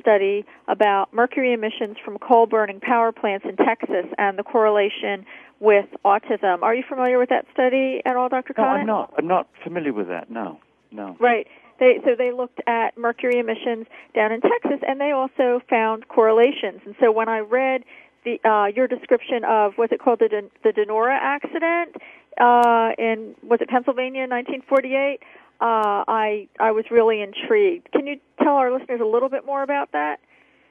study 0.00 0.44
about 0.66 1.12
mercury 1.12 1.52
emissions 1.52 1.96
from 2.04 2.18
coal 2.18 2.46
burning 2.46 2.80
power 2.80 3.12
plants 3.12 3.46
in 3.48 3.56
Texas 3.56 4.06
and 4.18 4.38
the 4.38 4.42
correlation 4.42 5.24
with 5.60 5.86
autism. 6.04 6.62
Are 6.62 6.74
you 6.74 6.84
familiar 6.88 7.18
with 7.18 7.30
that 7.30 7.46
study 7.52 8.00
at 8.04 8.16
all, 8.16 8.28
Dr. 8.28 8.54
No? 8.56 8.64
I'm 8.64 8.86
not. 8.86 9.14
I'm 9.18 9.26
not 9.26 9.48
familiar 9.62 9.92
with 9.92 10.08
that. 10.08 10.30
No, 10.30 10.60
no. 10.90 11.16
Right. 11.18 11.46
They, 11.80 12.00
so 12.04 12.14
they 12.16 12.32
looked 12.32 12.60
at 12.66 12.98
mercury 12.98 13.38
emissions 13.38 13.86
down 14.14 14.32
in 14.32 14.40
Texas, 14.40 14.80
and 14.86 15.00
they 15.00 15.12
also 15.12 15.60
found 15.70 16.08
correlations. 16.08 16.80
And 16.84 16.94
so 17.00 17.12
when 17.12 17.28
I 17.28 17.38
read 17.38 17.84
the 18.24 18.40
uh, 18.48 18.66
your 18.66 18.88
description 18.88 19.44
of 19.44 19.74
what's 19.76 19.92
it 19.92 20.00
called 20.00 20.18
the 20.18 20.28
Den- 20.28 20.50
the 20.64 20.70
Donora 20.70 21.16
accident 21.20 21.96
uh, 22.40 22.90
in 22.98 23.34
was 23.42 23.60
it 23.60 23.68
Pennsylvania 23.68 24.24
in 24.24 24.30
1948, 24.30 25.20
uh, 25.60 26.04
I 26.06 26.48
I 26.60 26.70
was 26.70 26.84
really 26.90 27.20
intrigued. 27.20 27.90
Can 27.92 28.06
you 28.06 28.20
tell 28.42 28.54
our 28.54 28.72
listeners 28.72 29.00
a 29.00 29.06
little 29.06 29.28
bit 29.28 29.44
more 29.44 29.62
about 29.62 29.92
that? 29.92 30.20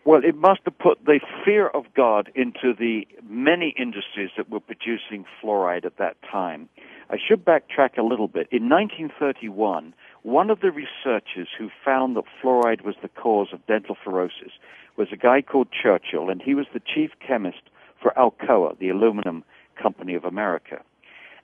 Well, 0.06 0.24
it 0.24 0.36
must 0.38 0.62
have 0.64 0.80
put 0.80 1.04
the 1.04 1.20
fear 1.44 1.68
of 1.68 1.84
God 1.94 2.32
into 2.34 2.74
the 2.74 3.06
many 3.28 3.76
industries 3.78 4.30
that 4.38 4.50
were 4.50 4.62
producing 4.62 5.26
fluoride 5.42 5.84
at 5.84 5.98
that 5.98 6.16
time. 6.32 6.70
I 7.10 7.18
should 7.18 7.44
backtrack 7.44 7.98
a 7.98 8.04
little 8.04 8.30
bit. 8.30 8.48
In 8.50 8.70
1931, 8.70 9.94
one 10.24 10.50
of 10.50 10.62
the 10.62 10.72
researchers 10.72 11.50
who 11.58 11.70
found 11.84 12.16
that 12.16 12.24
fluoride 12.42 12.86
was 12.86 12.96
the 13.02 13.10
cause 13.10 13.50
of 13.52 13.66
dental 13.68 13.98
fluorosis 14.02 14.52
was 14.96 15.10
a 15.12 15.18
guy 15.18 15.42
called 15.42 15.68
Churchill, 15.72 16.30
and 16.30 16.42
he 16.42 16.56
was 16.56 16.68
the 16.74 16.80
chief 16.80 17.12
chemist 17.20 17.70
for 18.02 18.14
Alcoa, 18.16 18.80
the 18.80 18.88
aluminum 18.88 19.44
company 19.76 20.16
of 20.16 20.24
America. 20.24 20.82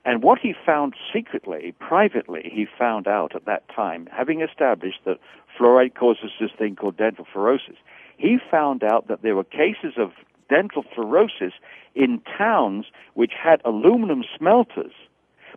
And 0.06 0.22
what 0.22 0.39
he 0.39 0.54
found 0.66 0.95
secretly, 1.14 1.74
privately, 1.80 2.51
he 2.54 2.68
found 2.78 3.08
out 3.08 3.36
at 3.36 3.45
that 3.45 3.64
time, 3.70 4.08
having 4.12 4.41
established 4.41 4.99
that 5.06 5.20
fluoride 5.58 5.95
causes 5.95 6.32
this 6.39 6.51
thing 6.58 6.76
called 6.76 6.97
dental 6.97 7.26
fluorosis, 7.34 7.78
he 8.18 8.38
found 8.51 8.84
out 8.84 9.08
that 9.08 9.22
there 9.22 9.36
were 9.36 9.45
cases 9.45 9.93
of 9.97 10.12
dental 10.49 10.84
fluorosis 10.95 11.54
in 11.95 12.22
towns 12.38 12.86
which 13.14 13.32
had 13.34 13.62
aluminum 13.64 14.24
smelters 14.38 14.93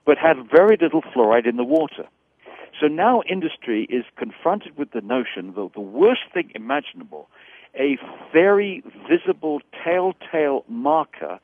but 0.05 0.16
had 0.16 0.36
very 0.51 0.76
little 0.80 1.03
fluoride 1.03 1.47
in 1.47 1.57
the 1.57 1.64
water. 1.64 2.07
So 2.80 2.86
now 2.86 3.22
industry 3.28 3.84
is 3.90 4.05
confronted 4.16 4.76
with 4.76 4.92
the 4.92 5.01
notion 5.01 5.55
that 5.55 5.70
the 5.74 5.80
worst 5.80 6.22
thing 6.32 6.53
imaginable, 6.55 7.28
a 7.74 7.99
very 8.32 8.82
visible 9.09 9.61
telltale 9.82 10.64
marker 10.68 11.40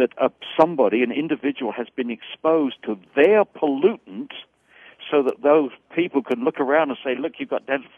that 0.00 0.32
somebody, 0.58 1.02
an 1.02 1.12
individual, 1.12 1.72
has 1.72 1.86
been 1.94 2.10
exposed 2.10 2.76
to 2.84 2.98
their 3.14 3.44
pollutant 3.44 4.30
so 5.10 5.22
that 5.22 5.42
those 5.42 5.70
people 5.94 6.22
can 6.22 6.44
look 6.44 6.60
around 6.60 6.90
and 6.90 6.98
say, 7.04 7.16
look, 7.18 7.34
you've 7.38 7.48
got 7.48 7.66
dental. 7.66 7.88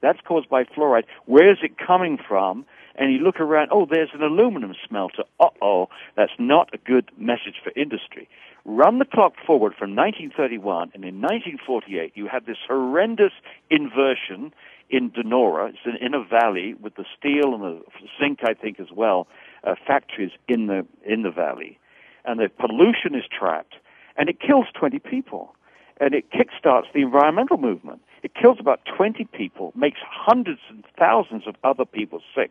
That's 0.00 0.20
caused 0.26 0.48
by 0.48 0.64
fluoride. 0.64 1.04
Where 1.26 1.50
is 1.50 1.58
it 1.62 1.76
coming 1.78 2.18
from? 2.18 2.64
And 2.94 3.12
you 3.12 3.18
look 3.18 3.40
around, 3.40 3.70
oh, 3.72 3.86
there's 3.90 4.10
an 4.14 4.22
aluminum 4.22 4.74
smelter. 4.88 5.24
Uh-oh, 5.40 5.88
that's 6.16 6.32
not 6.38 6.70
a 6.72 6.78
good 6.78 7.10
message 7.18 7.56
for 7.62 7.72
industry. 7.76 8.28
Run 8.64 8.98
the 8.98 9.04
clock 9.04 9.34
forward 9.46 9.74
from 9.78 9.94
1931, 9.94 10.90
and 10.94 11.04
in 11.04 11.20
1948, 11.20 12.12
you 12.14 12.26
have 12.26 12.46
this 12.46 12.56
horrendous 12.66 13.32
inversion 13.70 14.52
in 14.90 15.10
Donora. 15.10 15.70
It's 15.70 15.78
in, 15.84 15.96
in 16.04 16.14
a 16.14 16.24
valley 16.24 16.74
with 16.74 16.96
the 16.96 17.04
steel 17.18 17.54
and 17.54 17.62
the 17.62 17.82
zinc, 18.20 18.40
I 18.42 18.54
think, 18.54 18.80
as 18.80 18.90
well, 18.90 19.26
uh, 19.64 19.74
factories 19.86 20.32
in 20.48 20.66
the 20.66 20.86
in 21.04 21.22
the 21.22 21.30
valley, 21.30 21.78
and 22.24 22.40
the 22.40 22.48
pollution 22.48 23.14
is 23.14 23.24
trapped, 23.30 23.76
and 24.16 24.28
it 24.28 24.40
kills 24.40 24.66
20 24.74 24.98
people, 24.98 25.54
and 26.00 26.14
it 26.14 26.30
kickstarts 26.30 26.92
the 26.92 27.02
environmental 27.02 27.58
movement. 27.58 28.00
It 28.22 28.34
kills 28.34 28.58
about 28.58 28.80
20 28.96 29.24
people, 29.26 29.72
makes 29.76 30.00
hundreds 30.02 30.60
and 30.68 30.84
thousands 30.98 31.46
of 31.46 31.54
other 31.62 31.84
people 31.84 32.20
sick. 32.34 32.50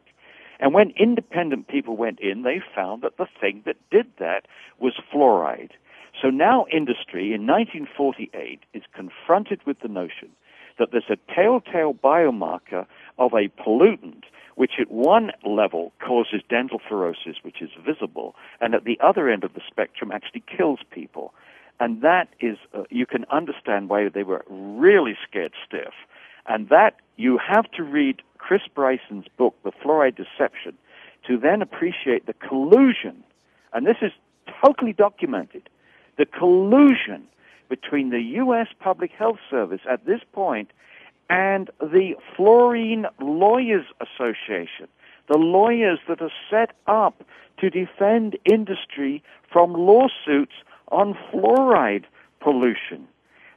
And 0.60 0.74
when 0.74 0.92
independent 0.92 1.68
people 1.68 1.98
went 1.98 2.20
in, 2.20 2.44
they 2.44 2.62
found 2.74 3.02
that 3.02 3.18
the 3.18 3.28
thing 3.42 3.64
that 3.66 3.78
did 3.92 4.08
that 4.20 4.48
was 4.80 4.94
fluoride. 5.12 5.72
So 6.22 6.30
now 6.30 6.66
industry 6.72 7.34
in 7.34 7.46
1948 7.46 8.62
is 8.74 8.84
confronted 8.94 9.60
with 9.66 9.80
the 9.82 9.90
notion 9.90 10.30
that 10.78 10.92
there's 10.92 11.10
a 11.10 11.18
telltale 11.34 11.94
biomarker 11.94 12.86
of 13.18 13.34
a 13.34 13.50
pollutant 13.62 14.24
which 14.56 14.74
at 14.80 14.90
one 14.90 15.32
level 15.46 15.92
causes 16.00 16.42
dental 16.50 16.80
fluorosis, 16.80 17.36
which 17.44 17.62
is 17.62 17.70
visible, 17.86 18.36
and 18.62 18.74
at 18.74 18.86
the 18.86 18.98
other 19.02 19.30
end 19.30 19.44
of 19.44 19.54
the 19.54 19.62
spectrum 19.68 20.12
actually 20.12 20.44
kills 20.48 20.80
people. 20.92 21.34
And 21.80 22.02
that 22.02 22.30
is, 22.40 22.58
uh, 22.74 22.84
you 22.90 23.06
can 23.06 23.26
understand 23.32 23.90
why 23.90 24.08
they 24.08 24.24
were 24.24 24.46
really 24.48 25.18
scared 25.28 25.52
stiff. 25.68 25.94
And 26.48 26.70
that, 26.70 26.96
you 27.18 27.38
have 27.38 27.70
to 27.72 27.84
read 27.84 28.22
Chris 28.38 28.62
Bryson's 28.74 29.26
book, 29.36 29.56
The 29.64 29.72
Fluoride 29.72 30.16
Deception, 30.16 30.78
to 31.28 31.38
then 31.38 31.62
appreciate 31.62 32.26
the 32.26 32.34
collusion, 32.34 33.24
and 33.74 33.86
this 33.86 33.98
is 34.02 34.12
totally 34.64 34.94
documented, 34.94 35.70
the 36.18 36.26
collusion 36.26 37.24
between 37.70 38.10
the 38.10 38.22
U.S. 38.22 38.68
Public 38.80 39.12
Health 39.12 39.40
Service 39.50 39.82
at 39.90 40.06
this 40.06 40.22
point 40.34 40.72
and 41.30 41.70
the 41.80 42.16
Fluorine 42.36 43.06
Lawyers 43.20 43.86
Association, 44.00 44.88
the 45.28 45.38
lawyers 45.38 46.00
that 46.08 46.22
are 46.22 46.32
set 46.50 46.72
up 46.88 47.24
to 47.60 47.70
defend 47.70 48.38
industry 48.46 49.24
from 49.52 49.74
lawsuits 49.74 50.54
on 50.92 51.18
fluoride 51.32 52.06
pollution. 52.42 53.08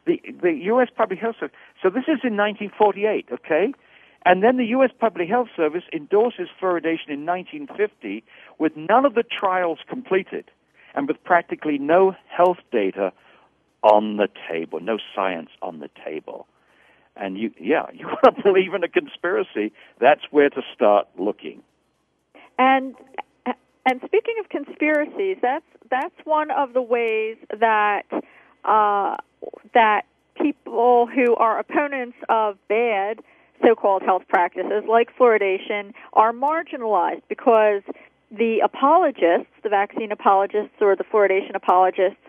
The, 0.06 0.20
the 0.40 0.52
U.S. 0.64 0.88
Public 0.96 1.18
Health 1.18 1.36
Service. 1.38 1.56
So 1.82 1.90
this 1.90 2.04
is 2.04 2.20
in 2.24 2.36
1948, 2.36 3.26
okay? 3.32 3.74
And 4.24 4.42
then 4.42 4.56
the 4.56 4.64
U.S. 4.66 4.90
Public 4.98 5.28
Health 5.28 5.48
Service 5.54 5.84
endorses 5.92 6.48
fluoridation 6.60 7.08
in 7.08 7.26
1950 7.26 8.24
with 8.58 8.76
none 8.76 9.04
of 9.04 9.14
the 9.14 9.22
trials 9.22 9.78
completed 9.88 10.50
and 10.94 11.06
with 11.06 11.22
practically 11.24 11.78
no 11.78 12.16
health 12.28 12.58
data 12.72 13.12
on 13.82 14.16
the 14.16 14.28
table, 14.48 14.80
no 14.80 14.98
science 15.14 15.50
on 15.62 15.80
the 15.80 15.90
table. 16.04 16.46
And 17.16 17.38
you, 17.38 17.52
yeah, 17.58 17.86
you 17.94 18.06
want 18.06 18.36
to 18.36 18.42
believe 18.42 18.74
in 18.74 18.84
a 18.84 18.88
conspiracy, 18.88 19.72
that's 20.00 20.22
where 20.30 20.50
to 20.50 20.62
start 20.74 21.08
looking. 21.18 21.62
And 22.58 22.94
and 23.86 24.02
speaking 24.04 24.34
of 24.40 24.48
conspiracies, 24.50 25.38
that's 25.40 25.64
that's 25.90 26.14
one 26.24 26.50
of 26.50 26.74
the 26.74 26.82
ways 26.82 27.36
that 27.58 28.02
uh, 28.64 29.16
that 29.72 30.02
people 30.40 31.06
who 31.06 31.34
are 31.36 31.58
opponents 31.58 32.16
of 32.28 32.58
bad 32.68 33.20
so-called 33.64 34.02
health 34.02 34.22
practices 34.28 34.84
like 34.88 35.08
fluoridation 35.16 35.92
are 36.12 36.32
marginalized 36.32 37.22
because 37.28 37.82
the 38.30 38.60
apologists, 38.62 39.52
the 39.62 39.68
vaccine 39.68 40.12
apologists 40.12 40.74
or 40.80 40.94
the 40.94 41.04
fluoridation 41.04 41.54
apologists, 41.54 42.20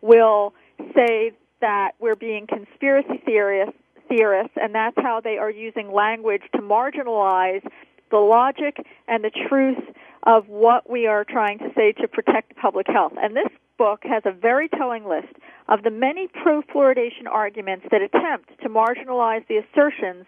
will 0.00 0.54
say 0.94 1.32
that 1.60 1.92
we're 1.98 2.16
being 2.16 2.46
conspiracy 2.46 3.20
theorists, 3.24 3.76
theorists, 4.08 4.56
and 4.60 4.74
that's 4.74 4.96
how 4.98 5.20
they 5.20 5.36
are 5.38 5.50
using 5.50 5.92
language 5.92 6.42
to 6.54 6.62
marginalize 6.62 7.66
the 8.10 8.16
logic 8.16 8.84
and 9.06 9.22
the 9.22 9.30
truth 9.48 9.82
of 10.24 10.48
what 10.48 10.88
we 10.88 11.06
are 11.06 11.24
trying 11.24 11.58
to 11.58 11.70
say 11.74 11.92
to 11.92 12.08
protect 12.08 12.56
public 12.56 12.86
health. 12.88 13.12
And 13.20 13.36
this 13.36 13.48
book 13.76 14.00
has 14.02 14.22
a 14.24 14.32
very 14.32 14.68
telling 14.68 15.06
list 15.06 15.32
of 15.68 15.82
the 15.82 15.90
many 15.90 16.28
pro 16.28 16.62
fluoridation 16.62 17.26
arguments 17.30 17.86
that 17.90 18.02
attempt 18.02 18.50
to 18.62 18.68
marginalize 18.68 19.46
the 19.46 19.58
assertions 19.58 20.26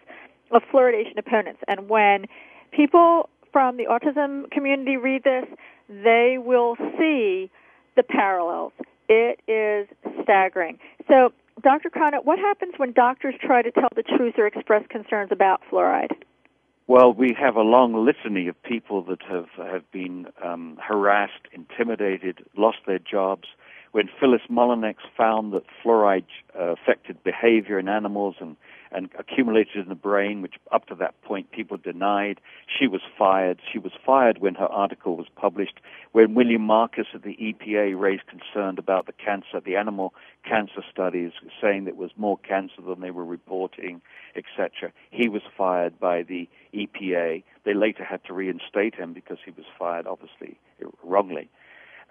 of 0.51 0.61
fluoridation 0.71 1.17
opponents. 1.17 1.61
And 1.67 1.89
when 1.89 2.25
people 2.71 3.29
from 3.51 3.77
the 3.77 3.85
autism 3.85 4.49
community 4.51 4.97
read 4.97 5.23
this, 5.23 5.45
they 5.89 6.37
will 6.39 6.77
see 6.97 7.49
the 7.95 8.03
parallels. 8.03 8.71
It 9.13 9.41
is 9.45 9.89
staggering. 10.23 10.79
So, 11.09 11.33
Dr. 11.61 11.89
Connett, 11.89 12.23
what 12.23 12.39
happens 12.39 12.75
when 12.77 12.93
doctors 12.93 13.35
try 13.41 13.61
to 13.61 13.69
tell 13.69 13.89
the 13.93 14.03
truth 14.03 14.35
or 14.37 14.47
express 14.47 14.87
concerns 14.87 15.33
about 15.33 15.59
fluoride? 15.69 16.13
Well, 16.87 17.11
we 17.11 17.35
have 17.37 17.57
a 17.57 17.61
long 17.61 18.05
litany 18.05 18.47
of 18.47 18.55
people 18.63 19.01
that 19.03 19.21
have 19.29 19.49
have 19.57 19.91
been 19.91 20.27
um, 20.41 20.77
harassed, 20.81 21.49
intimidated, 21.51 22.45
lost 22.55 22.77
their 22.87 22.99
jobs. 22.99 23.49
When 23.91 24.07
Phyllis 24.17 24.43
Mullenix 24.49 24.95
found 25.17 25.51
that 25.51 25.63
fluoride 25.83 26.23
uh, 26.57 26.67
affected 26.71 27.21
behavior 27.21 27.79
in 27.79 27.89
animals 27.89 28.35
and 28.39 28.55
and 28.91 29.09
accumulated 29.17 29.77
in 29.77 29.89
the 29.89 29.95
brain, 29.95 30.41
which 30.41 30.55
up 30.71 30.85
to 30.87 30.95
that 30.95 31.19
point 31.21 31.51
people 31.51 31.77
denied. 31.77 32.41
She 32.67 32.87
was 32.87 33.01
fired. 33.17 33.59
She 33.71 33.79
was 33.79 33.93
fired 34.05 34.39
when 34.39 34.55
her 34.55 34.65
article 34.65 35.15
was 35.15 35.27
published. 35.35 35.79
When 36.11 36.33
William 36.33 36.63
Marcus 36.63 37.07
of 37.13 37.21
the 37.21 37.37
EPA 37.37 37.99
raised 37.99 38.23
concern 38.27 38.77
about 38.77 39.05
the 39.05 39.13
cancer, 39.13 39.59
the 39.63 39.75
animal 39.75 40.13
cancer 40.43 40.83
studies, 40.91 41.31
saying 41.61 41.87
it 41.87 41.97
was 41.97 42.11
more 42.17 42.37
cancer 42.37 42.81
than 42.85 42.99
they 42.99 43.11
were 43.11 43.25
reporting, 43.25 44.01
etc., 44.35 44.91
he 45.09 45.29
was 45.29 45.41
fired 45.57 45.99
by 45.99 46.23
the 46.23 46.49
EPA. 46.73 47.43
They 47.63 47.73
later 47.73 48.03
had 48.03 48.23
to 48.25 48.33
reinstate 48.33 48.95
him 48.95 49.13
because 49.13 49.37
he 49.45 49.51
was 49.51 49.65
fired, 49.77 50.07
obviously, 50.07 50.59
wrongly. 51.03 51.49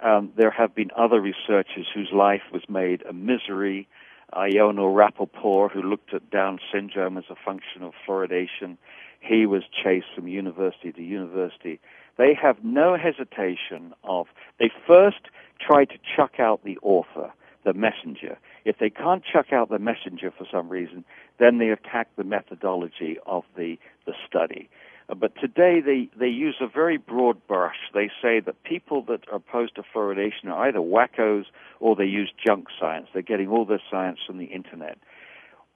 Um, 0.03 0.33
there 0.37 0.51
have 0.51 0.75
been 0.75 0.91
other 0.97 1.21
researchers 1.21 1.87
whose 1.93 2.11
life 2.13 2.43
was 2.53 2.63
made 2.69 3.03
a 3.03 3.13
misery 3.13 3.87
Ionel 4.35 4.95
Rapaport, 4.95 5.73
who 5.73 5.83
looked 5.83 6.15
at 6.15 6.31
Down 6.31 6.59
syndrome 6.73 7.17
as 7.17 7.25
a 7.31 7.35
function 7.35 7.83
of 7.83 7.93
fluoridation. 8.07 8.77
He 9.21 9.47
was 9.47 9.63
chased 9.71 10.07
from 10.15 10.29
university 10.29 10.93
to 10.93 11.03
university. 11.03 11.81
They 12.17 12.35
have 12.35 12.63
no 12.63 12.97
hesitation 12.97 13.95
of, 14.05 14.27
they 14.59 14.71
first 14.87 15.29
try 15.61 15.85
to 15.85 15.99
chuck 16.17 16.39
out 16.39 16.65
the 16.65 16.79
author, 16.83 17.33
the 17.65 17.75
messenger. 17.75 18.39
If 18.65 18.79
they 18.79 18.91
can't 18.91 19.25
chuck 19.25 19.53
out 19.53 19.69
the 19.69 19.79
messenger 19.79 20.31
for 20.31 20.47
some 20.51 20.69
reason, 20.69 21.05
then 21.39 21.59
they 21.59 21.71
attack 21.71 22.09
the 22.17 22.25
methodology 22.25 23.19
of 23.27 23.45
the, 23.57 23.79
the 24.07 24.15
study. 24.27 24.69
Uh, 25.11 25.15
but 25.15 25.35
today 25.41 25.81
they, 25.81 26.09
they 26.19 26.29
use 26.29 26.57
a 26.61 26.69
very 26.69 26.97
broad 26.97 27.47
brush. 27.47 27.77
They 27.93 28.11
say 28.23 28.41
that 28.41 28.63
people 28.63 29.03
that 29.09 29.29
are 29.31 29.37
opposed 29.37 29.75
to 29.77 29.83
fluoridation 29.83 30.47
are 30.47 30.69
either 30.69 30.79
wackos 30.79 31.45
or 31.81 31.97
they 31.97 32.05
use 32.05 32.33
junk 32.45 32.67
science. 32.79 33.09
They're 33.13 33.23
getting 33.23 33.49
all 33.49 33.65
their 33.65 33.83
science 33.91 34.19
from 34.27 34.39
the 34.39 34.47
internet. 34.47 34.99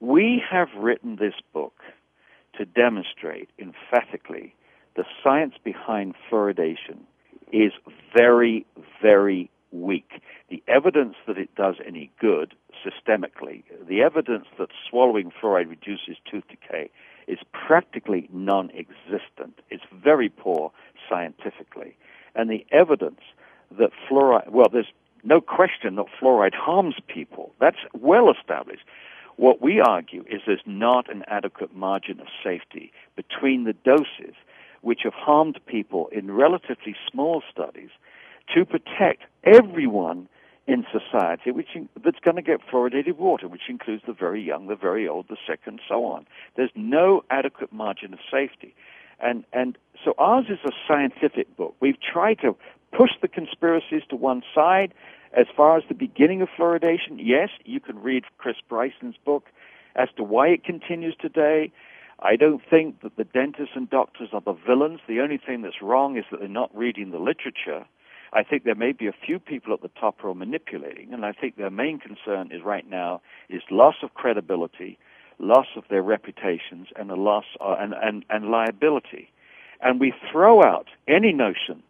We 0.00 0.42
have 0.50 0.68
written 0.76 1.16
this 1.16 1.34
book 1.52 1.80
to 2.58 2.64
demonstrate 2.64 3.48
emphatically 3.58 4.54
the 4.96 5.04
science 5.22 5.54
behind 5.62 6.14
fluoridation 6.30 6.98
is 7.52 7.72
very, 8.16 8.64
very 9.02 9.50
weak. 9.72 10.22
The 10.50 10.62
evidence 10.68 11.16
that 11.26 11.38
it 11.38 11.54
does 11.56 11.76
any 11.84 12.10
good 12.20 12.54
systemically, 12.84 13.64
the 13.88 14.02
evidence 14.02 14.46
that 14.58 14.68
swallowing 14.88 15.32
fluoride 15.32 15.68
reduces 15.68 16.16
tooth 16.30 16.44
decay, 16.48 16.90
is 17.26 17.38
practically 17.52 18.28
non 18.32 18.70
existent. 18.70 19.60
It's 19.70 19.84
very 19.92 20.28
poor 20.28 20.72
scientifically. 21.08 21.96
And 22.34 22.50
the 22.50 22.66
evidence 22.70 23.20
that 23.78 23.90
fluoride, 24.08 24.50
well, 24.50 24.68
there's 24.72 24.92
no 25.22 25.40
question 25.40 25.96
that 25.96 26.06
fluoride 26.20 26.54
harms 26.54 26.96
people. 27.06 27.52
That's 27.60 27.78
well 27.94 28.30
established. 28.30 28.84
What 29.36 29.60
we 29.60 29.80
argue 29.80 30.22
is 30.30 30.42
there's 30.46 30.60
not 30.66 31.10
an 31.10 31.24
adequate 31.26 31.74
margin 31.74 32.20
of 32.20 32.26
safety 32.42 32.92
between 33.16 33.64
the 33.64 33.72
doses 33.72 34.34
which 34.82 35.00
have 35.02 35.14
harmed 35.14 35.58
people 35.66 36.08
in 36.12 36.30
relatively 36.30 36.94
small 37.10 37.42
studies 37.50 37.88
to 38.54 38.64
protect 38.64 39.22
everyone 39.42 40.28
in 40.66 40.86
society 40.90 41.50
which 41.50 41.68
in, 41.74 41.88
that's 42.02 42.20
going 42.20 42.36
to 42.36 42.42
get 42.42 42.60
fluoridated 42.66 43.16
water, 43.16 43.48
which 43.48 43.68
includes 43.68 44.02
the 44.06 44.12
very 44.12 44.42
young, 44.42 44.66
the 44.66 44.76
very 44.76 45.06
old, 45.06 45.26
the 45.28 45.36
sick, 45.46 45.60
and 45.66 45.80
so 45.88 46.04
on. 46.06 46.26
There's 46.56 46.70
no 46.74 47.22
adequate 47.30 47.72
margin 47.72 48.14
of 48.14 48.20
safety. 48.30 48.74
And, 49.20 49.44
and 49.52 49.76
so 50.04 50.14
ours 50.18 50.46
is 50.48 50.58
a 50.64 50.72
scientific 50.88 51.56
book. 51.56 51.74
We've 51.80 52.00
tried 52.00 52.40
to 52.40 52.56
push 52.92 53.10
the 53.20 53.28
conspiracies 53.28 54.02
to 54.08 54.16
one 54.16 54.42
side. 54.54 54.94
As 55.32 55.46
far 55.56 55.76
as 55.76 55.84
the 55.88 55.94
beginning 55.94 56.42
of 56.42 56.48
fluoridation, 56.48 57.18
yes, 57.18 57.50
you 57.64 57.80
can 57.80 58.00
read 58.00 58.24
Chris 58.38 58.56
Bryson's 58.68 59.16
book 59.24 59.48
as 59.96 60.08
to 60.16 60.22
why 60.22 60.48
it 60.48 60.64
continues 60.64 61.14
today. 61.20 61.72
I 62.20 62.36
don't 62.36 62.62
think 62.68 63.02
that 63.02 63.16
the 63.16 63.24
dentists 63.24 63.74
and 63.74 63.90
doctors 63.90 64.30
are 64.32 64.40
the 64.40 64.52
villains. 64.52 65.00
The 65.06 65.20
only 65.20 65.38
thing 65.38 65.62
that's 65.62 65.82
wrong 65.82 66.16
is 66.16 66.24
that 66.30 66.40
they're 66.40 66.48
not 66.48 66.74
reading 66.76 67.10
the 67.10 67.18
literature. 67.18 67.84
I 68.34 68.42
think 68.42 68.64
there 68.64 68.74
may 68.74 68.92
be 68.92 69.06
a 69.06 69.12
few 69.12 69.38
people 69.38 69.72
at 69.72 69.80
the 69.80 69.90
top 70.00 70.20
who 70.20 70.28
are 70.28 70.34
manipulating, 70.34 71.14
and 71.14 71.24
I 71.24 71.32
think 71.32 71.56
their 71.56 71.70
main 71.70 72.00
concern 72.00 72.50
is 72.50 72.62
right 72.64 72.88
now 72.88 73.20
is 73.48 73.62
loss 73.70 73.94
of 74.02 74.14
credibility, 74.14 74.98
loss 75.38 75.68
of 75.76 75.84
their 75.88 76.02
reputations, 76.02 76.88
and 76.96 77.10
a 77.12 77.14
loss 77.14 77.44
uh, 77.60 77.76
and, 77.78 77.94
and, 77.94 78.24
and 78.30 78.50
liability. 78.50 79.30
And 79.80 80.00
we 80.00 80.12
throw 80.32 80.62
out 80.64 80.88
any 81.06 81.32
notion 81.32 81.82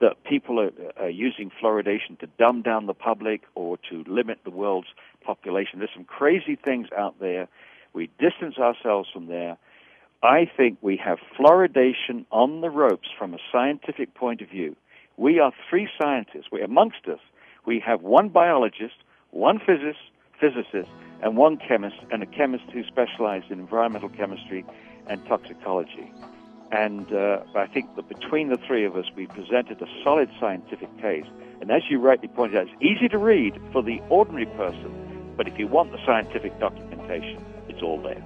that 0.00 0.24
people 0.24 0.58
are, 0.58 0.72
are 0.96 1.08
using 1.08 1.52
fluoridation 1.62 2.18
to 2.18 2.26
dumb 2.36 2.62
down 2.62 2.86
the 2.86 2.94
public 2.94 3.42
or 3.54 3.78
to 3.88 4.02
limit 4.08 4.40
the 4.42 4.50
world's 4.50 4.88
population. 5.24 5.78
There's 5.78 5.90
some 5.94 6.04
crazy 6.04 6.56
things 6.56 6.88
out 6.98 7.20
there. 7.20 7.46
We 7.92 8.10
distance 8.18 8.58
ourselves 8.58 9.08
from 9.12 9.26
there. 9.28 9.56
I 10.24 10.50
think 10.56 10.78
we 10.82 10.96
have 10.96 11.18
fluoridation 11.38 12.24
on 12.32 12.60
the 12.60 12.70
ropes 12.70 13.08
from 13.16 13.34
a 13.34 13.38
scientific 13.52 14.14
point 14.14 14.40
of 14.40 14.48
view. 14.48 14.74
We 15.22 15.38
are 15.38 15.52
three 15.70 15.88
scientists. 15.96 16.46
We 16.50 16.62
amongst 16.62 17.06
us. 17.06 17.20
We 17.64 17.78
have 17.78 18.02
one 18.02 18.30
biologist, 18.30 18.96
one 19.30 19.60
physicist, 19.60 20.00
physicist, 20.40 20.90
and 21.22 21.36
one 21.36 21.58
chemist, 21.58 21.94
and 22.10 22.24
a 22.24 22.26
chemist 22.26 22.64
who 22.72 22.82
specializes 22.82 23.48
in 23.52 23.60
environmental 23.60 24.08
chemistry 24.08 24.64
and 25.06 25.24
toxicology. 25.26 26.12
And 26.72 27.12
uh, 27.12 27.44
I 27.54 27.68
think 27.68 27.94
that 27.94 28.08
between 28.08 28.48
the 28.48 28.56
three 28.66 28.84
of 28.84 28.96
us, 28.96 29.04
we 29.14 29.28
presented 29.28 29.80
a 29.80 29.86
solid 30.02 30.28
scientific 30.40 30.90
case. 31.00 31.26
And 31.60 31.70
as 31.70 31.82
you 31.88 32.00
rightly 32.00 32.26
pointed 32.26 32.58
out, 32.58 32.66
it's 32.66 32.82
easy 32.82 33.08
to 33.08 33.18
read 33.18 33.60
for 33.72 33.80
the 33.80 34.00
ordinary 34.08 34.46
person, 34.46 35.32
but 35.36 35.46
if 35.46 35.56
you 35.56 35.68
want 35.68 35.92
the 35.92 36.04
scientific 36.04 36.58
documentation, 36.58 37.44
it's 37.68 37.80
all 37.80 38.02
there. 38.02 38.24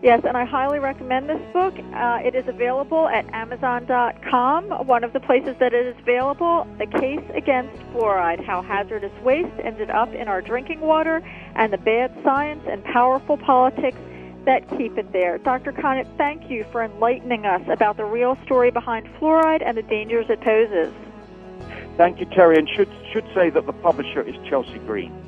Yes, 0.00 0.22
and 0.24 0.36
I 0.36 0.44
highly 0.44 0.78
recommend 0.78 1.28
this 1.28 1.40
book. 1.52 1.74
Uh, 1.92 2.20
it 2.22 2.36
is 2.36 2.46
available 2.46 3.08
at 3.08 3.26
Amazon.com. 3.34 4.86
One 4.86 5.02
of 5.02 5.12
the 5.12 5.18
places 5.18 5.56
that 5.58 5.74
it 5.74 5.86
is 5.86 5.96
available, 5.98 6.68
The 6.78 6.86
Case 6.86 7.24
Against 7.34 7.74
Fluoride 7.92 8.44
How 8.44 8.62
Hazardous 8.62 9.12
Waste 9.24 9.50
Ended 9.60 9.90
Up 9.90 10.14
in 10.14 10.28
Our 10.28 10.40
Drinking 10.40 10.80
Water 10.80 11.20
and 11.56 11.72
the 11.72 11.78
Bad 11.78 12.16
Science 12.22 12.62
and 12.70 12.84
Powerful 12.84 13.38
Politics 13.38 13.98
That 14.44 14.68
Keep 14.78 14.98
It 14.98 15.12
There. 15.12 15.38
Dr. 15.38 15.72
Connett, 15.72 16.06
thank 16.16 16.48
you 16.48 16.64
for 16.70 16.84
enlightening 16.84 17.44
us 17.44 17.62
about 17.68 17.96
the 17.96 18.04
real 18.04 18.38
story 18.44 18.70
behind 18.70 19.08
fluoride 19.18 19.66
and 19.66 19.76
the 19.76 19.82
dangers 19.82 20.26
it 20.28 20.40
poses. 20.42 20.94
Thank 21.96 22.20
you, 22.20 22.26
Teri, 22.26 22.56
and 22.56 22.68
should, 22.68 22.88
should 23.12 23.26
say 23.34 23.50
that 23.50 23.66
the 23.66 23.72
publisher 23.72 24.22
is 24.22 24.36
Chelsea 24.48 24.78
Green. 24.78 25.27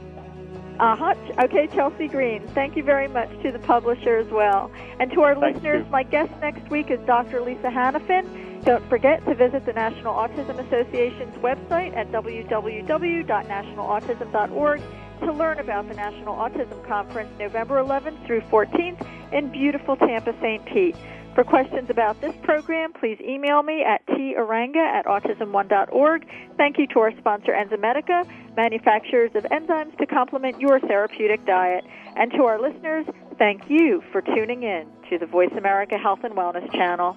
Uh 0.80 0.96
huh. 0.96 1.14
Okay, 1.44 1.66
Chelsea 1.66 2.08
Green. 2.08 2.48
Thank 2.54 2.74
you 2.74 2.82
very 2.82 3.06
much 3.06 3.28
to 3.42 3.52
the 3.52 3.58
publisher 3.58 4.16
as 4.16 4.28
well. 4.28 4.70
And 4.98 5.12
to 5.12 5.20
our 5.20 5.34
Thank 5.34 5.56
listeners, 5.56 5.84
you. 5.84 5.92
my 5.92 6.04
guest 6.04 6.32
next 6.40 6.70
week 6.70 6.90
is 6.90 6.98
Dr. 7.00 7.42
Lisa 7.42 7.68
Hannafin. 7.68 8.64
Don't 8.64 8.88
forget 8.88 9.22
to 9.26 9.34
visit 9.34 9.66
the 9.66 9.74
National 9.74 10.14
Autism 10.14 10.58
Association's 10.58 11.34
website 11.36 11.94
at 11.94 12.10
www.nationalautism.org 12.12 14.82
to 15.20 15.32
learn 15.32 15.58
about 15.58 15.86
the 15.86 15.94
National 15.94 16.34
Autism 16.36 16.82
Conference 16.86 17.30
November 17.38 17.76
11th 17.76 18.26
through 18.26 18.40
14th 18.42 19.06
in 19.32 19.52
beautiful 19.52 19.96
Tampa, 19.96 20.34
St. 20.40 20.64
Pete. 20.64 20.96
For 21.34 21.44
questions 21.44 21.88
about 21.90 22.20
this 22.20 22.34
program, 22.42 22.92
please 22.92 23.18
email 23.20 23.62
me 23.62 23.84
at 23.84 24.04
taranga 24.06 24.76
at 24.76 25.06
autism1.org. 25.06 26.26
Thank 26.56 26.78
you 26.78 26.86
to 26.88 27.00
our 27.00 27.16
sponsor, 27.18 27.52
Enzymedica, 27.52 28.28
manufacturers 28.56 29.30
of 29.34 29.44
enzymes 29.44 29.96
to 29.98 30.06
complement 30.06 30.60
your 30.60 30.80
therapeutic 30.80 31.46
diet. 31.46 31.84
And 32.16 32.32
to 32.32 32.44
our 32.44 32.60
listeners, 32.60 33.06
thank 33.38 33.70
you 33.70 34.02
for 34.10 34.22
tuning 34.22 34.64
in 34.64 34.88
to 35.08 35.18
the 35.18 35.26
Voice 35.26 35.52
America 35.56 35.96
Health 35.98 36.24
and 36.24 36.34
Wellness 36.34 36.70
channel. 36.72 37.16